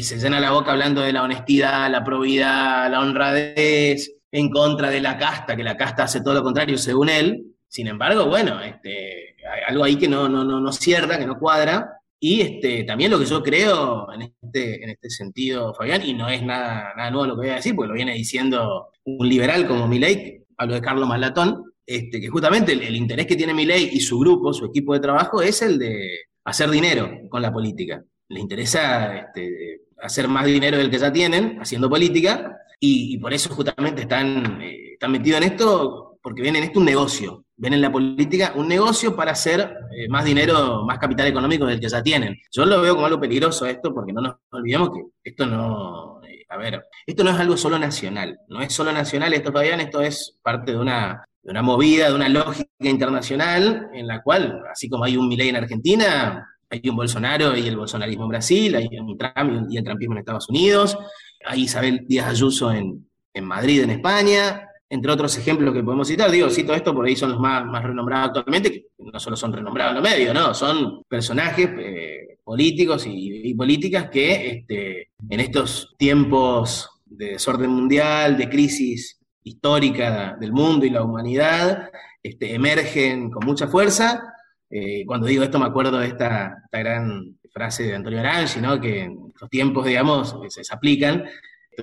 se 0.00 0.18
llena 0.18 0.38
la 0.38 0.52
boca 0.52 0.70
hablando 0.70 1.00
de 1.00 1.12
la 1.12 1.24
honestidad, 1.24 1.90
la 1.90 2.04
probidad, 2.04 2.88
la 2.90 3.00
honradez, 3.00 4.12
en 4.30 4.50
contra 4.50 4.90
de 4.90 5.00
la 5.00 5.18
casta, 5.18 5.56
que 5.56 5.62
la 5.62 5.76
casta 5.76 6.04
hace 6.04 6.22
todo 6.22 6.34
lo 6.34 6.42
contrario 6.42 6.78
según 6.78 7.08
él, 7.08 7.51
sin 7.72 7.86
embargo, 7.86 8.26
bueno, 8.26 8.60
este, 8.60 9.34
hay 9.50 9.60
algo 9.66 9.84
ahí 9.84 9.96
que 9.96 10.06
no, 10.06 10.28
no, 10.28 10.44
no, 10.44 10.72
cierra, 10.72 11.18
que 11.18 11.24
no 11.24 11.38
cuadra. 11.38 12.00
Y 12.20 12.42
este, 12.42 12.84
también 12.84 13.10
lo 13.10 13.18
que 13.18 13.24
yo 13.24 13.42
creo 13.42 14.12
en 14.12 14.34
este, 14.42 14.84
en 14.84 14.90
este 14.90 15.08
sentido, 15.08 15.72
Fabián, 15.72 16.02
y 16.04 16.12
no 16.12 16.28
es 16.28 16.42
nada, 16.42 16.92
nada 16.94 17.10
nuevo 17.10 17.28
lo 17.28 17.34
que 17.34 17.40
voy 17.40 17.48
a 17.48 17.54
decir, 17.54 17.74
porque 17.74 17.88
lo 17.88 17.94
viene 17.94 18.12
diciendo 18.12 18.90
un 19.04 19.26
liberal 19.26 19.66
como 19.66 19.88
Milei, 19.88 20.44
hablo 20.58 20.74
de 20.74 20.82
Carlos 20.82 21.08
Malatón, 21.08 21.72
este, 21.86 22.20
que 22.20 22.28
justamente 22.28 22.72
el, 22.72 22.94
interés 22.94 23.26
que 23.26 23.36
tiene 23.36 23.54
Milei 23.54 23.88
y 23.90 24.00
su 24.00 24.18
grupo, 24.18 24.52
su 24.52 24.66
equipo 24.66 24.92
de 24.92 25.00
trabajo, 25.00 25.40
es 25.40 25.62
el 25.62 25.78
de 25.78 26.26
hacer 26.44 26.68
dinero 26.68 27.10
con 27.30 27.40
la 27.40 27.50
política. 27.50 28.04
Les 28.28 28.42
interesa 28.42 29.16
este, 29.16 29.80
hacer 30.02 30.28
más 30.28 30.44
dinero 30.44 30.76
del 30.76 30.90
que 30.90 30.98
ya 30.98 31.10
tienen 31.10 31.58
haciendo 31.58 31.88
política, 31.88 32.54
y, 32.78 33.16
por 33.16 33.32
eso 33.32 33.48
justamente 33.54 34.02
están, 34.02 34.60
eh, 34.60 34.92
están 34.92 35.12
metidos 35.12 35.40
en 35.40 35.52
esto, 35.52 36.11
porque 36.22 36.42
ven 36.42 36.56
en 36.56 36.64
esto 36.64 36.78
un 36.78 36.86
negocio 36.86 37.44
ven 37.62 37.74
en 37.74 37.80
la 37.80 37.92
política 37.92 38.54
un 38.56 38.66
negocio 38.66 39.14
para 39.14 39.30
hacer 39.30 39.60
eh, 39.96 40.08
más 40.08 40.24
dinero, 40.24 40.84
más 40.84 40.98
capital 40.98 41.28
económico 41.28 41.64
del 41.64 41.78
que 41.78 41.88
ya 41.88 42.02
tienen. 42.02 42.36
Yo 42.50 42.66
lo 42.66 42.80
veo 42.80 42.94
como 42.94 43.06
algo 43.06 43.20
peligroso 43.20 43.66
esto, 43.66 43.94
porque 43.94 44.12
no 44.12 44.20
nos 44.20 44.34
olvidemos 44.50 44.90
que 44.90 45.30
esto 45.30 45.46
no, 45.46 46.20
eh, 46.24 46.44
a 46.48 46.56
ver, 46.56 46.84
esto 47.06 47.22
no 47.22 47.30
es 47.30 47.36
algo 47.36 47.56
solo 47.56 47.78
nacional, 47.78 48.36
no 48.48 48.60
es 48.62 48.72
solo 48.72 48.90
nacional 48.90 49.32
esto 49.32 49.52
todavía, 49.52 49.76
esto 49.76 50.00
es 50.00 50.40
parte 50.42 50.72
de 50.72 50.78
una, 50.78 51.24
de 51.40 51.52
una 51.52 51.62
movida, 51.62 52.08
de 52.08 52.14
una 52.16 52.28
lógica 52.28 52.68
internacional, 52.80 53.90
en 53.94 54.08
la 54.08 54.22
cual, 54.22 54.60
así 54.68 54.88
como 54.88 55.04
hay 55.04 55.16
un 55.16 55.28
Milei 55.28 55.50
en 55.50 55.56
Argentina, 55.56 56.44
hay 56.68 56.82
un 56.88 56.96
Bolsonaro 56.96 57.56
y 57.56 57.68
el 57.68 57.76
bolsonarismo 57.76 58.24
en 58.24 58.30
Brasil, 58.30 58.74
hay 58.74 58.88
un 58.98 59.16
Trump 59.16 59.70
y 59.70 59.76
el 59.76 59.84
trumpismo 59.84 60.14
en 60.14 60.18
Estados 60.18 60.48
Unidos, 60.48 60.98
hay 61.46 61.62
Isabel 61.62 62.06
Díaz 62.08 62.26
Ayuso 62.26 62.72
en, 62.72 63.08
en 63.32 63.44
Madrid, 63.44 63.82
en 63.82 63.90
España, 63.90 64.68
entre 64.92 65.10
otros 65.10 65.38
ejemplos 65.38 65.72
que 65.72 65.82
podemos 65.82 66.06
citar, 66.06 66.30
digo, 66.30 66.50
cito 66.50 66.74
esto 66.74 66.94
por 66.94 67.06
ahí 67.06 67.16
son 67.16 67.30
los 67.30 67.40
más, 67.40 67.64
más 67.64 67.82
renombrados 67.82 68.28
actualmente, 68.28 68.70
que 68.70 68.84
no 68.98 69.18
solo 69.18 69.36
son 69.36 69.50
renombrados 69.50 69.96
en 69.96 70.02
los 70.02 70.10
medios, 70.10 70.34
no, 70.34 70.52
son 70.52 71.02
personajes 71.08 71.70
eh, 71.78 72.36
políticos 72.44 73.06
y, 73.08 73.54
políticas 73.54 74.10
que 74.10 74.50
este, 74.50 75.08
en 75.30 75.40
estos 75.40 75.94
tiempos 75.96 76.90
de 77.06 77.30
desorden 77.30 77.70
mundial, 77.70 78.36
de 78.36 78.50
crisis 78.50 79.18
histórica 79.42 80.36
del 80.38 80.52
mundo 80.52 80.84
y 80.84 80.90
la 80.90 81.02
humanidad, 81.02 81.88
este, 82.22 82.54
emergen 82.54 83.30
con 83.30 83.46
mucha 83.46 83.68
fuerza 83.68 84.28
Eh, 84.74 85.04
cuando 85.06 85.26
digo 85.26 85.42
esto 85.44 85.58
me 85.58 85.66
acuerdo 85.66 85.98
de 85.98 86.08
esta, 86.08 86.64
gran 86.70 87.38
frase 87.50 87.82
de 87.84 87.94
Antonio 87.94 88.20
Gramsci, 88.20 88.58
¿no? 88.60 88.80
que 88.80 89.02
en 89.02 89.32
los 89.38 89.50
tiempos, 89.50 89.84
digamos, 89.84 90.34
se, 90.48 90.62
aplican. 90.74 91.24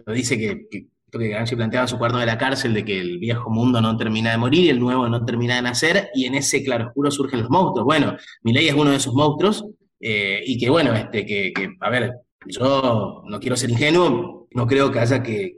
Dice 0.07 0.37
que, 0.37 0.87
que 1.17 1.29
Gramsci 1.29 1.55
planteaba 1.55 1.87
su 1.87 1.97
cuarto 1.97 2.17
de 2.17 2.25
la 2.25 2.37
cárcel 2.37 2.73
de 2.73 2.85
que 2.85 2.99
el 2.99 3.17
viejo 3.17 3.49
mundo 3.49 3.81
no 3.81 3.97
termina 3.97 4.31
de 4.31 4.37
morir 4.37 4.65
y 4.65 4.69
el 4.69 4.79
nuevo 4.79 5.07
no 5.09 5.25
termina 5.25 5.55
de 5.55 5.61
nacer, 5.61 6.09
y 6.13 6.25
en 6.25 6.35
ese 6.35 6.63
claroscuro 6.63 7.09
surgen 7.09 7.41
los 7.41 7.49
monstruos. 7.49 7.85
Bueno, 7.85 8.17
mi 8.43 8.53
ley 8.53 8.67
es 8.67 8.75
uno 8.75 8.91
de 8.91 8.97
esos 8.97 9.13
monstruos, 9.13 9.65
eh, 9.99 10.41
y 10.45 10.57
que 10.57 10.69
bueno, 10.69 10.93
este, 10.93 11.25
que, 11.25 11.53
a 11.79 11.89
ver, 11.89 12.11
yo 12.45 13.23
no 13.25 13.39
quiero 13.39 13.55
ser 13.55 13.69
ingenuo, 13.69 14.47
no 14.51 14.67
creo 14.67 14.91
que 14.91 14.99
haya 14.99 15.21
que, 15.23 15.57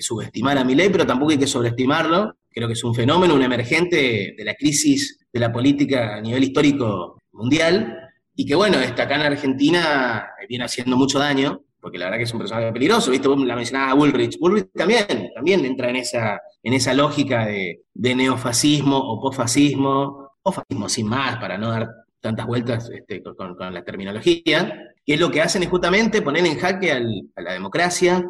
subestimar 0.00 0.58
a 0.58 0.64
mi 0.64 0.74
ley, 0.74 0.88
pero 0.90 1.06
tampoco 1.06 1.32
hay 1.32 1.38
que 1.38 1.46
sobreestimarlo. 1.46 2.36
Creo 2.50 2.68
que 2.68 2.74
es 2.74 2.84
un 2.84 2.94
fenómeno, 2.94 3.34
un 3.34 3.42
emergente 3.42 4.34
de 4.36 4.44
la 4.44 4.54
crisis 4.54 5.18
de 5.32 5.40
la 5.40 5.52
política 5.52 6.16
a 6.16 6.20
nivel 6.20 6.44
histórico 6.44 7.18
mundial, 7.32 7.98
y 8.36 8.46
que 8.46 8.54
bueno, 8.54 8.78
está 8.80 9.04
acá 9.04 9.16
en 9.16 9.32
Argentina 9.32 10.26
viene 10.48 10.64
haciendo 10.64 10.96
mucho 10.96 11.18
daño, 11.18 11.63
porque 11.84 11.98
la 11.98 12.06
verdad 12.06 12.16
que 12.16 12.24
es 12.24 12.32
un 12.32 12.38
personaje 12.38 12.72
peligroso, 12.72 13.10
¿viste? 13.10 13.28
Vos 13.28 13.38
la 13.44 13.54
mencionaba 13.54 13.92
Bullrich. 13.92 14.38
Bullrich 14.38 14.70
también, 14.72 15.30
también 15.34 15.62
entra 15.66 15.90
en 15.90 15.96
esa, 15.96 16.40
en 16.62 16.72
esa 16.72 16.94
lógica 16.94 17.44
de, 17.44 17.84
neofascismo 17.92 18.96
o 18.96 19.20
posfascismo, 19.20 20.30
o 20.42 20.50
fascismo 20.50 20.88
sin 20.88 21.06
más, 21.06 21.36
para 21.36 21.58
no 21.58 21.68
dar 21.68 21.86
tantas 22.20 22.46
vueltas 22.46 22.88
este, 22.88 23.22
con, 23.22 23.54
la 23.58 23.84
terminología, 23.84 24.94
que 25.04 25.12
es 25.12 25.20
lo 25.20 25.30
que 25.30 25.42
hacen 25.42 25.62
es 25.62 25.68
justamente 25.68 26.22
poner 26.22 26.46
en 26.46 26.58
jaque 26.58 26.90
a 26.90 27.00
la 27.42 27.52
democracia, 27.52 28.24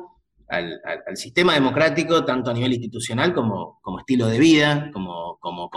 al, 0.48 1.16
sistema 1.16 1.54
democrático, 1.54 2.24
tanto 2.24 2.50
a 2.50 2.54
nivel 2.54 2.72
institucional 2.72 3.32
como, 3.32 3.78
estilo 4.00 4.26
de 4.26 4.40
vida, 4.40 4.90
como, 4.92 5.38
como, 5.38 5.70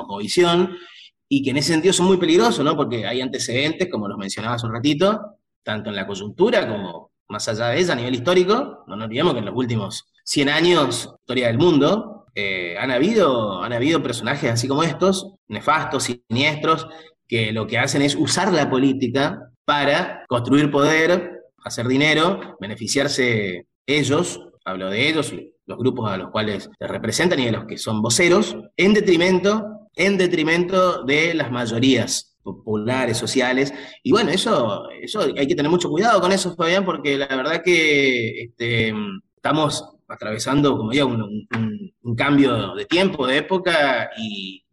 y 1.29 1.43
que 1.43 1.51
en 1.51 1.57
ese 1.57 1.73
sentido 1.73 1.93
son 1.93 2.07
muy 2.07 2.17
peligrosos, 2.17 2.65
¿no? 2.65 2.75
Porque 2.75 3.05
hay 3.05 3.21
antecedentes, 3.21 3.87
como 3.87 4.07
los 4.07 4.17
mencionaba 4.17 4.55
hace 4.55 4.65
un 4.65 4.73
ratito, 4.73 5.37
tanto 5.61 5.91
en 5.91 5.95
la 5.95 6.07
coyuntura 6.07 6.67
como 6.67 7.11
más 7.29 7.47
allá 7.47 7.69
de 7.69 7.79
ella 7.79 7.93
a 7.93 7.95
nivel 7.95 8.15
histórico. 8.15 8.83
No 8.87 8.95
nos 8.95 9.05
olvidemos 9.05 9.33
que 9.33 9.39
en 9.39 9.45
los 9.45 9.55
últimos 9.55 10.05
100 10.23 10.49
años, 10.49 11.13
historia 11.19 11.47
del 11.47 11.57
mundo, 11.57 12.25
eh, 12.35 12.77
han, 12.77 12.91
habido, 12.91 13.63
han 13.63 13.73
habido 13.73 14.01
personajes 14.03 14.51
así 14.51 14.67
como 14.67 14.83
estos, 14.83 15.33
nefastos, 15.47 16.03
siniestros, 16.29 16.87
que 17.27 17.51
lo 17.51 17.67
que 17.67 17.77
hacen 17.77 18.01
es 18.01 18.15
usar 18.15 18.53
la 18.53 18.69
política 18.69 19.51
para 19.65 20.25
construir 20.27 20.71
poder, 20.71 21.41
hacer 21.63 21.87
dinero, 21.87 22.57
beneficiarse 22.59 23.65
ellos, 23.85 24.39
hablo 24.63 24.89
de 24.89 25.09
ellos, 25.09 25.33
los 25.65 25.77
grupos 25.77 26.09
a 26.09 26.17
los 26.17 26.29
cuales 26.29 26.69
se 26.79 26.87
representan 26.87 27.39
y 27.39 27.45
de 27.45 27.51
los 27.51 27.65
que 27.65 27.77
son 27.77 28.01
voceros, 28.01 28.55
en 28.77 28.93
detrimento 28.93 29.77
en 29.97 30.15
detrimento 30.15 31.03
de 31.03 31.33
las 31.33 31.51
mayorías 31.51 32.36
populares, 32.55 33.17
sociales. 33.17 33.73
Y 34.03 34.11
bueno, 34.11 34.29
eso, 34.31 34.89
eso 35.01 35.21
hay 35.21 35.47
que 35.47 35.55
tener 35.55 35.69
mucho 35.69 35.89
cuidado 35.89 36.21
con 36.21 36.31
eso, 36.31 36.55
Fabián, 36.55 36.85
porque 36.85 37.17
la 37.17 37.27
verdad 37.27 37.61
que 37.63 38.43
este, 38.43 38.93
estamos 39.35 39.97
atravesando, 40.07 40.77
como 40.77 40.91
digo, 40.91 41.07
un, 41.07 42.15
cambio 42.15 42.73
de 42.73 42.85
tiempo, 42.85 43.27
de 43.27 43.37
época, 43.37 44.09
y, 44.17 44.63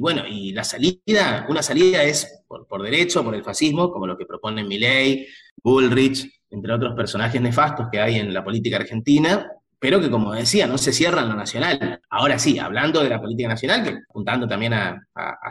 bueno, 0.00 0.22
y 0.28 0.52
la 0.52 0.62
salida, 0.62 1.46
una 1.48 1.62
salida 1.62 2.02
es 2.04 2.44
por, 2.46 2.66
por, 2.66 2.82
derecho, 2.82 3.24
por 3.24 3.34
el 3.34 3.42
fascismo, 3.42 3.90
como 3.90 4.06
lo 4.06 4.16
que 4.16 4.26
proponen 4.26 4.68
Milley, 4.68 5.26
Bullrich, 5.62 6.30
entre 6.50 6.72
otros 6.72 6.94
personajes 6.94 7.40
nefastos 7.40 7.88
que 7.90 7.98
hay 7.98 8.16
en 8.16 8.32
la 8.32 8.44
política 8.44 8.76
argentina, 8.76 9.50
pero 9.82 10.00
que 10.00 10.10
como 10.10 10.32
decía, 10.32 10.68
no 10.68 10.78
se 10.78 10.92
cierra 10.92 11.22
en 11.22 11.30
lo 11.30 11.34
nacional. 11.34 12.00
Ahora 12.08 12.38
sí, 12.38 12.56
hablando 12.56 13.02
de 13.02 13.08
la 13.08 13.20
política 13.20 13.48
nacional, 13.48 13.82
que 13.82 13.98
apuntando 14.08 14.46
también 14.46 14.74
a, 14.74 14.96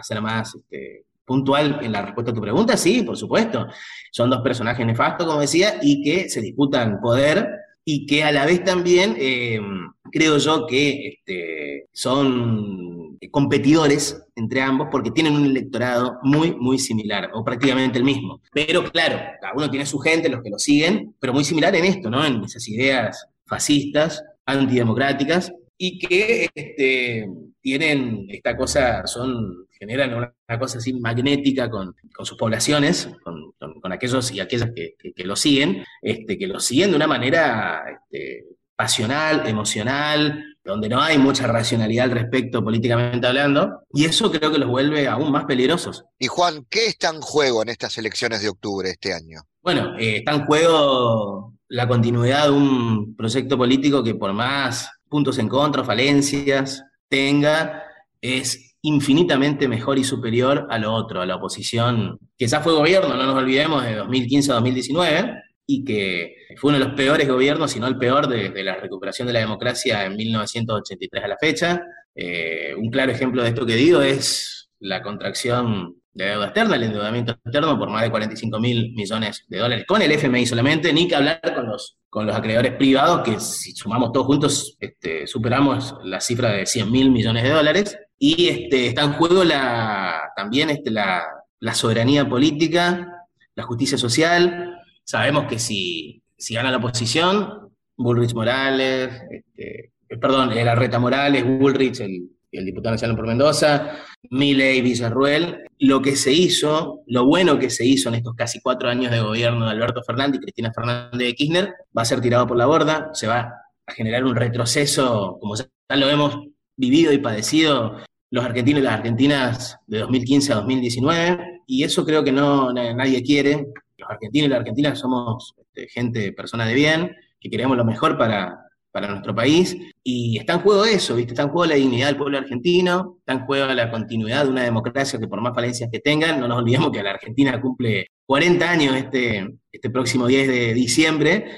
ser 0.03 0.21
más 0.21 0.55
este, 0.55 1.03
puntual 1.31 1.79
en 1.81 1.93
la 1.93 2.01
respuesta 2.01 2.31
a 2.31 2.35
tu 2.35 2.41
pregunta, 2.41 2.75
sí, 2.75 3.03
por 3.03 3.15
supuesto. 3.15 3.67
Son 4.11 4.29
dos 4.29 4.41
personajes 4.41 4.85
nefastos, 4.85 5.25
como 5.25 5.39
decía, 5.39 5.79
y 5.81 6.03
que 6.03 6.29
se 6.29 6.41
disputan 6.41 6.99
poder 6.99 7.47
y 7.85 8.05
que 8.05 8.25
a 8.25 8.33
la 8.33 8.45
vez 8.45 8.65
también 8.65 9.15
em, 9.17 9.93
creo 10.11 10.37
yo 10.37 10.67
que 10.67 11.07
este, 11.07 11.87
son 11.93 13.17
competidores 13.31 14.21
entre 14.35 14.61
ambos 14.61 14.89
porque 14.91 15.11
tienen 15.11 15.35
un 15.35 15.45
electorado 15.45 16.19
muy, 16.23 16.53
muy 16.53 16.77
similar, 16.77 17.31
o 17.33 17.45
prácticamente 17.45 17.97
el 17.97 18.03
mismo. 18.03 18.41
Pero 18.51 18.83
claro, 18.91 19.17
cada 19.39 19.53
uno 19.55 19.69
tiene 19.69 19.85
su 19.85 19.99
gente, 19.99 20.27
los 20.27 20.43
que 20.43 20.49
lo 20.49 20.59
siguen, 20.59 21.15
pero 21.17 21.31
muy 21.31 21.45
similar 21.45 21.73
en 21.75 21.85
esto, 21.85 22.09
¿no? 22.09 22.25
En 22.25 22.43
esas 22.43 22.67
ideas 22.67 23.25
fascistas, 23.45 24.21
antidemocráticas, 24.45 25.53
y 25.77 25.97
que 25.97 26.49
este, 26.53 27.25
tienen 27.61 28.25
esta 28.29 28.57
cosa, 28.57 29.07
son, 29.07 29.67
generan 29.81 30.13
una, 30.13 30.59
cosa 30.59 30.77
así 30.77 30.93
magnética 30.93 31.67
con, 31.67 31.95
sus 32.23 32.37
poblaciones, 32.37 33.09
con, 33.23 33.91
aquellos 33.91 34.31
y 34.31 34.39
aquellas 34.39 34.69
que, 34.75 35.23
lo 35.25 35.35
siguen, 35.35 35.83
este, 36.03 36.37
que 36.37 36.45
lo 36.45 36.59
siguen 36.59 36.91
de 36.91 36.97
una 36.97 37.07
manera 37.07 37.83
este, 37.91 38.45
pasional, 38.75 39.47
emocional, 39.47 40.55
donde 40.63 40.87
no 40.87 41.01
hay 41.01 41.17
mucha 41.17 41.47
racionalidad 41.47 42.05
al 42.05 42.11
respecto 42.11 42.63
políticamente 42.63 43.25
hablando, 43.25 43.81
y 43.91 44.05
eso 44.05 44.31
creo 44.31 44.51
que 44.51 44.59
los 44.59 44.69
vuelve 44.69 45.07
aún 45.07 45.31
más 45.31 45.45
peligrosos. 45.45 46.05
Y 46.19 46.27
Juan, 46.27 46.63
¿qué 46.69 46.85
está 46.85 47.09
en 47.09 47.19
juego 47.19 47.63
en 47.63 47.69
estas 47.69 47.97
elecciones 47.97 48.43
de 48.43 48.49
octubre 48.49 48.87
este 48.87 49.15
año? 49.15 49.41
Bueno, 49.63 49.97
eh, 49.97 50.17
está 50.17 50.33
en 50.33 50.45
juego 50.45 51.55
la 51.69 51.87
continuidad 51.87 52.45
de 52.45 52.51
un 52.51 53.15
proyecto 53.15 53.57
político 53.57 54.03
que 54.03 54.13
por 54.13 54.31
más 54.33 54.91
puntos 55.09 55.39
en 55.39 55.49
contra, 55.49 55.83
falencias 55.83 56.83
tenga, 57.09 57.83
es 58.21 58.70
infinitamente 58.83 59.67
mejor 59.67 59.99
y 59.99 60.03
superior 60.03 60.67
a 60.69 60.79
lo 60.79 60.93
otro, 60.93 61.21
a 61.21 61.25
la 61.25 61.35
oposición, 61.35 62.17
que 62.37 62.47
ya 62.47 62.61
fue 62.61 62.73
gobierno, 62.73 63.15
no 63.15 63.25
nos 63.25 63.35
olvidemos, 63.35 63.83
de 63.83 63.95
2015 63.95 64.51
a 64.51 64.55
2019, 64.55 65.41
y 65.67 65.85
que 65.85 66.35
fue 66.57 66.69
uno 66.69 66.79
de 66.79 66.85
los 66.85 66.95
peores 66.95 67.27
gobiernos, 67.27 67.71
si 67.71 67.79
no 67.79 67.87
el 67.87 67.97
peor, 67.97 68.27
de, 68.27 68.63
la 68.63 68.75
recuperación 68.75 69.27
de 69.27 69.33
la 69.33 69.39
democracia 69.39 70.05
en 70.05 70.15
1983 70.15 71.23
a 71.23 71.27
la 71.27 71.37
fecha. 71.37 71.81
Eh, 72.15 72.73
un 72.77 72.89
claro 72.89 73.11
ejemplo 73.11 73.41
de 73.41 73.49
esto 73.49 73.65
que 73.65 73.75
digo 73.75 74.01
es 74.01 74.69
la 74.79 75.01
contracción 75.01 75.95
de 76.13 76.25
deuda 76.25 76.45
externa, 76.45 76.75
el 76.75 76.83
endeudamiento 76.83 77.31
externo 77.31 77.79
por 77.79 77.89
más 77.89 78.01
de 78.01 78.11
45 78.11 78.59
mil 78.59 78.91
millones 78.93 79.45
de 79.47 79.59
dólares 79.59 79.85
con 79.87 80.01
el 80.01 80.11
FMI 80.11 80.45
solamente, 80.45 80.91
ni 80.91 81.07
que 81.07 81.15
hablar 81.15 81.39
con 81.55 81.67
los, 81.67 81.97
con 82.09 82.25
los 82.25 82.35
acreedores 82.35 82.73
privados, 82.73 83.21
que 83.21 83.39
si 83.39 83.71
sumamos 83.71 84.11
todos 84.11 84.25
juntos 84.25 84.77
este, 84.79 85.25
superamos 85.25 85.95
la 86.03 86.19
cifra 86.19 86.51
de 86.51 86.65
100 86.65 86.91
mil 86.91 87.11
millones 87.11 87.43
de 87.43 87.49
dólares. 87.49 87.97
Y 88.23 88.49
este, 88.49 88.87
está 88.87 89.01
en 89.01 89.13
juego 89.13 89.43
la, 89.43 90.31
también 90.35 90.69
este, 90.69 90.91
la, 90.91 91.23
la 91.59 91.73
soberanía 91.73 92.29
política, 92.29 93.25
la 93.55 93.63
justicia 93.63 93.97
social. 93.97 94.77
Sabemos 95.03 95.47
que 95.47 95.57
si, 95.57 96.21
gana 96.51 96.69
la 96.69 96.77
oposición, 96.77 97.71
Bullrich 97.97 98.35
Morales, 98.35 99.23
este, 99.31 99.93
perdón, 100.19 100.51
era 100.51 100.75
Reta 100.75 100.99
Morales, 100.99 101.43
Bullrich, 101.43 101.99
el 102.01 102.29
el 102.51 102.65
diputado 102.65 102.95
nacional 102.95 103.15
por 103.15 103.27
Mendoza, 103.27 103.97
Miley 104.29 104.81
Villarruel, 104.81 105.63
lo 105.79 106.01
que 106.01 106.15
se 106.15 106.33
hizo, 106.33 107.01
lo 107.07 107.25
bueno 107.25 107.57
que 107.57 107.69
se 107.69 107.85
hizo 107.85 108.09
en 108.09 108.15
estos 108.15 108.35
casi 108.35 108.59
cuatro 108.61 108.89
años 108.89 109.11
de 109.11 109.21
gobierno 109.21 109.65
de 109.65 109.71
Alberto 109.71 110.03
Fernández 110.03 110.39
y 110.39 110.43
Cristina 110.43 110.71
Fernández 110.73 111.17
de 111.17 111.33
Kirchner, 111.33 111.73
va 111.97 112.01
a 112.01 112.05
ser 112.05 112.21
tirado 112.21 112.45
por 112.47 112.57
la 112.57 112.65
borda, 112.65 113.09
se 113.13 113.27
va 113.27 113.53
a 113.85 113.93
generar 113.93 114.25
un 114.25 114.35
retroceso, 114.35 115.37
como 115.39 115.55
ya 115.55 115.65
lo 115.95 116.09
hemos 116.09 116.37
vivido 116.75 117.13
y 117.13 117.19
padecido 117.19 117.97
los 118.31 118.45
argentinos 118.45 118.81
y 118.81 118.83
las 118.83 118.93
argentinas 118.93 119.77
de 119.87 119.99
2015 119.99 120.53
a 120.53 120.55
2019, 120.55 121.61
y 121.67 121.83
eso 121.83 122.05
creo 122.05 122.23
que 122.23 122.31
no 122.31 122.73
nadie 122.73 123.21
quiere. 123.21 123.67
Los 123.97 124.09
argentinos 124.09 124.47
y 124.47 124.49
las 124.49 124.59
argentinas 124.59 124.99
somos 124.99 125.53
este, 125.59 125.87
gente, 125.89 126.31
personas 126.31 126.67
de 126.67 126.73
bien, 126.73 127.15
que 127.39 127.49
queremos 127.49 127.75
lo 127.75 127.83
mejor 127.83 128.17
para, 128.17 128.57
para 128.91 129.09
nuestro 129.09 129.35
país. 129.35 129.75
Y 130.01 130.37
está 130.37 130.53
en 130.53 130.59
juego 130.61 130.85
eso, 130.85 131.15
¿viste? 131.15 131.33
Está 131.33 131.43
en 131.43 131.49
juego 131.49 131.65
la 131.65 131.75
dignidad 131.75 132.07
del 132.07 132.17
pueblo 132.17 132.37
argentino, 132.37 133.17
está 133.19 133.33
en 133.33 133.45
juego 133.45 133.73
la 133.73 133.91
continuidad 133.91 134.45
de 134.45 134.51
una 134.51 134.63
democracia 134.63 135.19
que 135.19 135.27
por 135.27 135.41
más 135.41 135.53
falencias 135.53 135.89
que 135.91 135.99
tengan, 135.99 136.39
no 136.39 136.47
nos 136.47 136.59
olvidemos 136.59 136.91
que 136.91 137.03
la 137.03 137.11
Argentina 137.11 137.59
cumple 137.59 138.07
40 138.25 138.69
años 138.69 138.95
este, 138.95 139.57
este 139.69 139.89
próximo 139.89 140.25
10 140.27 140.47
de 140.47 140.73
diciembre, 140.73 141.51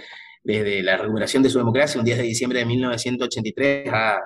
desde 0.44 0.82
la 0.82 0.98
recuperación 0.98 1.44
de 1.44 1.50
su 1.50 1.60
democracia, 1.60 2.00
un 2.00 2.06
10 2.06 2.18
de 2.18 2.24
diciembre 2.24 2.60
de 2.60 2.66
1983 2.66 3.94
a, 3.94 4.18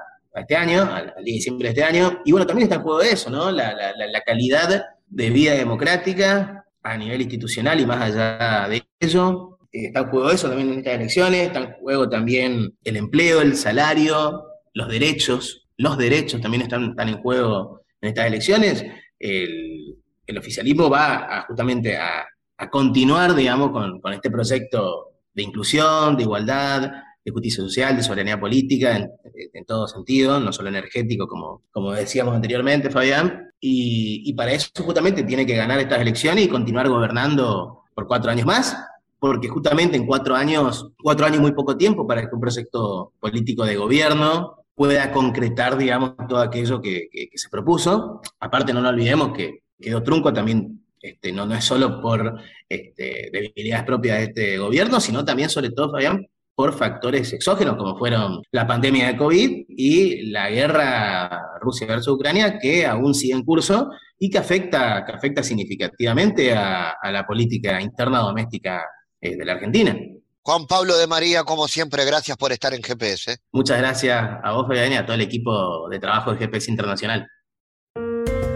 este 0.42 0.56
año, 0.56 0.84
al, 0.84 1.06
10 1.06 1.16
de 1.16 1.32
diciembre 1.32 1.68
de 1.68 1.70
este 1.70 1.84
año. 1.84 2.22
Y 2.26 2.32
bueno, 2.32 2.46
también 2.46 2.66
está 2.66 2.76
en 2.76 2.84
juego 2.84 3.02
eso, 3.02 3.30
¿no? 3.30 3.52
La, 3.52 4.22
calidad 4.26 4.86
de 5.08 5.30
vida 5.30 5.54
democrática 5.54 6.66
a 6.84 6.98
nivel 6.98 7.22
institucional 7.22 7.80
y 7.80 7.86
más 7.86 8.02
allá 8.02 8.68
de 8.70 8.84
ello, 9.00 9.60
eh, 9.72 9.88
está 9.88 10.02
en 10.02 10.08
juego 10.08 10.32
eso 10.32 10.48
también 10.48 10.72
en 10.72 10.80
estas 10.80 10.96
elecciones, 10.96 11.48
está 11.48 11.60
en 11.60 11.74
juego 11.74 12.10
también 12.10 12.74
el 12.84 12.98
empleo, 12.98 13.42
el 13.42 13.56
salario, 13.56 14.44
los 14.74 14.88
derechos, 14.88 15.68
los 15.78 15.98
derechos 15.98 16.42
también 16.42 16.64
están, 16.64 16.96
en 16.98 17.22
juego 17.22 17.82
en 18.02 18.10
estas 18.10 18.28
elecciones. 18.28 18.86
El, 19.20 19.96
oficialismo 20.38 20.90
va 20.90 21.46
justamente 21.48 21.98
a, 21.98 22.28
continuar, 22.70 23.34
digamos, 23.34 23.72
con, 23.72 24.14
este 24.14 24.30
proyecto 24.30 25.12
de 25.34 25.44
inclusión, 25.44 26.18
de 26.18 26.24
igualdad, 26.24 26.92
de 27.28 27.34
justicia 27.34 27.62
social, 27.62 27.98
de 27.98 28.04
soberanía 28.04 28.40
política, 28.40 28.96
en, 28.96 29.12
en 29.54 29.66
todo 29.66 29.86
sentido, 29.86 30.40
no 30.40 30.54
solo 30.54 30.70
energético, 30.70 31.28
como, 31.28 31.62
como 31.72 31.92
decíamos 31.92 32.34
anteriormente, 32.34 32.90
Fabián, 32.90 33.52
y, 33.60 34.34
para 34.34 34.54
eso 34.54 34.70
justamente 34.80 35.24
tiene 35.24 35.46
que 35.46 35.58
ganar 35.58 35.78
estas 35.80 36.00
elecciones 36.00 36.46
y 36.46 36.48
continuar 36.48 36.88
gobernando 36.88 37.84
por 37.94 38.08
cuatro 38.08 38.32
años 38.32 38.46
más, 38.46 38.78
porque 39.20 39.50
justamente 39.50 39.98
en 39.98 40.06
cuatro 40.06 40.36
años, 40.36 40.90
cuatro 41.04 41.26
años 41.26 41.42
muy 41.42 41.52
poco 41.52 41.76
tiempo 41.76 42.08
para 42.08 42.22
que 42.22 42.34
un 42.34 42.40
proyecto 42.40 43.12
político 43.20 43.66
de 43.66 43.76
gobierno 43.76 44.64
pueda 44.74 45.12
concretar, 45.12 45.78
digamos, 45.78 46.14
todo 46.30 46.40
aquello 46.40 46.82
que, 46.82 47.10
se 47.36 47.50
propuso. 47.50 48.22
Aparte, 48.40 48.72
no 48.74 48.82
nos 48.82 48.94
olvidemos 48.94 49.36
que 49.36 49.64
quedó 49.82 50.02
trunco 50.02 50.32
también, 50.32 50.86
este, 51.02 51.34
no, 51.34 51.46
no 51.46 51.56
es 51.56 51.66
solo 51.66 52.00
por 52.00 52.40
este, 52.70 53.30
debilidades 53.34 53.86
propias 53.86 54.18
de 54.20 54.24
este 54.24 54.58
gobierno, 54.60 55.02
sino 55.02 55.26
también, 55.26 55.50
sobre 55.50 55.72
todo, 55.72 55.92
Fabián, 55.92 56.26
por 56.58 56.74
factores 56.74 57.32
exógenos, 57.34 57.78
como 57.78 57.96
fueron 57.96 58.42
la 58.52 58.66
pandemia 58.66 59.06
de 59.06 59.16
COVID 59.16 59.66
y 59.70 60.32
la 60.32 60.50
guerra 60.50 61.60
Rusia 61.62 61.86
versus 61.86 62.16
Ucrania, 62.16 62.58
que 62.60 62.84
aún 62.84 63.14
sigue 63.14 63.34
en 63.34 63.44
curso 63.44 63.92
y 64.18 64.32
que 64.32 64.40
afecta, 64.40 65.06
que 65.06 65.12
afecta 65.12 65.44
significativamente 65.44 66.56
a, 66.56 66.96
la 67.12 67.28
política 67.28 67.80
interna 67.80 68.22
doméstica 68.22 68.84
eh, 69.22 69.38
de 69.38 69.46
la 69.46 69.54
Argentina. 69.54 69.96
Juan 70.42 70.66
Pablo 70.66 70.98
de 70.98 71.06
María, 71.06 71.44
como 71.44 71.68
siempre, 71.68 72.04
gracias 72.06 72.36
por 72.38 72.52
estar 72.52 72.74
en 72.74 72.82
GPS. 72.82 73.38
Muchas 73.52 73.78
gracias 73.78 74.28
a 74.44 74.52
vos, 74.54 74.66
Fabián, 74.68 74.94
y 74.94 74.96
a 74.96 75.06
todo 75.06 75.14
el 75.14 75.22
equipo 75.22 75.88
de 75.90 76.00
trabajo 76.00 76.34
de 76.34 76.40
GPS 76.40 76.72
Internacional. 76.72 77.28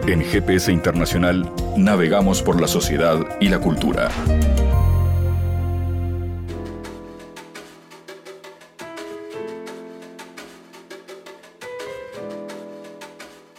En 0.07 0.21
GPS 0.21 0.71
Internacional 0.71 1.47
navegamos 1.77 2.41
por 2.41 2.59
la 2.59 2.67
sociedad 2.67 3.19
y 3.39 3.49
la 3.49 3.59
cultura. 3.59 4.09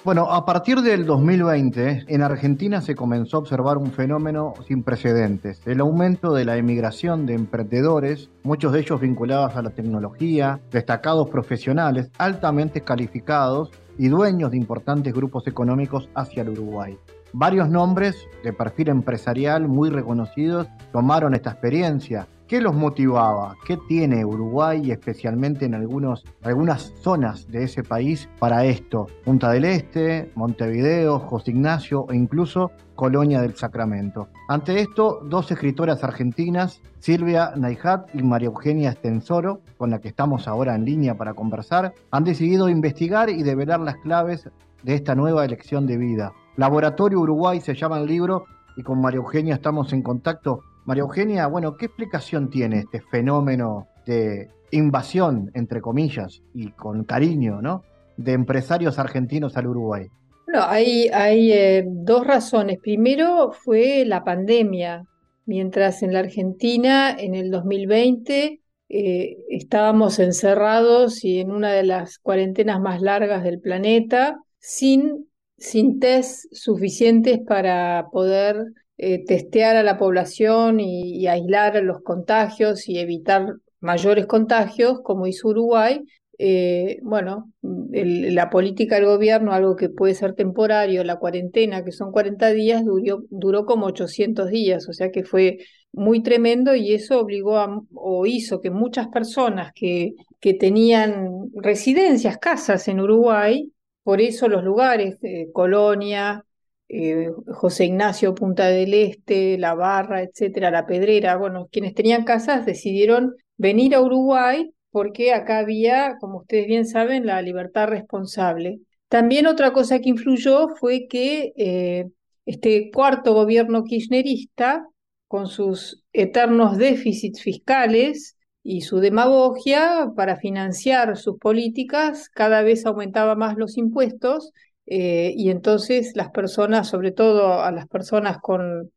Bueno, 0.04 0.32
a 0.32 0.44
partir 0.44 0.80
del 0.80 1.06
2020, 1.06 2.06
en 2.08 2.22
Argentina 2.22 2.80
se 2.80 2.96
comenzó 2.96 3.36
a 3.36 3.40
observar 3.40 3.78
un 3.78 3.92
fenómeno 3.92 4.52
sin 4.66 4.82
precedentes, 4.82 5.60
el 5.64 5.78
aumento 5.78 6.34
de 6.34 6.44
la 6.44 6.56
emigración 6.56 7.24
de 7.24 7.34
emprendedores, 7.34 8.28
muchos 8.42 8.72
de 8.72 8.80
ellos 8.80 9.00
vinculados 9.00 9.54
a 9.54 9.62
la 9.62 9.70
tecnología, 9.70 10.60
destacados 10.72 11.30
profesionales, 11.30 12.10
altamente 12.18 12.80
calificados 12.80 13.70
y 13.96 14.08
dueños 14.08 14.50
de 14.50 14.56
importantes 14.56 15.14
grupos 15.14 15.46
económicos 15.46 16.08
hacia 16.16 16.42
el 16.42 16.48
Uruguay. 16.48 16.98
Varios 17.32 17.68
nombres 17.68 18.26
de 18.42 18.52
perfil 18.52 18.88
empresarial 18.88 19.68
muy 19.68 19.88
reconocidos 19.88 20.66
tomaron 20.90 21.32
esta 21.34 21.50
experiencia, 21.50 22.26
¿Qué 22.52 22.60
los 22.60 22.74
motivaba? 22.74 23.56
¿Qué 23.64 23.78
tiene 23.78 24.26
Uruguay, 24.26 24.90
especialmente 24.90 25.64
en 25.64 25.74
algunos, 25.74 26.22
algunas 26.42 26.92
zonas 27.00 27.50
de 27.50 27.64
ese 27.64 27.82
país, 27.82 28.28
para 28.38 28.66
esto? 28.66 29.06
Punta 29.24 29.52
del 29.52 29.64
Este, 29.64 30.30
Montevideo, 30.34 31.18
José 31.18 31.52
Ignacio 31.52 32.04
e 32.10 32.16
incluso 32.16 32.70
Colonia 32.94 33.40
del 33.40 33.56
Sacramento. 33.56 34.28
Ante 34.50 34.80
esto, 34.80 35.22
dos 35.24 35.50
escritoras 35.50 36.04
argentinas, 36.04 36.82
Silvia 36.98 37.54
Naijat 37.56 38.14
y 38.14 38.22
María 38.22 38.48
Eugenia 38.48 38.90
Estensoro, 38.90 39.62
con 39.78 39.88
la 39.88 40.02
que 40.02 40.08
estamos 40.08 40.46
ahora 40.46 40.74
en 40.74 40.84
línea 40.84 41.16
para 41.16 41.32
conversar, 41.32 41.94
han 42.10 42.24
decidido 42.24 42.68
investigar 42.68 43.30
y 43.30 43.42
develar 43.44 43.80
las 43.80 43.96
claves 43.96 44.50
de 44.82 44.94
esta 44.94 45.14
nueva 45.14 45.46
elección 45.46 45.86
de 45.86 45.96
vida. 45.96 46.34
Laboratorio 46.56 47.18
Uruguay 47.18 47.62
se 47.62 47.74
llama 47.74 47.98
el 47.98 48.08
libro 48.08 48.44
y 48.76 48.82
con 48.82 49.00
María 49.00 49.20
Eugenia 49.20 49.54
estamos 49.54 49.94
en 49.94 50.02
contacto 50.02 50.64
María 50.84 51.02
Eugenia, 51.02 51.46
bueno, 51.46 51.76
¿qué 51.76 51.86
explicación 51.86 52.50
tiene 52.50 52.80
este 52.80 53.00
fenómeno 53.00 53.88
de 54.04 54.50
invasión, 54.72 55.50
entre 55.54 55.80
comillas, 55.80 56.42
y 56.54 56.70
con 56.70 57.04
cariño, 57.04 57.62
¿no? 57.62 57.84
De 58.16 58.32
empresarios 58.32 58.98
argentinos 58.98 59.56
al 59.56 59.68
Uruguay. 59.68 60.08
Bueno, 60.46 60.66
hay, 60.68 61.08
eh, 61.52 61.84
dos 61.86 62.26
razones. 62.26 62.78
Primero 62.82 63.52
fue 63.52 64.04
la 64.04 64.24
pandemia. 64.24 65.04
Mientras 65.46 66.02
en 66.02 66.12
la 66.12 66.20
Argentina, 66.20 67.16
en 67.18 67.34
el 67.34 67.50
2020, 67.50 68.60
eh, 68.88 69.36
estábamos 69.50 70.18
encerrados 70.18 71.24
y 71.24 71.40
en 71.40 71.52
una 71.52 71.72
de 71.72 71.84
las 71.84 72.18
cuarentenas 72.18 72.80
más 72.80 73.00
largas 73.00 73.42
del 73.44 73.60
planeta, 73.60 74.38
sin, 74.58 75.28
sin 75.56 76.00
test 76.00 76.52
suficientes 76.52 77.40
para 77.46 78.06
poder 78.12 78.66
eh, 78.98 79.24
testear 79.24 79.76
a 79.76 79.82
la 79.82 79.98
población 79.98 80.80
y, 80.80 81.26
aislar 81.26 81.82
los 81.82 82.02
contagios 82.02 82.88
y 82.88 82.98
evitar 82.98 83.54
mayores 83.80 84.26
contagios, 84.26 85.00
como 85.02 85.26
hizo 85.26 85.48
Uruguay, 85.48 86.02
eh, 86.38 86.98
bueno, 87.02 87.52
la 87.62 88.50
política 88.50 88.96
del 88.96 89.06
gobierno, 89.06 89.52
algo 89.52 89.76
que 89.76 89.88
puede 89.88 90.14
ser 90.14 90.34
temporario, 90.34 91.04
la 91.04 91.18
cuarentena, 91.18 91.84
que 91.84 91.92
son 91.92 92.10
40 92.10 92.50
días, 92.50 92.84
duró, 92.84 93.22
duró 93.30 93.64
como 93.66 93.86
800 93.86 94.50
días, 94.50 94.88
o 94.88 94.92
sea 94.92 95.10
que 95.10 95.24
fue 95.24 95.58
muy 95.92 96.22
tremendo 96.22 96.74
y 96.74 96.94
eso 96.94 97.20
obligó 97.20 97.58
a, 97.58 97.82
o 97.94 98.26
hizo 98.26 98.60
que 98.60 98.70
muchas 98.70 99.08
personas 99.08 99.72
que, 99.74 100.14
que 100.40 100.54
tenían 100.54 101.50
residencias, 101.54 102.38
casas 102.38 102.88
en 102.88 103.00
Uruguay, 103.00 103.72
por 104.02 104.20
eso 104.20 104.48
los 104.48 104.64
lugares, 104.64 105.18
eh, 105.22 105.48
Colonia, 105.52 106.44
eh, 106.92 107.30
José 107.46 107.86
Ignacio, 107.86 108.34
Punta 108.34 108.68
del 108.68 108.92
Este, 108.92 109.56
La 109.56 109.74
Barra, 109.74 110.22
etcétera, 110.22 110.70
La 110.70 110.86
Pedrera, 110.86 111.36
bueno, 111.36 111.68
quienes 111.72 111.94
tenían 111.94 112.24
casas 112.24 112.66
decidieron 112.66 113.34
venir 113.56 113.94
a 113.94 114.02
Uruguay 114.02 114.70
porque 114.90 115.32
acá 115.32 115.58
había, 115.60 116.18
como 116.20 116.40
ustedes 116.40 116.66
bien 116.66 116.86
saben, 116.86 117.24
la 117.24 117.40
libertad 117.40 117.88
responsable. 117.88 118.80
También 119.08 119.46
otra 119.46 119.72
cosa 119.72 120.00
que 120.00 120.10
influyó 120.10 120.68
fue 120.68 121.06
que 121.08 121.54
eh, 121.56 122.10
este 122.44 122.90
cuarto 122.92 123.32
gobierno 123.32 123.84
kirchnerista, 123.84 124.86
con 125.28 125.46
sus 125.46 126.04
eternos 126.12 126.76
déficits 126.76 127.40
fiscales 127.40 128.36
y 128.62 128.82
su 128.82 128.98
demagogia 128.98 130.12
para 130.14 130.36
financiar 130.36 131.16
sus 131.16 131.38
políticas, 131.38 132.28
cada 132.28 132.60
vez 132.60 132.84
aumentaba 132.84 133.34
más 133.34 133.56
los 133.56 133.78
impuestos 133.78 134.52
eh, 134.94 135.32
y 135.34 135.48
entonces 135.48 136.12
las 136.16 136.28
personas, 136.32 136.86
sobre 136.86 137.12
todo 137.12 137.62
a 137.62 137.72
las 137.72 137.88
personas 137.88 138.36
con 138.42 138.90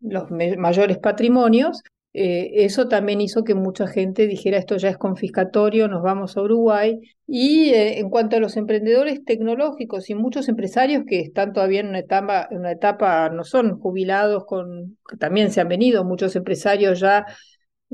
los 0.00 0.30
mayores 0.30 0.96
patrimonios, 0.96 1.82
eh, 2.14 2.64
eso 2.64 2.88
también 2.88 3.20
hizo 3.20 3.44
que 3.44 3.54
mucha 3.54 3.86
gente 3.86 4.26
dijera 4.26 4.56
esto 4.56 4.78
ya 4.78 4.88
es 4.88 4.96
confiscatorio, 4.96 5.88
nos 5.88 6.02
vamos 6.02 6.38
a 6.38 6.40
Uruguay. 6.40 7.00
Y 7.26 7.68
eh, 7.68 7.98
en 7.98 8.08
cuanto 8.08 8.36
a 8.36 8.40
los 8.40 8.56
emprendedores 8.56 9.26
tecnológicos 9.26 10.08
y 10.08 10.14
muchos 10.14 10.48
empresarios 10.48 11.04
que 11.06 11.20
están 11.20 11.52
todavía 11.52 11.80
en 11.80 11.88
una 11.88 11.98
etapa, 11.98 12.48
en 12.50 12.60
una 12.60 12.72
etapa 12.72 13.28
no 13.28 13.44
son 13.44 13.78
jubilados, 13.78 14.46
con, 14.46 14.96
también 15.18 15.50
se 15.50 15.60
han 15.60 15.68
venido 15.68 16.02
muchos 16.02 16.34
empresarios 16.34 16.98
ya 16.98 17.26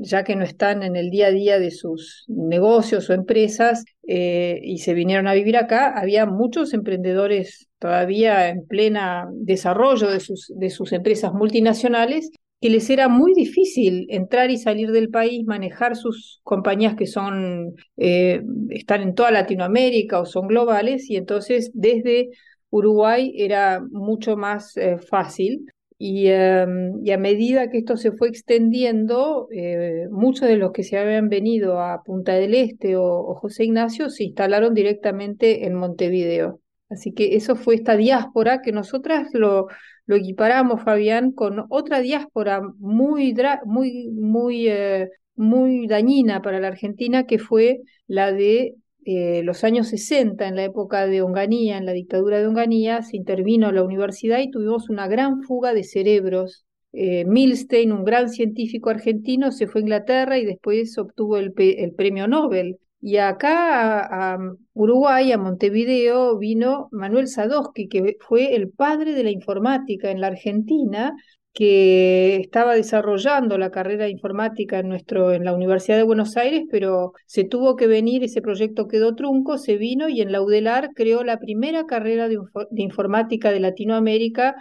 ya 0.01 0.23
que 0.23 0.35
no 0.35 0.43
están 0.43 0.83
en 0.83 0.95
el 0.95 1.09
día 1.09 1.27
a 1.27 1.31
día 1.31 1.59
de 1.59 1.71
sus 1.71 2.25
negocios 2.27 3.09
o 3.09 3.13
empresas 3.13 3.85
eh, 4.07 4.59
y 4.63 4.79
se 4.79 4.93
vinieron 4.93 5.27
a 5.27 5.33
vivir 5.33 5.57
acá, 5.57 5.93
había 5.97 6.25
muchos 6.25 6.73
emprendedores 6.73 7.67
todavía 7.79 8.49
en 8.49 8.65
plena 8.65 9.27
desarrollo 9.31 10.09
de 10.09 10.19
sus, 10.19 10.51
de 10.55 10.69
sus 10.69 10.91
empresas 10.93 11.33
multinacionales 11.33 12.31
que 12.61 12.69
les 12.69 12.89
era 12.89 13.07
muy 13.07 13.33
difícil 13.33 14.05
entrar 14.09 14.51
y 14.51 14.57
salir 14.57 14.91
del 14.91 15.09
país, 15.09 15.45
manejar 15.45 15.95
sus 15.95 16.41
compañías 16.43 16.95
que 16.95 17.07
son, 17.07 17.75
eh, 17.95 18.41
están 18.69 19.01
en 19.01 19.15
toda 19.15 19.31
Latinoamérica 19.31 20.19
o 20.19 20.25
son 20.25 20.47
globales, 20.47 21.09
y 21.09 21.15
entonces 21.15 21.71
desde 21.73 22.31
Uruguay 22.69 23.33
era 23.37 23.81
mucho 23.91 24.35
más 24.35 24.75
eh, 24.75 24.97
fácil. 24.97 25.65
Em, 26.01 27.05
y, 27.05 27.11
a 27.11 27.17
medida 27.17 27.69
que 27.69 27.79
esto 27.79 27.97
se 27.97 28.13
fue 28.13 28.29
extendiendo, 28.29 29.49
eh, 29.51 30.07
muchos 30.09 30.47
de 30.47 30.55
los 30.55 30.71
que 30.71 30.83
se 30.83 30.97
habían 30.97 31.27
venido 31.27 31.81
a 31.81 32.03
Punta 32.03 32.33
del 32.35 32.55
Este 32.55 32.95
o, 32.95 33.35
José 33.35 33.65
Ignacio 33.65 34.09
se 34.09 34.23
instalaron 34.23 34.73
directamente 34.73 35.65
en 35.65 35.75
Montevideo. 35.75 36.61
Así 36.89 37.13
que 37.13 37.35
eso 37.35 37.55
fue 37.55 37.75
esta 37.75 37.97
diáspora 37.97 38.61
que 38.61 38.71
nosotras 38.71 39.27
lo, 39.33 39.67
equiparamos, 40.07 40.81
Fabián, 40.83 41.31
con 41.31 41.65
otra 41.69 41.99
diáspora 41.99 42.61
muy, 42.79 43.35
muy, 43.65 44.09
muy, 44.09 44.69
eh, 44.69 45.09
muy 45.35 45.85
dañina 45.87 46.41
para 46.41 46.59
la 46.59 46.69
Argentina, 46.69 47.25
que 47.25 47.39
fue 47.39 47.81
la 48.07 48.31
de 48.31 48.75
eh, 49.05 49.41
los 49.43 49.63
años 49.63 49.87
60, 49.87 50.47
en 50.47 50.55
la 50.55 50.63
época 50.63 51.07
de 51.07 51.21
Onganía, 51.21 51.77
en 51.77 51.85
la 51.85 51.93
dictadura 51.93 52.39
de 52.39 52.47
Onganía, 52.47 53.01
se 53.01 53.17
intervino 53.17 53.71
la 53.71 53.83
universidad 53.83 54.39
y 54.39 54.51
tuvimos 54.51 54.89
una 54.89 55.07
gran 55.07 55.43
fuga 55.43 55.73
de 55.73 55.83
cerebros. 55.83 56.65
Eh, 56.91 57.23
Milstein, 57.25 57.91
un 57.91 58.03
gran 58.03 58.29
científico 58.29 58.89
argentino, 58.89 59.51
se 59.51 59.67
fue 59.67 59.81
a 59.81 59.83
Inglaterra 59.83 60.37
y 60.37 60.45
después 60.45 60.97
obtuvo 60.97 61.37
el, 61.37 61.53
premio 61.53 62.27
Nobel. 62.27 62.79
Y 63.01 63.17
acá 63.17 64.33
a, 64.33 64.37
Uruguay, 64.73 65.31
a 65.31 65.37
Montevideo, 65.37 66.37
vino 66.37 66.89
Manuel 66.91 67.27
Sadowski, 67.27 67.87
que 67.87 68.17
fue 68.19 68.55
el 68.55 68.69
padre 68.69 69.13
de 69.13 69.23
la 69.23 69.31
informática 69.31 70.11
en 70.11 70.19
la 70.19 70.27
Argentina, 70.27 71.15
que 71.53 72.37
estaba 72.37 72.75
desarrollando 72.75 73.57
la 73.57 73.71
carrera 73.71 74.05
de 74.05 74.11
informática 74.11 74.79
en, 74.79 74.89
nuestro, 74.89 75.33
en 75.33 75.43
la 75.43 75.53
Universidad 75.53 75.97
de 75.97 76.03
Buenos 76.03 76.37
Aires, 76.37 76.63
pero 76.71 77.13
se 77.25 77.43
tuvo 77.43 77.75
que 77.75 77.87
venir, 77.87 78.23
ese 78.23 78.41
proyecto 78.41 78.87
quedó 78.87 79.15
trunco, 79.15 79.57
se 79.57 79.77
vino 79.77 80.09
y 80.09 80.21
en 80.21 80.31
la 80.31 80.41
UDELAR 80.41 80.91
creó 80.93 81.23
la 81.23 81.39
primera 81.39 81.85
carrera 81.85 82.29
de, 82.29 82.37
informática 82.77 83.51
de 83.51 83.59
Latinoamérica, 83.59 84.55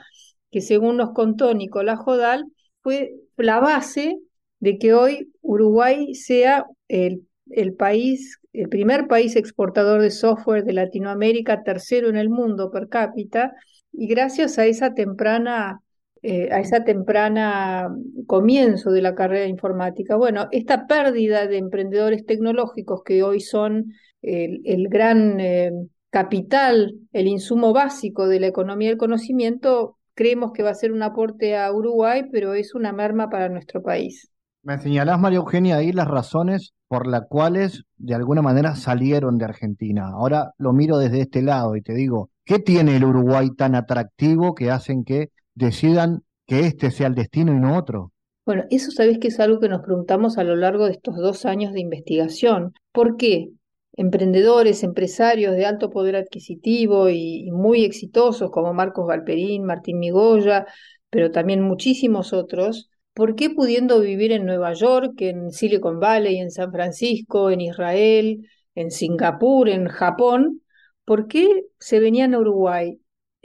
que 0.50 0.60
según 0.60 0.96
nos 0.96 1.10
contó 1.12 1.52
Nicolás 1.54 1.98
Jodal, 2.00 2.44
fue 2.82 3.12
la 3.36 3.60
base 3.60 4.18
de 4.60 4.78
que 4.78 4.94
hoy 4.94 5.32
Uruguay 5.42 6.14
sea 6.14 6.64
el, 6.88 7.26
el 7.50 7.74
país, 7.74 8.40
el 8.52 8.68
primer 8.68 9.06
país 9.08 9.36
exportador 9.36 10.00
de 10.00 10.10
software 10.10 10.64
de 10.64 10.72
Latinoamérica, 10.72 11.62
tercero 11.62 12.08
en 12.08 12.16
el 12.16 12.30
mundo 12.30 12.70
per 12.70 12.88
cápita, 12.88 13.52
y 13.92 14.06
gracias 14.08 14.58
a 14.58 14.66
esa 14.66 14.94
temprana 14.94 15.80
eh, 16.22 16.48
a 16.50 16.60
esa 16.60 16.84
temprana 16.84 17.88
comienzo 18.26 18.90
de 18.90 19.02
la 19.02 19.14
carrera 19.14 19.46
informática. 19.46 20.16
Bueno, 20.16 20.48
esta 20.50 20.86
pérdida 20.86 21.46
de 21.46 21.58
emprendedores 21.58 22.26
tecnológicos 22.26 23.02
que 23.04 23.22
hoy 23.22 23.40
son 23.40 23.92
el, 24.22 24.88
gran 24.88 25.38
eh, 25.40 25.70
capital, 26.10 26.94
el 27.12 27.28
insumo 27.28 27.72
básico 27.72 28.26
de 28.26 28.40
la 28.40 28.48
economía 28.48 28.88
del 28.88 28.98
conocimiento, 28.98 29.96
creemos 30.14 30.52
que 30.52 30.62
va 30.62 30.70
a 30.70 30.74
ser 30.74 30.92
un 30.92 31.02
aporte 31.02 31.56
a 31.56 31.72
Uruguay, 31.72 32.24
pero 32.32 32.54
es 32.54 32.74
una 32.74 32.92
merma 32.92 33.30
para 33.30 33.48
nuestro 33.48 33.82
país. 33.82 34.30
Me 34.62 34.78
señalás, 34.80 35.20
María 35.20 35.38
Eugenia, 35.38 35.76
ahí 35.76 35.92
las 35.92 36.08
razones 36.08 36.74
por 36.88 37.06
las 37.06 37.22
cuales 37.28 37.84
de 37.96 38.14
alguna 38.14 38.42
manera 38.42 38.74
salieron 38.74 39.38
de 39.38 39.44
Argentina. 39.44 40.08
Ahora 40.08 40.52
lo 40.58 40.72
miro 40.72 40.98
desde 40.98 41.20
este 41.20 41.42
lado 41.42 41.76
y 41.76 41.82
te 41.82 41.94
digo, 41.94 42.30
¿qué 42.44 42.58
tiene 42.58 42.96
el 42.96 43.04
Uruguay 43.04 43.50
tan 43.56 43.74
atractivo 43.74 44.54
que 44.54 44.70
hacen 44.70 45.04
que 45.04 45.30
decidan 45.58 46.22
que 46.46 46.60
este 46.60 46.90
sea 46.90 47.08
el 47.08 47.14
destino 47.14 47.52
y 47.52 47.60
no 47.60 47.76
otro? 47.76 48.12
Bueno, 48.46 48.64
eso 48.70 48.90
sabés 48.90 49.18
que 49.18 49.28
es 49.28 49.40
algo 49.40 49.60
que 49.60 49.68
nos 49.68 49.82
preguntamos 49.82 50.38
a 50.38 50.44
lo 50.44 50.56
largo 50.56 50.86
de 50.86 50.92
estos 50.92 51.16
dos 51.16 51.44
años 51.44 51.74
de 51.74 51.80
investigación. 51.80 52.72
¿Por 52.92 53.18
qué? 53.18 53.50
Emprendedores, 53.94 54.82
empresarios 54.82 55.54
de 55.54 55.66
alto 55.66 55.90
poder 55.90 56.16
adquisitivo 56.16 57.10
y, 57.10 57.50
muy 57.50 57.84
exitosos 57.84 58.50
como 58.50 58.72
Marcos 58.72 59.06
Galperín, 59.06 59.64
Martín 59.64 59.98
Migoya, 59.98 60.66
pero 61.10 61.30
también 61.30 61.60
muchísimos 61.60 62.32
otros, 62.32 62.88
¿por 63.12 63.34
qué 63.34 63.50
pudiendo 63.50 64.00
vivir 64.00 64.32
en 64.32 64.46
Nueva 64.46 64.72
York, 64.72 65.14
en 65.18 65.50
Silicon 65.50 66.00
Valley, 66.00 66.38
en 66.38 66.50
San 66.50 66.72
Francisco, 66.72 67.50
en 67.50 67.60
Israel, 67.60 68.46
en 68.74 68.90
Singapur, 68.90 69.68
en 69.68 69.88
Japón, 69.88 70.62
¿por 71.04 71.26
qué 71.26 71.64
se 71.80 72.00
venían 72.00 72.34
a 72.34 72.38
Uruguay? 72.38 72.98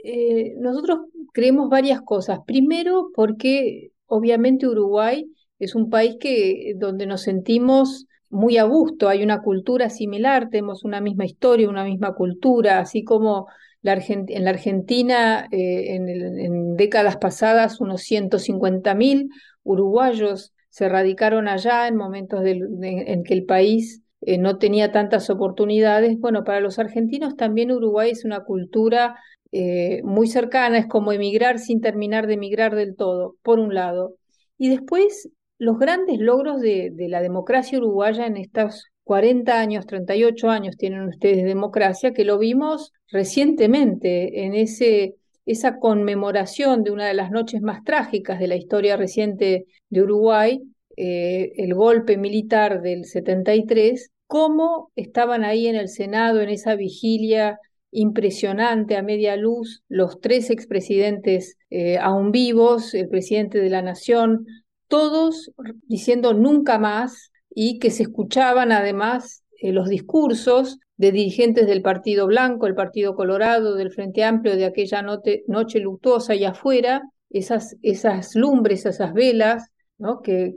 Eh, 0.06 0.54
nosotros 0.58 1.06
creemos 1.32 1.70
varias 1.70 2.02
cosas. 2.02 2.40
Primero, 2.46 3.10
porque 3.14 3.92
obviamente 4.06 4.68
Uruguay 4.68 5.26
es 5.58 5.74
un 5.74 5.88
país 5.88 6.16
que, 6.20 6.74
donde 6.76 7.06
nos 7.06 7.22
sentimos 7.22 8.06
muy 8.28 8.58
a 8.58 8.64
gusto, 8.64 9.08
hay 9.08 9.22
una 9.22 9.40
cultura 9.40 9.88
similar, 9.88 10.50
tenemos 10.50 10.84
una 10.84 11.00
misma 11.00 11.24
historia, 11.24 11.70
una 11.70 11.84
misma 11.84 12.14
cultura, 12.14 12.80
así 12.80 13.02
como 13.02 13.46
la 13.80 13.94
en 13.94 14.44
la 14.44 14.50
Argentina 14.50 15.46
eh, 15.50 15.94
en, 15.94 16.76
décadas 16.76 17.16
pasadas 17.16 17.80
unos 17.80 18.02
150.000 18.02 19.28
uruguayos 19.62 20.52
se 20.68 20.88
radicaron 20.88 21.48
allá 21.48 21.86
en 21.86 21.96
momentos 21.96 22.42
en 22.44 23.22
que 23.22 23.34
el 23.34 23.44
país 23.44 24.02
eh, 24.26 24.38
no 24.38 24.58
tenía 24.58 24.90
tantas 24.90 25.28
oportunidades. 25.30 26.18
Bueno, 26.18 26.44
para 26.44 26.60
los 26.60 26.78
argentinos 26.78 27.36
también 27.36 27.70
Uruguay 27.70 28.10
es 28.10 28.24
una 28.24 28.40
cultura 28.40 29.16
eh, 29.56 30.02
muy 30.02 30.26
cercana, 30.26 30.78
es 30.78 30.88
como 30.88 31.12
emigrar 31.12 31.60
sin 31.60 31.80
terminar 31.80 32.26
de 32.26 32.34
emigrar 32.34 32.74
del 32.74 32.96
todo, 32.96 33.36
por 33.42 33.60
un 33.60 33.72
lado. 33.72 34.16
Y 34.58 34.68
después, 34.68 35.30
los 35.58 35.78
grandes 35.78 36.18
logros 36.18 36.60
de, 36.60 36.92
la 37.08 37.22
democracia 37.22 37.78
uruguaya 37.78 38.26
en 38.26 38.36
estos 38.36 38.88
40 39.04 39.60
años, 39.60 39.86
38 39.86 40.50
años 40.50 40.76
tienen 40.76 41.04
ustedes 41.04 41.36
de 41.36 41.44
democracia, 41.44 42.12
que 42.12 42.24
lo 42.24 42.36
vimos 42.36 42.92
recientemente 43.12 44.44
en 44.44 44.54
ese, 44.54 45.14
esa 45.46 45.78
conmemoración 45.78 46.82
de 46.82 46.90
una 46.90 47.06
de 47.06 47.14
las 47.14 47.30
noches 47.30 47.62
más 47.62 47.84
trágicas 47.84 48.40
de 48.40 48.48
la 48.48 48.56
historia 48.56 48.96
reciente 48.96 49.66
de 49.88 50.02
Uruguay, 50.02 50.62
eh, 50.96 51.52
el 51.58 51.74
golpe 51.74 52.16
militar 52.16 52.82
del 52.82 53.04
73, 53.04 54.10
cómo 54.26 54.90
estaban 54.96 55.44
ahí 55.44 55.68
en 55.68 55.76
el 55.76 55.88
Senado 55.88 56.40
en 56.40 56.48
esa 56.48 56.74
vigilia 56.74 57.60
impresionante 57.94 58.96
a 58.96 59.02
media 59.02 59.36
luz, 59.36 59.82
los 59.88 60.20
tres 60.20 60.50
expresidentes 60.50 61.56
eh, 61.70 61.96
aún 61.98 62.32
vivos, 62.32 62.92
el 62.94 63.08
presidente 63.08 63.58
de 63.58 63.70
la 63.70 63.82
nación, 63.82 64.46
todos 64.88 65.52
diciendo 65.86 66.34
nunca 66.34 66.78
más 66.78 67.30
y 67.48 67.78
que 67.78 67.90
se 67.90 68.02
escuchaban 68.02 68.72
además 68.72 69.44
eh, 69.60 69.72
los 69.72 69.88
discursos 69.88 70.78
de 70.96 71.12
dirigentes 71.12 71.66
del 71.66 71.82
Partido 71.82 72.26
Blanco, 72.26 72.66
el 72.66 72.74
Partido 72.74 73.14
Colorado, 73.14 73.74
del 73.74 73.92
Frente 73.92 74.24
Amplio 74.24 74.56
de 74.56 74.66
aquella 74.66 75.02
noche 75.02 75.80
luctuosa 75.80 76.34
y 76.34 76.44
afuera, 76.44 77.02
esas, 77.30 77.76
esas 77.82 78.34
lumbres, 78.36 78.86
esas 78.86 79.12
velas, 79.12 79.70
¿no? 79.98 80.20
que, 80.22 80.54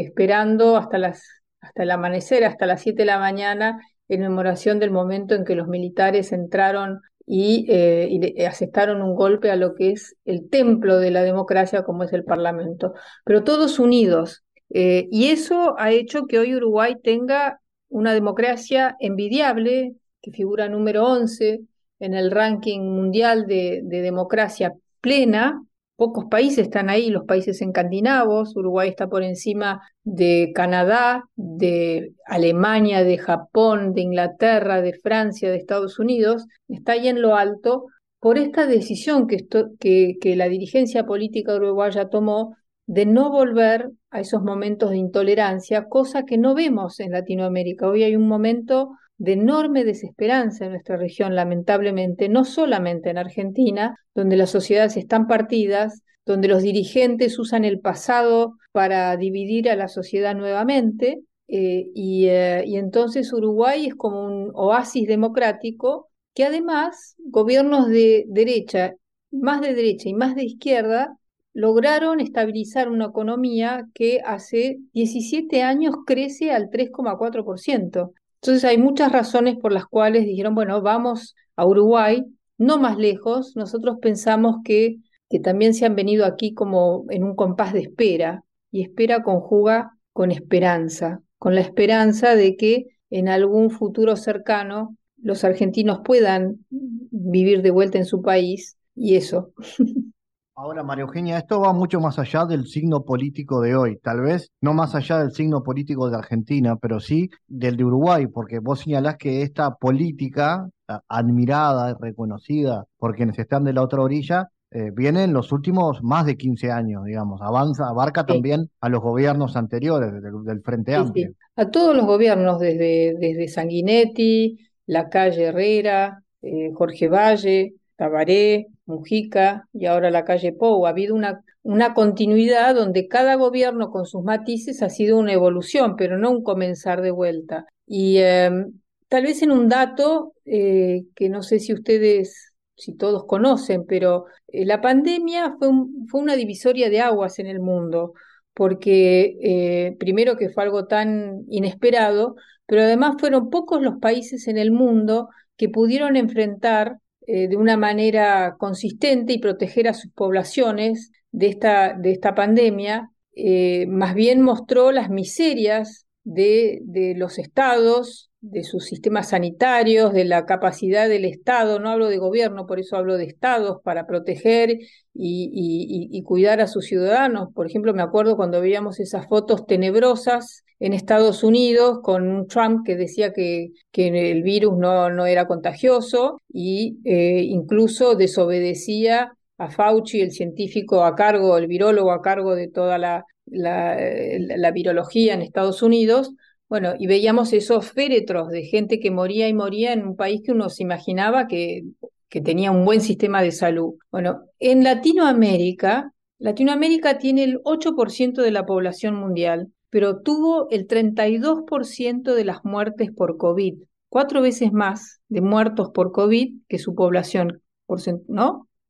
esperando 0.00 0.76
hasta, 0.76 0.98
las, 0.98 1.24
hasta 1.60 1.82
el 1.82 1.90
amanecer, 1.90 2.44
hasta 2.44 2.66
las 2.66 2.82
7 2.82 3.02
de 3.02 3.06
la 3.06 3.18
mañana, 3.18 3.78
en 4.14 4.22
memoración 4.22 4.78
del 4.78 4.90
momento 4.90 5.34
en 5.34 5.44
que 5.44 5.54
los 5.54 5.68
militares 5.68 6.32
entraron 6.32 7.00
y, 7.26 7.66
eh, 7.68 8.46
aceptaron 8.46 9.02
un 9.02 9.14
golpe 9.14 9.50
a 9.50 9.56
lo 9.56 9.74
que 9.74 9.92
es 9.92 10.16
el 10.24 10.48
templo 10.50 10.98
de 10.98 11.10
la 11.10 11.22
democracia 11.22 11.82
como 11.82 12.04
es 12.04 12.12
el 12.12 12.24
Parlamento, 12.24 12.94
pero 13.24 13.44
todos 13.44 13.78
unidos. 13.78 14.44
Eh, 14.70 15.08
y 15.10 15.28
eso 15.28 15.74
ha 15.78 15.92
hecho 15.92 16.26
que 16.26 16.38
hoy 16.38 16.54
Uruguay 16.54 16.96
tenga 17.02 17.60
una 17.88 18.12
democracia 18.12 18.96
envidiable, 18.98 19.94
que 20.20 20.32
figura 20.32 20.68
número 20.68 21.06
11 21.06 21.60
en 22.00 22.14
el 22.14 22.30
ranking 22.30 22.80
mundial 22.80 23.46
de 23.46 23.82
democracia 23.84 24.74
plena, 25.00 25.62
Pocos 25.96 26.24
países 26.28 26.66
están 26.66 26.90
ahí, 26.90 27.08
los 27.08 27.24
países 27.24 27.62
escandinavos, 27.62 28.56
Uruguay 28.56 28.88
está 28.88 29.08
por 29.08 29.22
encima 29.22 29.80
de 30.02 30.50
Canadá, 30.52 31.24
de 31.36 32.14
Alemania, 32.26 33.04
de 33.04 33.16
Japón, 33.16 33.92
de 33.94 34.00
Inglaterra, 34.00 34.82
de 34.82 34.94
Francia, 34.94 35.50
de 35.50 35.56
Estados 35.56 36.00
Unidos, 36.00 36.46
está 36.68 36.92
ahí 36.92 37.06
en 37.06 37.22
lo 37.22 37.36
alto 37.36 37.86
por 38.18 38.38
esta 38.38 38.66
decisión 38.66 39.28
que, 39.28 39.46
que, 39.78 40.14
que 40.20 40.34
la 40.34 40.48
dirigencia 40.48 41.04
política 41.04 41.54
uruguaya 41.54 42.08
tomó 42.08 42.56
de 42.86 43.06
no 43.06 43.30
volver 43.30 43.90
a 44.10 44.20
esos 44.20 44.42
momentos 44.42 44.90
de 44.90 44.96
intolerancia, 44.96 45.84
cosa 45.88 46.24
que 46.24 46.38
no 46.38 46.54
vemos 46.54 47.00
en 47.00 47.12
Latinoamérica. 47.12 47.88
Hoy 47.88 48.02
hay 48.02 48.16
un 48.16 48.26
momento 48.26 48.90
de 49.16 49.32
enorme 49.32 49.84
desesperanza 49.84 50.64
en 50.64 50.72
nuestra 50.72 50.96
región, 50.96 51.34
lamentablemente, 51.34 52.28
no 52.28 52.44
solamente 52.44 53.10
en 53.10 53.18
Argentina, 53.18 53.96
donde 54.14 54.36
las 54.36 54.50
sociedades 54.50 54.96
están 54.96 55.26
partidas, 55.26 56.02
donde 56.26 56.48
los 56.48 56.62
dirigentes 56.62 57.38
usan 57.38 57.64
el 57.64 57.80
pasado 57.80 58.56
para 58.72 59.16
dividir 59.16 59.70
a 59.70 59.76
la 59.76 59.88
sociedad 59.88 60.34
nuevamente, 60.34 61.20
eh, 61.46 61.86
y, 61.94 62.26
eh, 62.28 62.64
y 62.66 62.76
entonces 62.76 63.32
Uruguay 63.32 63.86
es 63.86 63.94
como 63.94 64.24
un 64.24 64.50
oasis 64.54 65.06
democrático 65.06 66.08
que 66.34 66.44
además 66.44 67.16
gobiernos 67.18 67.88
de 67.88 68.24
derecha, 68.28 68.94
más 69.30 69.60
de 69.60 69.74
derecha 69.74 70.08
y 70.08 70.14
más 70.14 70.34
de 70.34 70.44
izquierda, 70.44 71.16
lograron 71.52 72.20
estabilizar 72.20 72.88
una 72.88 73.06
economía 73.06 73.86
que 73.94 74.20
hace 74.24 74.78
17 74.92 75.62
años 75.62 75.94
crece 76.04 76.50
al 76.50 76.68
3,4%. 76.70 78.12
Entonces 78.44 78.64
hay 78.64 78.76
muchas 78.76 79.10
razones 79.10 79.56
por 79.56 79.72
las 79.72 79.86
cuales 79.86 80.26
dijeron, 80.26 80.54
bueno, 80.54 80.82
vamos 80.82 81.34
a 81.56 81.64
Uruguay, 81.64 82.22
no 82.58 82.78
más 82.78 82.98
lejos. 82.98 83.56
Nosotros 83.56 83.96
pensamos 84.02 84.56
que, 84.62 84.98
que 85.30 85.40
también 85.40 85.72
se 85.72 85.86
han 85.86 85.96
venido 85.96 86.26
aquí 86.26 86.52
como 86.52 87.06
en 87.08 87.24
un 87.24 87.36
compás 87.36 87.72
de 87.72 87.80
espera, 87.80 88.44
y 88.70 88.82
espera 88.82 89.22
conjuga 89.22 89.96
con 90.12 90.30
esperanza, 90.30 91.22
con 91.38 91.54
la 91.54 91.62
esperanza 91.62 92.36
de 92.36 92.54
que 92.56 92.84
en 93.08 93.30
algún 93.30 93.70
futuro 93.70 94.14
cercano 94.14 94.94
los 95.22 95.42
argentinos 95.42 96.00
puedan 96.04 96.66
vivir 96.68 97.62
de 97.62 97.70
vuelta 97.70 97.96
en 97.96 98.04
su 98.04 98.20
país 98.20 98.76
y 98.94 99.16
eso. 99.16 99.54
Ahora, 100.56 100.84
María 100.84 101.02
Eugenia, 101.02 101.38
esto 101.38 101.60
va 101.60 101.72
mucho 101.72 101.98
más 101.98 102.16
allá 102.20 102.44
del 102.44 102.68
signo 102.68 103.04
político 103.04 103.60
de 103.60 103.74
hoy, 103.74 103.98
tal 103.98 104.20
vez 104.20 104.52
no 104.60 104.72
más 104.72 104.94
allá 104.94 105.18
del 105.18 105.32
signo 105.32 105.64
político 105.64 106.08
de 106.08 106.16
Argentina, 106.16 106.76
pero 106.76 107.00
sí 107.00 107.28
del 107.48 107.76
de 107.76 107.84
Uruguay, 107.84 108.28
porque 108.28 108.60
vos 108.60 108.78
señalás 108.78 109.16
que 109.16 109.42
esta 109.42 109.74
política 109.74 110.68
admirada 111.08 111.90
y 111.90 111.94
reconocida 112.00 112.84
por 112.98 113.16
quienes 113.16 113.36
están 113.36 113.64
de 113.64 113.72
la 113.72 113.82
otra 113.82 114.02
orilla, 114.02 114.48
eh, 114.70 114.90
viene 114.94 115.24
en 115.24 115.32
los 115.32 115.50
últimos 115.50 116.04
más 116.04 116.24
de 116.24 116.36
15 116.36 116.70
años, 116.70 117.04
digamos, 117.04 117.42
avanza, 117.42 117.88
abarca 117.88 118.24
también 118.24 118.70
a 118.80 118.88
los 118.88 119.00
gobiernos 119.00 119.56
anteriores 119.56 120.12
del, 120.12 120.62
Frente 120.62 120.94
Amplio. 120.94 121.32
A 121.56 121.68
todos 121.68 121.96
los 121.96 122.06
gobiernos, 122.06 122.60
desde, 122.60 123.16
desde 123.18 123.48
Sanguinetti, 123.48 124.58
La 124.86 125.08
Calle 125.08 125.46
Herrera, 125.46 126.22
eh, 126.42 126.70
Jorge 126.74 127.08
Valle, 127.08 127.74
Tabaré, 127.96 128.68
Mujica 128.86 129.68
y 129.72 129.86
ahora 129.86 130.10
la 130.10 130.24
calle 130.24 130.52
Pou. 130.52 130.86
Ha 130.86 130.90
habido 130.90 131.14
una, 131.14 131.42
una 131.62 131.94
continuidad 131.94 132.74
donde 132.74 133.08
cada 133.08 133.34
gobierno 133.36 133.90
con 133.90 134.06
sus 134.06 134.22
matices 134.22 134.82
ha 134.82 134.90
sido 134.90 135.18
una 135.18 135.32
evolución, 135.32 135.96
pero 135.96 136.18
no 136.18 136.30
un 136.30 136.42
comenzar 136.42 137.02
de 137.02 137.10
vuelta. 137.10 137.66
Y 137.86 138.18
em, 138.18 138.72
tal 139.08 139.24
vez 139.24 139.42
en 139.42 139.52
un 139.52 139.68
dato 139.68 140.34
eh, 140.44 141.04
que 141.14 141.28
no 141.28 141.42
sé 141.42 141.60
si 141.60 141.72
ustedes, 141.72 142.54
si 142.76 142.94
todos 142.96 143.24
conocen, 143.26 143.86
pero 143.86 144.26
eh, 144.48 144.64
la 144.64 144.80
pandemia 144.80 145.56
fue, 145.58 145.68
fue 146.08 146.20
una 146.20 146.36
divisoria 146.36 146.90
de 146.90 147.00
aguas 147.00 147.38
en 147.38 147.46
el 147.46 147.60
mundo, 147.60 148.14
porque 148.54 149.36
eh, 149.42 149.96
primero 149.98 150.36
que 150.36 150.50
fue 150.50 150.64
algo 150.64 150.86
tan 150.86 151.44
inesperado, 151.48 152.36
pero 152.66 152.82
además 152.82 153.16
fueron 153.18 153.50
pocos 153.50 153.82
los 153.82 153.98
países 153.98 154.48
en 154.48 154.58
el 154.58 154.70
mundo 154.72 155.28
que 155.56 155.68
pudieron 155.68 156.16
enfrentar 156.16 156.98
eh, 157.26 157.48
de 157.48 157.56
una 157.56 157.76
manera 157.76 158.56
consistente 158.58 159.32
y 159.32 159.38
proteger 159.38 159.88
a 159.88 159.94
sus 159.94 160.12
poblaciones 160.12 161.10
de 161.30 161.48
esta, 161.48 161.94
de 161.94 162.12
esta 162.12 162.34
pandemia, 162.34 163.10
eh, 163.34 163.86
más 163.88 164.14
bien 164.14 164.42
mostró 164.42 164.92
las 164.92 165.10
miserias 165.10 166.06
de, 166.22 166.80
de 166.82 167.14
los 167.16 167.38
estados, 167.38 168.30
de 168.44 168.62
sus 168.62 168.84
sistemas 168.84 169.30
sanitarios, 169.30 170.12
de 170.12 170.24
la 170.26 170.44
capacidad 170.44 171.08
del 171.08 171.24
Estado, 171.24 171.78
no 171.78 171.88
hablo 171.88 172.08
de 172.08 172.18
gobierno, 172.18 172.66
por 172.66 172.78
eso 172.78 172.96
hablo 172.96 173.16
de 173.16 173.24
estados, 173.24 173.80
para 173.82 174.06
proteger 174.06 174.78
y, 175.14 176.22
cuidar 176.26 176.60
a 176.60 176.66
sus 176.66 176.84
ciudadanos. 176.84 177.48
Por 177.54 177.66
ejemplo, 177.66 177.94
me 177.94 178.02
acuerdo 178.02 178.36
cuando 178.36 178.60
veíamos 178.60 179.00
esas 179.00 179.26
fotos 179.28 179.66
tenebrosas 179.66 180.64
en 180.84 180.92
Estados 180.92 181.42
Unidos 181.42 182.00
con 182.02 182.28
un 182.28 182.46
Trump 182.46 182.84
que 182.84 182.94
decía 182.94 183.32
que, 183.32 183.72
el 183.94 184.42
virus 184.42 184.76
no, 184.76 185.08
no, 185.08 185.24
era 185.24 185.46
contagioso 185.46 186.42
y 186.52 186.98
eh, 187.04 187.42
incluso 187.42 188.16
desobedecía 188.16 189.32
a 189.56 189.70
Fauci, 189.70 190.20
el 190.20 190.30
científico 190.30 191.04
a 191.04 191.14
cargo, 191.14 191.56
el 191.56 191.68
virólogo 191.68 192.12
a 192.12 192.20
cargo 192.20 192.54
de 192.54 192.68
toda 192.68 192.98
la, 192.98 193.24
la, 193.46 193.96
la 194.38 194.70
virología 194.72 195.32
en 195.32 195.40
Estados 195.40 195.82
Unidos, 195.82 196.34
bueno, 196.68 196.92
y 196.98 197.06
veíamos 197.06 197.54
esos 197.54 197.90
féretros 197.90 198.50
de 198.50 198.64
gente 198.64 199.00
que 199.00 199.10
moría 199.10 199.48
y 199.48 199.54
moría 199.54 199.94
en 199.94 200.06
un 200.06 200.16
país 200.16 200.42
que 200.44 200.52
uno 200.52 200.68
se 200.68 200.82
imaginaba 200.82 201.46
que, 201.46 201.84
que 202.28 202.42
tenía 202.42 202.70
un 202.70 202.84
buen 202.84 203.00
sistema 203.00 203.40
de 203.40 203.52
salud. 203.52 203.94
Bueno, 204.10 204.42
en 204.58 204.84
Latinoamérica, 204.84 206.12
Latinoamérica 206.38 207.16
tiene 207.16 207.44
el 207.44 207.60
8% 207.62 208.42
de 208.42 208.50
la 208.50 208.66
población 208.66 209.14
mundial, 209.14 209.68
pero 209.94 210.22
tuvo 210.22 210.68
el 210.70 210.88
32% 210.88 212.34
de 212.34 212.44
las 212.44 212.64
muertes 212.64 213.12
por 213.12 213.36
COVID, 213.36 213.74
cuatro 214.08 214.42
veces 214.42 214.72
más 214.72 215.20
de 215.28 215.40
muertos 215.40 215.90
por 215.94 216.10
COVID 216.10 216.52
que 216.66 216.80
su 216.80 216.96
población. 216.96 217.62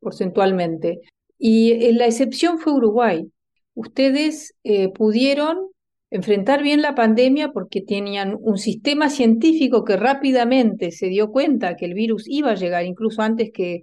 Porcentualmente. 0.01 1.03
Y 1.37 1.73
eh, 1.73 1.93
la 1.93 2.07
excepción 2.07 2.59
fue 2.59 2.73
Uruguay. 2.73 3.31
Ustedes 3.75 4.55
eh, 4.65 4.89
pudieron 4.95 5.69
enfrentar 6.09 6.63
bien 6.63 6.81
la 6.81 6.95
pandemia 6.95 7.53
porque 7.53 7.83
tenían 7.83 8.39
un 8.41 8.57
sistema 8.57 9.11
científico 9.11 9.85
que 9.85 9.99
rápidamente 9.99 10.91
se 10.91 11.09
dio 11.09 11.31
cuenta 11.31 11.77
que 11.77 11.85
el 11.85 11.93
virus 11.93 12.25
iba 12.27 12.53
a 12.53 12.57
llegar, 12.57 12.87
incluso 12.87 13.21
antes 13.21 13.51
que, 13.53 13.83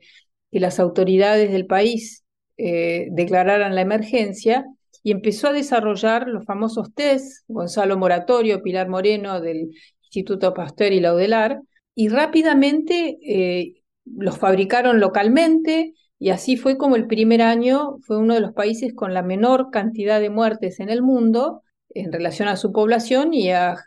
las 0.49 0.79
autoridades 0.79 1.51
del 1.51 1.67
país 1.67 2.23
eh, 2.57 3.09
declararan 3.11 3.75
la 3.75 3.81
emergencia, 3.81 4.65
y 5.03 5.11
empezó 5.11 5.47
a 5.47 5.53
desarrollar 5.53 6.27
los 6.27 6.45
famosos 6.45 6.93
test, 6.93 7.43
Gonzalo 7.47 7.97
Moratorio, 7.97 8.61
Pilar 8.61 8.89
Moreno 8.89 9.41
del 9.41 9.71
Instituto 10.01 10.53
Pasteur 10.53 10.93
y 10.93 10.99
Laudelar, 10.99 11.61
y 11.95 12.09
rápidamente 12.09 13.17
eh, 13.25 13.83
los 14.05 14.37
fabricaron 14.37 14.99
localmente, 14.99 15.93
y 16.19 16.29
así 16.29 16.55
fue 16.55 16.77
como 16.77 16.95
el 16.95 17.07
primer 17.07 17.41
año 17.41 17.97
fue 18.01 18.17
uno 18.17 18.35
de 18.35 18.41
los 18.41 18.53
países 18.53 18.93
con 18.93 19.13
la 19.13 19.23
menor 19.23 19.71
cantidad 19.71 20.19
de 20.19 20.29
muertes 20.29 20.79
en 20.79 20.89
el 20.89 21.01
mundo, 21.01 21.63
en 21.93 22.11
relación 22.11 22.47
a 22.47 22.57
su 22.57 22.71
población 22.71 23.33
y 23.33 23.49
a, 23.51 23.77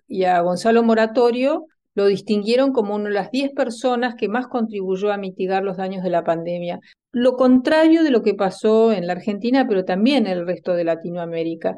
Gonzalo 0.42 0.82
Moratorio 0.82 1.66
lo 1.94 2.06
distinguieron 2.06 2.72
como 2.72 2.94
una 2.94 3.08
de 3.08 3.14
las 3.14 3.30
10 3.30 3.52
personas 3.52 4.14
que 4.16 4.28
más 4.28 4.48
contribuyó 4.48 5.12
a 5.12 5.16
mitigar 5.16 5.62
los 5.62 5.76
daños 5.76 6.02
de 6.02 6.10
la 6.10 6.24
pandemia. 6.24 6.80
Lo 7.12 7.36
contrario 7.36 8.02
de 8.02 8.10
lo 8.10 8.22
que 8.22 8.34
pasó 8.34 8.92
en 8.92 9.06
la 9.06 9.12
Argentina, 9.14 9.66
pero 9.68 9.84
también 9.84 10.26
en 10.26 10.38
el 10.38 10.46
resto 10.46 10.74
de 10.74 10.84
Latinoamérica. 10.84 11.76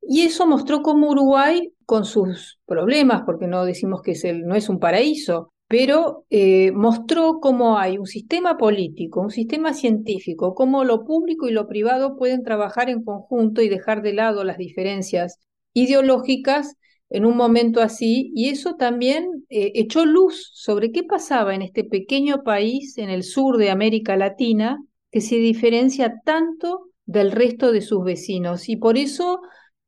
Y 0.00 0.22
eso 0.22 0.46
mostró 0.46 0.82
cómo 0.82 1.10
Uruguay, 1.10 1.72
con 1.84 2.04
sus 2.04 2.58
problemas, 2.64 3.22
porque 3.26 3.48
no 3.48 3.64
decimos 3.64 4.02
que 4.02 4.14
no 4.44 4.54
es 4.54 4.68
un 4.68 4.78
paraíso, 4.78 5.52
pero 5.68 6.24
eh, 6.30 6.70
mostró 6.72 7.40
cómo 7.40 7.78
hay 7.78 7.98
un 7.98 8.06
sistema 8.06 8.56
político, 8.56 9.20
un 9.20 9.30
sistema 9.30 9.74
científico, 9.74 10.54
cómo 10.54 10.84
lo 10.84 11.04
público 11.04 11.48
y 11.48 11.52
lo 11.52 11.66
privado 11.66 12.16
pueden 12.16 12.44
trabajar 12.44 12.88
en 12.88 13.02
conjunto 13.02 13.62
y 13.62 13.68
dejar 13.68 14.02
de 14.02 14.12
lado 14.12 14.44
las 14.44 14.58
diferencias 14.58 15.40
ideológicas 15.72 16.76
en 17.08 17.24
un 17.24 17.36
momento 17.36 17.80
así, 17.80 18.32
y 18.34 18.48
eso 18.48 18.74
también 18.74 19.46
eh, 19.48 19.72
echó 19.74 20.04
luz 20.04 20.50
sobre 20.54 20.90
qué 20.90 21.04
pasaba 21.04 21.54
en 21.54 21.62
este 21.62 21.84
pequeño 21.84 22.42
país 22.42 22.98
en 22.98 23.10
el 23.10 23.22
sur 23.22 23.58
de 23.58 23.70
América 23.70 24.16
Latina, 24.16 24.82
que 25.10 25.20
se 25.20 25.36
diferencia 25.36 26.20
tanto 26.24 26.90
del 27.04 27.30
resto 27.30 27.70
de 27.70 27.80
sus 27.80 28.04
vecinos. 28.04 28.68
Y 28.68 28.76
por 28.76 28.98
eso 28.98 29.40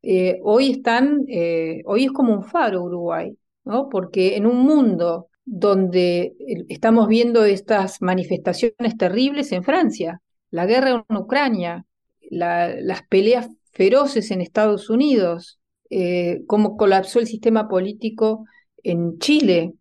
eh, 0.02 0.38
hoy 0.44 0.70
están, 0.70 1.24
eh, 1.28 1.82
hoy 1.86 2.04
es 2.04 2.12
como 2.12 2.32
un 2.32 2.44
faro 2.44 2.84
Uruguay, 2.84 3.36
¿no? 3.64 3.88
Porque 3.88 4.36
en 4.36 4.46
un 4.46 4.60
mundo 4.60 5.28
donde 5.44 6.34
estamos 6.68 7.08
viendo 7.08 7.44
estas 7.44 8.00
manifestaciones 8.00 8.96
terribles 8.96 9.50
en 9.52 9.64
Francia, 9.64 10.20
la 10.50 10.66
guerra 10.66 11.04
en 11.08 11.16
Ucrania, 11.16 11.84
las 12.30 13.02
peleas 13.08 13.48
feroces 13.72 14.30
en 14.30 14.40
Estados 14.40 14.90
Unidos, 14.90 15.57
eh, 15.90 16.42
cómo 16.46 16.76
colapsó 16.76 17.20
el 17.20 17.26
sistema 17.26 17.68
político 17.68 18.44
en 18.82 19.18
Chile, 19.18 19.74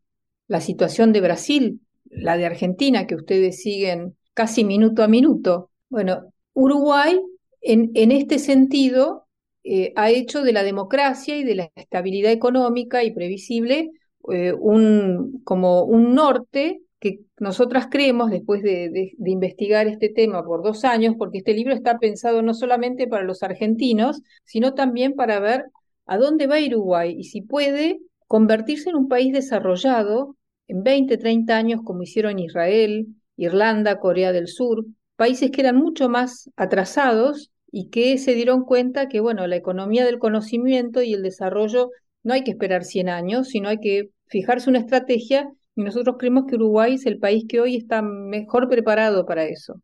la 0.47 0.61
situación 0.61 1.13
de 1.13 1.21
Brasil, 1.21 1.81
la 2.09 2.37
de 2.37 2.45
Argentina, 2.45 3.07
que 3.07 3.15
ustedes 3.15 3.61
siguen 3.61 4.15
casi 4.33 4.63
minuto 4.63 5.03
a 5.03 5.07
minuto. 5.07 5.71
Bueno, 5.89 6.33
Uruguay, 6.53 7.19
en, 7.61 8.11
este 8.11 8.39
sentido, 8.39 9.27
eh, 9.63 9.91
ha 9.95 10.09
hecho 10.09 10.43
de 10.43 10.53
la 10.53 10.63
democracia 10.63 11.37
y 11.37 11.43
de 11.43 11.55
la 11.55 11.71
estabilidad 11.75 12.31
económica 12.31 13.03
y 13.03 13.11
previsible 13.11 13.91
eh, 14.31 14.53
un, 14.53 15.41
como 15.43 15.83
un 15.83 16.15
norte 16.15 16.81
que 16.99 17.19
nosotras 17.39 17.87
creemos, 17.91 18.31
después 18.31 18.63
de, 18.63 18.89
de, 18.89 19.29
investigar 19.29 19.87
este 19.87 20.09
tema 20.09 20.43
por 20.43 20.63
dos 20.63 20.83
años, 20.83 21.15
porque 21.17 21.39
este 21.39 21.53
libro 21.53 21.73
está 21.73 21.99
pensado 21.99 22.41
no 22.41 22.53
solamente 22.55 23.07
para 23.07 23.23
los 23.23 23.43
argentinos, 23.43 24.21
sino 24.45 24.73
también 24.73 25.13
para 25.13 25.39
ver 25.39 25.65
a 26.07 26.17
dónde 26.17 26.47
va 26.47 26.57
Uruguay 26.65 27.15
y 27.17 27.25
si 27.25 27.41
puede 27.41 27.99
convertirse 28.27 28.89
en 28.89 28.95
un 28.95 29.07
país 29.07 29.33
desarrollado 29.33 30.35
en 30.67 30.83
20, 30.83 31.17
30 31.17 31.55
años 31.55 31.81
como 31.83 32.03
hicieron 32.03 32.39
Israel, 32.39 33.07
Irlanda, 33.35 33.99
Corea 33.99 34.31
del 34.31 34.47
Sur, 34.47 34.85
países 35.15 35.51
que 35.51 35.61
eran 35.61 35.77
mucho 35.77 36.09
más 36.09 36.49
atrasados 36.55 37.51
y 37.71 37.89
que 37.89 38.17
se 38.17 38.33
dieron 38.33 38.63
cuenta 38.63 39.07
que, 39.07 39.19
bueno, 39.19 39.45
la 39.47 39.55
economía 39.55 40.05
del 40.05 40.19
conocimiento 40.19 41.01
y 41.01 41.13
el 41.13 41.21
desarrollo 41.21 41.91
no 42.23 42.33
hay 42.33 42.43
que 42.43 42.51
esperar 42.51 42.83
100 42.83 43.09
años, 43.09 43.49
sino 43.49 43.69
hay 43.69 43.79
que 43.79 44.09
fijarse 44.27 44.69
una 44.69 44.79
estrategia 44.79 45.49
y 45.75 45.83
nosotros 45.83 46.15
creemos 46.17 46.45
que 46.47 46.55
Uruguay 46.55 46.95
es 46.95 47.05
el 47.05 47.19
país 47.19 47.45
que 47.47 47.59
hoy 47.59 47.75
está 47.75 48.01
mejor 48.01 48.67
preparado 48.67 49.25
para 49.25 49.45
eso. 49.45 49.81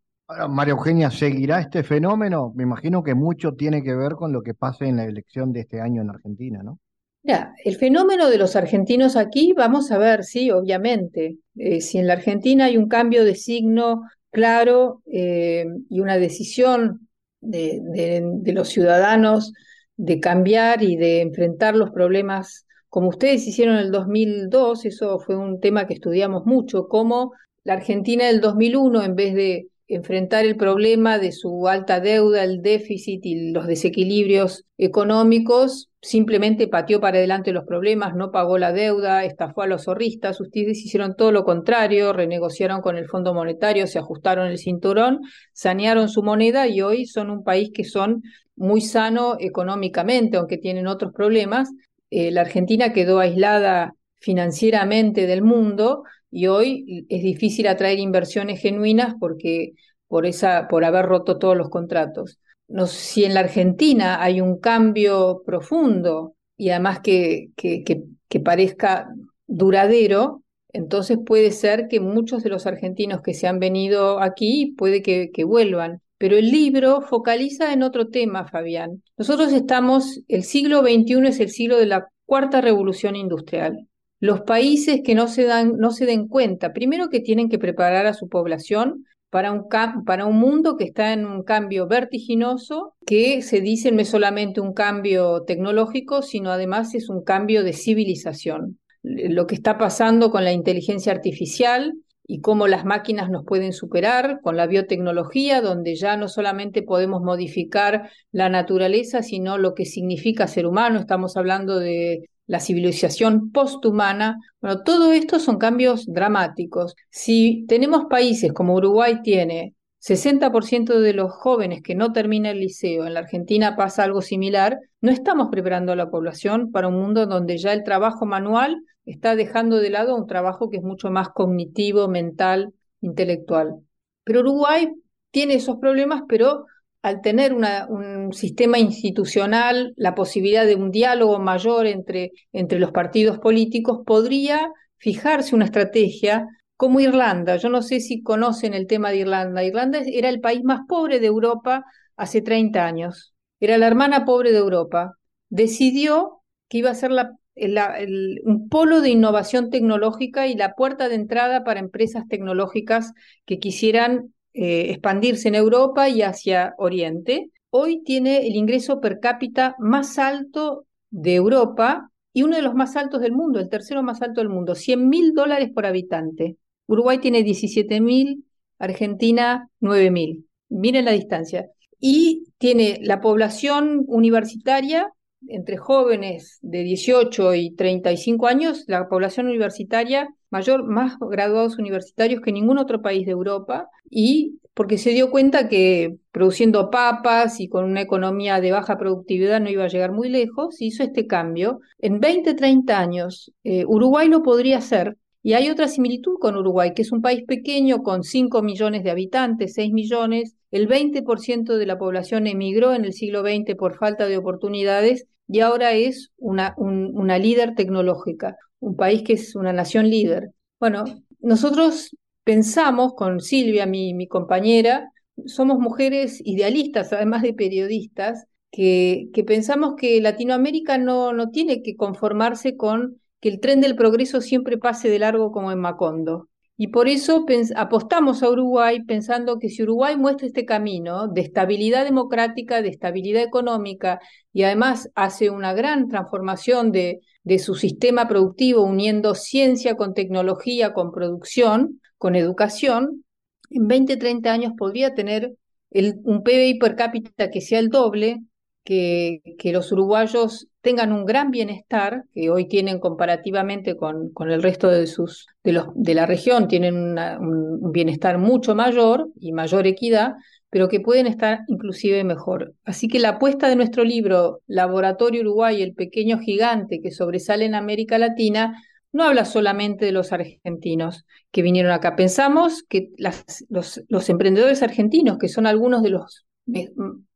María 0.49 0.73
Eugenia, 0.73 1.11
¿seguirá 1.11 1.59
este 1.59 1.83
fenómeno? 1.83 2.51
Me 2.55 2.63
imagino 2.63 3.03
que 3.03 3.13
mucho 3.13 3.53
tiene 3.53 3.83
que 3.83 3.95
ver 3.95 4.13
con 4.13 4.31
lo 4.31 4.41
que 4.41 4.53
pase 4.53 4.85
en 4.85 4.97
la 4.97 5.05
elección 5.05 5.53
de 5.53 5.61
este 5.61 5.81
año 5.81 6.01
en 6.01 6.09
Argentina, 6.09 6.61
¿no? 6.63 6.79
Ya, 7.25 7.53
el 7.63 7.77
fenómeno 7.77 8.29
de 8.29 8.37
los 8.37 8.57
argentinos 8.57 9.15
aquí, 9.15 9.53
vamos 9.55 9.91
a 9.91 9.97
ver, 9.97 10.25
sí, 10.25 10.51
obviamente. 10.51 11.37
Eh, 11.55 11.79
si 11.79 11.97
en 11.97 12.07
la 12.07 12.13
Argentina 12.13 12.65
hay 12.65 12.75
un 12.75 12.89
cambio 12.89 13.23
de 13.23 13.35
signo 13.35 14.01
claro 14.29 15.01
eh, 15.05 15.65
y 15.89 16.01
una 16.01 16.17
decisión 16.17 17.07
de, 17.39 17.79
de, 17.81 18.53
los 18.53 18.69
ciudadanos 18.69 19.53
de 19.95 20.19
cambiar 20.19 20.83
y 20.83 20.97
de 20.97 21.21
enfrentar 21.21 21.75
los 21.75 21.91
problemas 21.91 22.65
como 22.89 23.09
ustedes 23.09 23.47
hicieron 23.47 23.75
en 23.75 23.85
el 23.85 23.91
2002, 23.91 24.85
eso 24.85 25.19
fue 25.19 25.35
un 25.35 25.59
tema 25.59 25.87
que 25.87 25.95
estudiamos 25.95 26.45
mucho, 26.45 26.87
cómo 26.87 27.31
la 27.63 27.73
Argentina 27.73 28.25
del 28.25 28.39
2001, 28.39 29.01
en 29.01 29.15
vez 29.15 29.33
de 29.33 29.67
enfrentar 29.95 30.45
el 30.45 30.55
problema 30.57 31.19
de 31.19 31.31
su 31.31 31.67
alta 31.67 31.99
deuda, 31.99 32.43
el 32.43 32.61
déficit 32.61 33.25
y 33.25 33.51
los 33.51 33.67
desequilibrios 33.67 34.65
económicos, 34.77 35.89
simplemente 36.01 36.67
pateó 36.67 36.99
para 36.99 37.17
adelante 37.17 37.51
los 37.51 37.63
problemas, 37.63 38.15
no 38.15 38.31
pagó 38.31 38.57
la 38.57 38.73
deuda, 38.73 39.23
estafó 39.23 39.61
a 39.61 39.67
los 39.67 39.85
zorristas, 39.85 40.41
ustedes 40.41 40.79
hicieron 40.79 41.15
todo 41.15 41.31
lo 41.31 41.43
contrario, 41.45 42.11
renegociaron 42.13 42.81
con 42.81 42.97
el 42.97 43.07
Fondo 43.07 43.33
Monetario, 43.33 43.87
se 43.87 43.99
ajustaron 43.99 44.47
el 44.47 44.57
cinturón, 44.57 45.21
sanearon 45.53 46.09
su 46.09 46.21
moneda 46.21 46.67
y 46.67 46.81
hoy 46.81 47.05
son 47.05 47.29
un 47.29 47.43
país 47.43 47.71
que 47.73 47.85
son 47.85 48.21
muy 48.55 48.81
sano 48.81 49.37
económicamente, 49.39 50.37
aunque 50.37 50.57
tienen 50.57 50.87
otros 50.87 51.13
problemas. 51.13 51.69
Eh, 52.09 52.31
la 52.31 52.41
Argentina 52.41 52.93
quedó 52.93 53.19
aislada 53.19 53.95
financieramente 54.19 55.25
del 55.27 55.41
mundo 55.41 56.03
y 56.33 56.47
hoy 56.47 57.05
es 57.09 57.21
difícil 57.21 57.67
atraer 57.67 57.99
inversiones 57.99 58.59
genuinas 58.59 59.13
porque, 59.19 59.73
por, 60.07 60.25
esa, 60.25 60.67
por 60.67 60.83
haber 60.83 61.05
roto 61.05 61.37
todos 61.37 61.55
los 61.55 61.69
contratos. 61.69 62.39
No, 62.67 62.87
si 62.87 63.23
en 63.23 63.35
la 63.35 63.41
Argentina 63.41 64.19
hay 64.19 64.41
un 64.41 64.59
cambio 64.59 65.43
profundo 65.45 66.35
y 66.57 66.69
además 66.69 67.01
que, 67.01 67.49
que, 67.55 67.83
que, 67.83 68.39
parezca 68.39 69.09
duradero, 69.45 70.41
entonces 70.69 71.19
puede 71.23 71.51
ser 71.51 71.87
que 71.87 71.99
muchos 71.99 72.41
de 72.41 72.49
los 72.49 72.65
argentinos 72.65 73.21
que 73.21 73.35
se 73.35 73.45
han 73.45 73.59
venido 73.59 74.19
aquí 74.19 74.73
puede 74.75 75.03
que, 75.03 75.29
que, 75.31 75.43
vuelvan. 75.43 76.01
Pero 76.17 76.35
el 76.35 76.49
libro 76.49 77.01
focaliza 77.01 77.73
en 77.73 77.83
otro 77.83 78.07
tema, 78.07 78.47
Fabián. 78.47 79.03
Nosotros 79.17 79.53
estamos, 79.53 80.21
el 80.27 80.43
siglo 80.43 80.81
XXI 80.81 81.27
es 81.27 81.39
el 81.39 81.51
siglo 81.51 81.77
de 81.77 81.85
la 81.85 82.07
cuarta 82.25 82.59
revolución 82.59 83.15
industrial. 83.15 83.87
Los 84.23 84.39
países 84.39 85.01
que 85.03 85.15
no 85.15 85.27
se, 85.27 85.43
dan, 85.43 85.75
no 85.75 85.91
se 85.91 86.05
den 86.05 86.29
cuenta, 86.29 86.71
primero 86.71 87.09
que 87.09 87.19
tienen 87.19 87.49
que 87.49 87.59
preparar 87.59 88.05
a 88.05 88.13
su 88.13 88.29
población 88.29 89.03
para 89.29 89.51
un, 89.51 89.67
para 90.05 90.25
un 90.25 90.37
mundo 90.37 90.77
que 90.77 90.85
está 90.85 91.11
en 91.11 91.25
un 91.25 91.43
cambio 91.43 91.87
vertiginoso, 91.87 92.95
que 93.05 93.41
se 93.41 93.59
dice 93.59 93.91
no 93.91 93.99
es 93.99 94.07
solamente 94.07 94.61
un 94.61 94.71
cambio 94.71 95.43
tecnológico, 95.43 96.21
sino 96.21 96.51
además 96.51 96.95
es 96.95 97.09
un 97.09 97.21
cambio 97.21 97.65
de 97.65 97.73
civilización. 97.73 98.79
Lo 99.01 99.45
que 99.45 99.55
está 99.55 99.77
pasando 99.77 100.31
con 100.31 100.45
la 100.45 100.53
inteligencia 100.53 101.11
artificial 101.11 101.93
y 102.25 102.39
cómo 102.39 102.67
las 102.67 102.85
máquinas 102.85 103.29
nos 103.29 103.43
pueden 103.43 103.73
superar 103.73 104.39
con 104.41 104.55
la 104.55 104.67
biotecnología, 104.67 105.59
donde 105.59 105.95
ya 105.95 106.15
no 106.15 106.29
solamente 106.29 106.81
podemos 106.81 107.21
modificar 107.21 108.09
la 108.31 108.47
naturaleza, 108.47 109.21
sino 109.21 109.57
lo 109.57 109.73
que 109.73 109.83
significa 109.83 110.47
ser 110.47 110.65
humano. 110.65 111.01
Estamos 111.01 111.35
hablando 111.35 111.77
de 111.79 112.29
la 112.45 112.59
civilización 112.59 113.51
posthumana. 113.51 114.37
Bueno, 114.61 114.83
todo 114.83 115.11
esto 115.13 115.39
son 115.39 115.57
cambios 115.57 116.05
dramáticos. 116.05 116.95
Si 117.09 117.65
tenemos 117.67 118.05
países 118.09 118.53
como 118.53 118.75
Uruguay 118.75 119.21
tiene 119.23 119.75
60% 119.99 120.99
de 120.99 121.13
los 121.13 121.31
jóvenes 121.31 121.81
que 121.81 121.95
no 121.95 122.11
terminan 122.11 122.53
el 122.53 122.59
liceo, 122.59 123.05
en 123.05 123.13
la 123.13 123.21
Argentina 123.21 123.75
pasa 123.77 124.03
algo 124.03 124.21
similar, 124.21 124.77
no 124.99 125.11
estamos 125.11 125.47
preparando 125.49 125.93
a 125.93 125.95
la 125.95 126.09
población 126.09 126.71
para 126.71 126.89
un 126.89 126.99
mundo 126.99 127.25
donde 127.25 127.57
ya 127.57 127.71
el 127.71 127.83
trabajo 127.83 128.25
manual 128.25 128.81
está 129.05 129.35
dejando 129.35 129.77
de 129.77 129.89
lado 129.89 130.15
un 130.15 130.27
trabajo 130.27 130.69
que 130.69 130.77
es 130.77 130.83
mucho 130.83 131.09
más 131.09 131.29
cognitivo, 131.29 132.07
mental, 132.07 132.73
intelectual. 132.99 133.79
Pero 134.23 134.41
Uruguay 134.41 134.89
tiene 135.31 135.55
esos 135.55 135.77
problemas, 135.77 136.23
pero 136.27 136.65
al 137.03 137.21
tener 137.21 137.53
un 137.53 138.31
sistema 138.31 138.79
institucional, 138.79 139.93
la 139.97 140.15
posibilidad 140.15 140.65
de 140.65 140.75
un 140.75 140.89
diálogo 140.89 141.37
mayor 141.37 141.85
entre, 141.85 142.31
entre 142.53 142.79
los 142.79 142.91
partidos 142.91 143.39
políticos, 143.39 143.99
podría 144.05 144.71
fijarse 144.97 145.53
una 145.53 145.65
estrategia 145.65 146.47
como 146.77 147.01
Irlanda. 147.01 147.57
Yo 147.57 147.67
no 147.67 147.81
sé 147.81 147.99
si 147.99 148.23
conocen 148.23 148.73
el 148.73 148.87
tema 148.87 149.09
de 149.09 149.17
Irlanda. 149.17 149.65
Irlanda 149.65 149.99
era 150.05 150.29
el 150.29 150.39
país 150.39 150.63
más 150.63 150.81
pobre 150.87 151.19
de 151.19 151.27
Europa 151.27 151.83
hace 152.15 152.41
30 152.41 152.85
años. 152.85 153.33
Era 153.59 153.77
la 153.77 153.87
hermana 153.87 154.23
pobre 154.23 154.53
de 154.53 154.59
Europa. 154.59 155.11
Decidió 155.49 156.41
que 156.69 156.77
iba 156.77 156.89
a 156.89 156.95
ser 156.95 157.11
un 157.11 158.69
polo 158.69 159.01
de 159.01 159.09
innovación 159.09 159.69
tecnológica 159.69 160.47
y 160.47 160.55
la 160.55 160.73
puerta 160.73 161.09
de 161.09 161.15
entrada 161.15 161.65
para 161.65 161.81
empresas 161.81 162.29
tecnológicas 162.29 163.11
que 163.45 163.59
quisieran 163.59 164.33
eh, 164.53 164.91
expandirse 164.91 165.47
en 165.47 165.55
Europa 165.55 166.09
y 166.09 166.21
hacia 166.21 166.73
Oriente. 166.77 167.49
Hoy 167.69 168.03
tiene 168.03 168.45
el 168.47 168.55
ingreso 168.55 168.99
per 169.01 169.19
cápita 169.19 169.75
más 169.79 170.19
alto 170.19 170.85
de 171.09 171.35
Europa 171.35 172.11
y 172.33 172.43
uno 172.43 172.55
de 172.55 172.61
los 172.61 172.73
más 172.73 172.95
altos 172.95 173.21
del 173.21 173.31
mundo, 173.31 173.59
el 173.59 173.69
tercero 173.69 174.03
más 174.03 174.21
alto 174.21 174.41
del 174.41 174.49
mundo, 174.49 174.75
100 174.75 175.07
mil 175.07 175.33
dólares 175.33 175.71
por 175.73 175.85
habitante. 175.85 176.57
Uruguay 176.87 177.19
tiene 177.19 177.43
17 177.43 178.01
mil, 178.01 178.45
Argentina 178.79 179.69
9 179.79 180.11
mil. 180.11 180.47
Miren 180.69 181.05
la 181.05 181.11
distancia. 181.11 181.69
Y 181.99 182.47
tiene 182.57 182.99
la 183.01 183.21
población 183.21 184.03
universitaria 184.07 185.11
entre 185.49 185.77
jóvenes 185.77 186.59
de 186.61 186.83
18 186.83 187.53
y 187.55 187.71
35 187.71 188.47
años, 188.47 188.83
la 188.87 189.07
población 189.07 189.47
universitaria 189.47 190.29
mayor, 190.49 190.83
más 190.83 191.17
graduados 191.19 191.79
universitarios 191.79 192.41
que 192.41 192.51
ningún 192.51 192.77
otro 192.77 193.01
país 193.01 193.25
de 193.25 193.31
Europa, 193.31 193.89
y 194.09 194.59
porque 194.75 194.97
se 194.97 195.09
dio 195.11 195.31
cuenta 195.31 195.67
que 195.67 196.17
produciendo 196.31 196.89
papas 196.89 197.59
y 197.59 197.67
con 197.67 197.85
una 197.85 198.01
economía 198.01 198.61
de 198.61 198.71
baja 198.71 198.97
productividad 198.97 199.59
no 199.61 199.69
iba 199.69 199.83
a 199.83 199.87
llegar 199.87 200.11
muy 200.11 200.29
lejos, 200.29 200.81
hizo 200.81 201.03
este 201.03 201.27
cambio. 201.27 201.79
En 201.99 202.19
20, 202.19 202.53
30 202.53 202.99
años, 202.99 203.51
eh, 203.63 203.85
Uruguay 203.85 204.27
lo 204.29 204.43
podría 204.43 204.77
hacer, 204.77 205.17
y 205.45 205.53
hay 205.53 205.69
otra 205.69 205.89
similitud 205.89 206.37
con 206.39 206.55
Uruguay, 206.55 206.93
que 206.95 207.01
es 207.01 207.11
un 207.11 207.21
país 207.21 207.43
pequeño 207.45 208.01
con 208.01 208.23
5 208.23 208.61
millones 208.61 209.03
de 209.03 209.11
habitantes, 209.11 209.73
6 209.73 209.91
millones, 209.91 210.55
el 210.71 210.87
20% 210.87 211.77
de 211.77 211.85
la 211.85 211.97
población 211.97 212.47
emigró 212.47 212.93
en 212.93 213.05
el 213.05 213.13
siglo 213.13 213.41
XX 213.41 213.75
por 213.75 213.97
falta 213.97 214.27
de 214.27 214.37
oportunidades 214.37 215.27
y 215.53 215.59
ahora 215.59 215.91
es 215.91 216.31
una, 216.37 216.73
una 216.77 217.37
líder 217.37 217.75
tecnológica, 217.75 218.57
un 218.79 218.95
país 218.95 219.21
que 219.21 219.33
es 219.33 219.55
una 219.55 219.71
nación 219.71 220.09
líder. 220.09 220.49
Bueno, 220.79 221.03
nosotros 221.41 222.17
pensamos 222.43 223.13
con 223.13 223.39
Silvia, 223.39 223.85
mi, 223.85 224.15
mi 224.15 224.27
compañera, 224.27 225.11
somos 225.45 225.77
mujeres 225.77 226.41
idealistas, 226.43 227.13
además 227.13 227.43
de 227.43 227.53
periodistas, 227.53 228.45
que, 228.71 229.29
que 229.31 229.43
pensamos 229.43 229.93
que 229.95 230.19
Latinoamérica 230.21 230.97
no, 230.97 231.33
no 231.33 231.51
tiene 231.51 231.83
que 231.83 231.95
conformarse 231.95 232.75
con 232.75 233.21
que 233.39 233.49
el 233.49 233.59
tren 233.59 233.79
del 233.79 233.95
progreso 233.95 234.41
siempre 234.41 234.79
pase 234.79 235.07
de 235.07 235.19
largo 235.19 235.51
como 235.51 235.71
en 235.71 235.77
Macondo. 235.77 236.49
Y 236.75 236.87
por 236.87 237.07
eso 237.07 237.45
apostamos 237.75 238.41
a 238.41 238.49
Uruguay 238.49 239.03
pensando 239.03 239.59
que 239.59 239.69
si 239.69 239.83
Uruguay 239.83 240.17
muestra 240.17 240.47
este 240.47 240.65
camino 240.65 241.27
de 241.27 241.41
estabilidad 241.41 242.03
democrática, 242.03 242.81
de 242.81 242.89
estabilidad 242.89 243.43
económica 243.43 244.19
y 244.51 244.63
además 244.63 245.09
hace 245.13 245.51
una 245.51 245.73
gran 245.73 246.07
transformación 246.07 246.91
de, 246.91 247.21
de 247.43 247.59
su 247.59 247.75
sistema 247.75 248.27
productivo 248.27 248.81
uniendo 248.83 249.35
ciencia 249.35 249.95
con 249.95 250.15
tecnología, 250.15 250.93
con 250.93 251.11
producción, 251.11 252.01
con 252.17 252.35
educación, 252.35 253.23
en 253.69 253.87
20, 253.87 254.17
30 254.17 254.51
años 254.51 254.73
podría 254.77 255.13
tener 255.13 255.53
el, 255.91 256.15
un 256.23 256.43
PBI 256.43 256.79
per 256.79 256.95
cápita 256.95 257.49
que 257.49 257.61
sea 257.61 257.79
el 257.79 257.89
doble, 257.89 258.41
que, 258.83 259.41
los 259.65 259.91
uruguayos 259.91 260.67
tengan 260.81 261.11
un 261.13 261.25
gran 261.25 261.51
bienestar, 261.51 262.25
que 262.33 262.49
hoy 262.49 262.67
tienen 262.67 262.99
comparativamente 262.99 263.95
con, 263.95 264.31
con 264.31 264.51
el 264.51 264.61
resto 264.61 264.89
de, 264.89 265.07
sus, 265.07 265.47
de, 265.63 265.73
los, 265.73 265.87
de 265.95 266.13
la 266.13 266.25
región, 266.25 266.67
tienen 266.67 267.17
un 267.17 267.91
bienestar 267.91 268.37
mucho 268.37 268.75
mayor 268.75 269.29
y 269.39 269.53
mayor 269.53 269.87
equidad, 269.87 270.33
pero 270.69 270.89
que 270.89 270.99
pueden 270.99 271.27
estar 271.27 271.59
inclusive 271.67 272.23
mejor. 272.23 272.73
Así 272.83 273.07
que 273.07 273.19
la 273.19 273.29
apuesta 273.29 273.69
de 273.69 273.75
nuestro 273.75 274.03
libro, 274.03 274.61
Laboratorio 274.67 275.41
Uruguay, 275.41 275.81
el 275.81 275.93
pequeño 275.93 276.39
gigante 276.39 276.99
que 277.01 277.11
sobresale 277.11 277.65
en 277.65 277.75
América 277.75 278.17
Latina, 278.17 278.81
no 279.11 279.23
habla 279.23 279.45
solamente 279.45 280.05
de 280.05 280.11
los 280.11 280.33
argentinos 280.33 281.25
que 281.51 281.61
vinieron 281.61 281.91
acá. 281.91 282.15
Pensamos 282.15 282.83
que 282.89 283.11
los, 283.17 284.03
los 284.09 284.29
emprendedores 284.29 284.81
argentinos, 284.81 285.37
que 285.37 285.47
son 285.47 285.67
algunos 285.67 286.01
de 286.01 286.09
los 286.09 286.45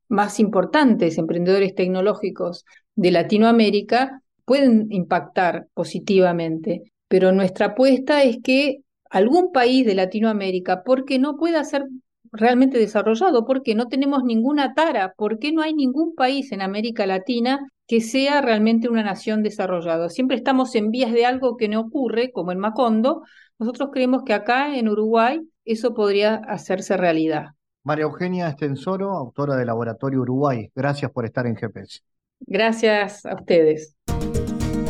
más 0.08 0.40
importantes 0.40 1.18
emprendedores 1.18 1.76
tecnológicos 1.76 2.66
de 2.96 3.12
Latinoamérica 3.12 4.22
pueden 4.46 4.88
impactar 4.90 5.68
positivamente, 5.74 6.94
pero 7.08 7.32
nuestra 7.32 7.68
apuesta 7.68 8.24
es 8.24 8.38
que 8.42 8.80
algún 9.10 9.52
país 9.52 9.86
de 9.86 9.96
Latinoamérica, 9.96 10.84
porque 10.84 11.20
no 11.20 11.38
pueda 11.38 11.64
ser 11.64 11.86
realmente 12.32 12.78
desarrollado, 12.78 13.46
porque 13.46 13.76
no 13.76 13.88
tenemos 13.88 14.24
ninguna 14.24 14.74
tara, 14.74 15.14
porque 15.18 15.52
no 15.52 15.62
hay 15.62 15.74
ningún 15.74 16.16
país 16.16 16.52
en 16.52 16.62
América 16.62 17.06
Latina 17.06 17.60
que 17.88 18.02
sea 18.02 18.42
realmente 18.42 18.90
una 18.90 19.04
nación 19.04 19.44
desarrollada. 19.44 20.10
Siempre 20.10 20.36
estamos 20.36 20.76
en 20.76 20.92
vías 20.92 21.14
de 21.14 21.26
algo 21.26 21.56
que 21.56 21.70
no 21.70 21.80
ocurre, 21.80 22.32
como 22.32 22.52
en 22.52 22.60
Macondo. 22.60 23.24
Nosotros 23.60 23.90
creemos 23.94 24.24
que 24.24 24.34
acá 24.34 24.78
en 24.78 24.90
Uruguay 24.90 25.40
eso 25.64 25.94
podría 25.94 26.36
hacerse 26.36 26.98
realidad. 26.98 27.57
María 27.88 28.04
Eugenia 28.04 28.50
Estensoro, 28.50 29.14
autora 29.14 29.56
de 29.56 29.64
Laboratorio 29.64 30.20
Uruguay. 30.20 30.70
Gracias 30.76 31.10
por 31.10 31.24
estar 31.24 31.48
en 31.48 31.56
GPS. 31.56 32.02
Gracias 32.42 33.26
a 33.26 33.36
ustedes. 33.36 33.96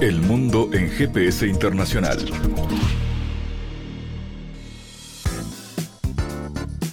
El 0.02 0.20
mundo 0.22 0.68
en 0.74 0.90
GPS 0.90 1.46
Internacional. 1.46 2.18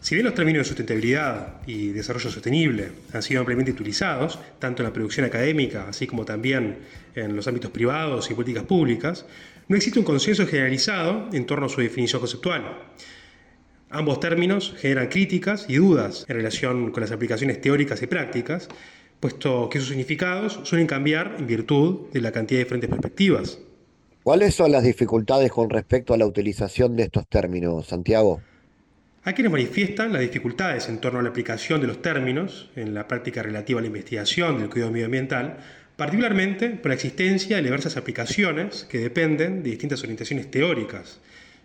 Si 0.00 0.14
bien 0.14 0.24
los 0.24 0.34
términos 0.34 0.60
de 0.60 0.64
sustentabilidad 0.64 1.60
y 1.66 1.88
desarrollo 1.88 2.30
sostenible 2.30 2.90
han 3.12 3.22
sido 3.22 3.40
ampliamente 3.40 3.72
utilizados, 3.72 4.38
tanto 4.58 4.82
en 4.82 4.88
la 4.88 4.94
producción 4.94 5.26
académica, 5.26 5.86
así 5.88 6.06
como 6.06 6.24
también 6.24 6.78
en 7.14 7.36
los 7.36 7.46
ámbitos 7.46 7.70
privados 7.70 8.30
y 8.30 8.34
políticas 8.34 8.64
públicas, 8.64 9.26
no 9.68 9.76
existe 9.76 9.98
un 9.98 10.06
consenso 10.06 10.46
generalizado 10.46 11.28
en 11.34 11.44
torno 11.44 11.66
a 11.66 11.68
su 11.68 11.82
definición 11.82 12.20
conceptual. 12.20 12.78
Ambos 13.90 14.20
términos 14.20 14.74
generan 14.78 15.08
críticas 15.08 15.66
y 15.68 15.76
dudas 15.76 16.24
en 16.28 16.36
relación 16.36 16.92
con 16.92 17.02
las 17.02 17.12
aplicaciones 17.12 17.60
teóricas 17.60 18.00
y 18.02 18.06
prácticas, 18.06 18.68
puesto 19.20 19.68
que 19.68 19.80
sus 19.80 19.88
significados 19.88 20.60
suelen 20.62 20.86
cambiar 20.86 21.36
en 21.38 21.46
virtud 21.46 22.08
de 22.10 22.22
la 22.22 22.32
cantidad 22.32 22.60
de 22.60 22.64
diferentes 22.64 22.88
perspectivas. 22.88 23.58
¿Cuáles 24.22 24.54
son 24.54 24.72
las 24.72 24.82
dificultades 24.82 25.50
con 25.50 25.68
respecto 25.68 26.14
a 26.14 26.18
la 26.18 26.26
utilización 26.26 26.96
de 26.96 27.02
estos 27.02 27.28
términos, 27.28 27.86
Santiago? 27.88 28.40
Hay 29.22 29.34
quienes 29.34 29.52
manifiestan 29.52 30.14
las 30.14 30.22
dificultades 30.22 30.88
en 30.88 30.98
torno 30.98 31.18
a 31.18 31.22
la 31.22 31.28
aplicación 31.28 31.78
de 31.82 31.86
los 31.86 32.00
términos 32.00 32.70
en 32.74 32.94
la 32.94 33.06
práctica 33.06 33.42
relativa 33.42 33.78
a 33.78 33.82
la 33.82 33.88
investigación 33.88 34.58
del 34.58 34.70
cuidado 34.70 34.92
medioambiental, 34.92 35.58
particularmente 35.94 36.70
por 36.70 36.88
la 36.88 36.94
existencia 36.94 37.56
de 37.56 37.62
diversas 37.62 37.98
aplicaciones 37.98 38.86
que 38.88 38.98
dependen 38.98 39.62
de 39.62 39.68
distintas 39.68 40.02
orientaciones 40.02 40.50
teóricas. 40.50 41.20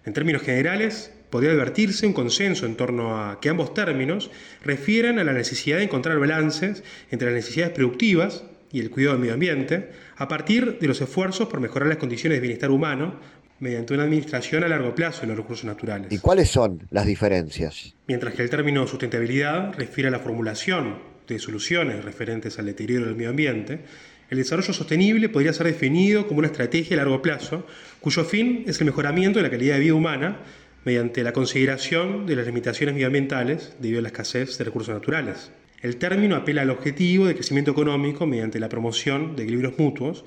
En 0.05 0.11
términos 0.11 0.41
generales, 0.41 1.13
podría 1.29 1.51
advertirse 1.51 2.05
un 2.05 2.11
consenso 2.11 2.65
en 2.65 2.75
torno 2.75 3.23
a 3.23 3.39
que 3.39 3.47
ambos 3.47 3.73
términos 3.73 4.31
refieren 4.61 5.17
a 5.17 5.23
la 5.23 5.31
necesidad 5.31 5.77
de 5.77 5.83
encontrar 5.83 6.19
balances 6.19 6.83
entre 7.09 7.29
las 7.29 7.35
necesidades 7.35 7.73
productivas 7.73 8.43
y 8.73 8.81
el 8.81 8.89
cuidado 8.89 9.13
del 9.13 9.21
medio 9.21 9.33
ambiente 9.33 9.91
a 10.17 10.27
partir 10.27 10.77
de 10.77 10.87
los 10.89 10.99
esfuerzos 10.99 11.47
por 11.47 11.61
mejorar 11.61 11.87
las 11.87 11.99
condiciones 11.99 12.35
de 12.35 12.41
bienestar 12.41 12.69
humano 12.69 13.17
mediante 13.59 13.93
una 13.93 14.03
administración 14.03 14.63
a 14.63 14.67
largo 14.67 14.93
plazo 14.93 15.21
de 15.21 15.27
los 15.27 15.37
recursos 15.37 15.65
naturales. 15.65 16.11
¿Y 16.11 16.17
cuáles 16.19 16.49
son 16.49 16.87
las 16.89 17.05
diferencias? 17.05 17.95
Mientras 18.07 18.33
que 18.33 18.43
el 18.43 18.49
término 18.49 18.85
sustentabilidad 18.87 19.73
refiere 19.77 20.09
a 20.09 20.11
la 20.11 20.19
formulación 20.19 20.97
de 21.27 21.39
soluciones 21.39 22.03
referentes 22.03 22.59
al 22.59 22.65
deterioro 22.65 23.05
del 23.05 23.15
medio 23.15 23.29
ambiente, 23.29 23.81
el 24.29 24.37
desarrollo 24.39 24.73
sostenible 24.73 25.29
podría 25.29 25.53
ser 25.53 25.67
definido 25.67 26.27
como 26.27 26.39
una 26.39 26.47
estrategia 26.47 26.95
a 26.95 26.97
largo 26.97 27.21
plazo 27.21 27.65
cuyo 28.01 28.23
fin 28.23 28.63
es 28.67 28.79
el 28.79 28.85
mejoramiento 28.85 29.39
de 29.39 29.43
la 29.43 29.51
calidad 29.51 29.75
de 29.75 29.81
vida 29.81 29.93
humana 29.93 30.39
mediante 30.83 31.23
la 31.23 31.33
consideración 31.33 32.25
de 32.25 32.35
las 32.35 32.45
limitaciones 32.45 32.93
medioambientales 32.93 33.73
debido 33.79 33.99
a 33.99 34.01
la 34.03 34.09
escasez 34.09 34.57
de 34.57 34.63
recursos 34.63 34.93
naturales. 34.93 35.51
El 35.81 35.97
término 35.97 36.35
apela 36.35 36.63
al 36.63 36.71
objetivo 36.71 37.27
de 37.27 37.35
crecimiento 37.35 37.71
económico 37.71 38.25
mediante 38.25 38.59
la 38.59 38.69
promoción 38.69 39.35
de 39.35 39.43
equilibrios 39.43 39.77
mutuos 39.77 40.25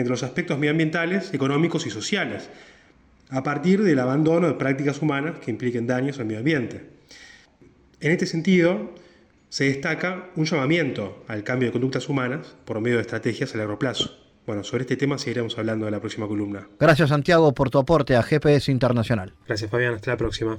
entre 0.00 0.10
los 0.10 0.22
aspectos 0.22 0.58
medioambientales, 0.58 1.34
económicos 1.34 1.86
y 1.86 1.90
sociales, 1.90 2.48
a 3.30 3.42
partir 3.42 3.82
del 3.82 3.98
abandono 3.98 4.46
de 4.46 4.54
prácticas 4.54 5.02
humanas 5.02 5.38
que 5.40 5.50
impliquen 5.50 5.86
daños 5.86 6.18
al 6.18 6.26
medio 6.26 6.38
ambiente. 6.38 6.86
En 8.00 8.12
este 8.12 8.26
sentido, 8.26 8.94
se 9.48 9.64
destaca 9.64 10.30
un 10.36 10.44
llamamiento 10.44 11.24
al 11.26 11.42
cambio 11.42 11.68
de 11.68 11.72
conductas 11.72 12.08
humanas 12.08 12.54
por 12.64 12.80
medio 12.80 12.96
de 12.96 13.02
estrategias 13.02 13.54
a 13.54 13.58
largo 13.58 13.78
plazo. 13.78 14.16
Bueno, 14.46 14.62
sobre 14.62 14.82
este 14.82 14.96
tema 14.96 15.18
seguiremos 15.18 15.58
hablando 15.58 15.86
en 15.86 15.92
la 15.92 16.00
próxima 16.00 16.28
columna. 16.28 16.68
Gracias 16.78 17.08
Santiago 17.10 17.52
por 17.52 17.68
tu 17.68 17.78
aporte 17.78 18.16
a 18.16 18.22
GPS 18.22 18.70
Internacional. 18.70 19.34
Gracias 19.46 19.70
Fabián, 19.70 19.94
hasta 19.94 20.12
la 20.12 20.16
próxima. 20.16 20.58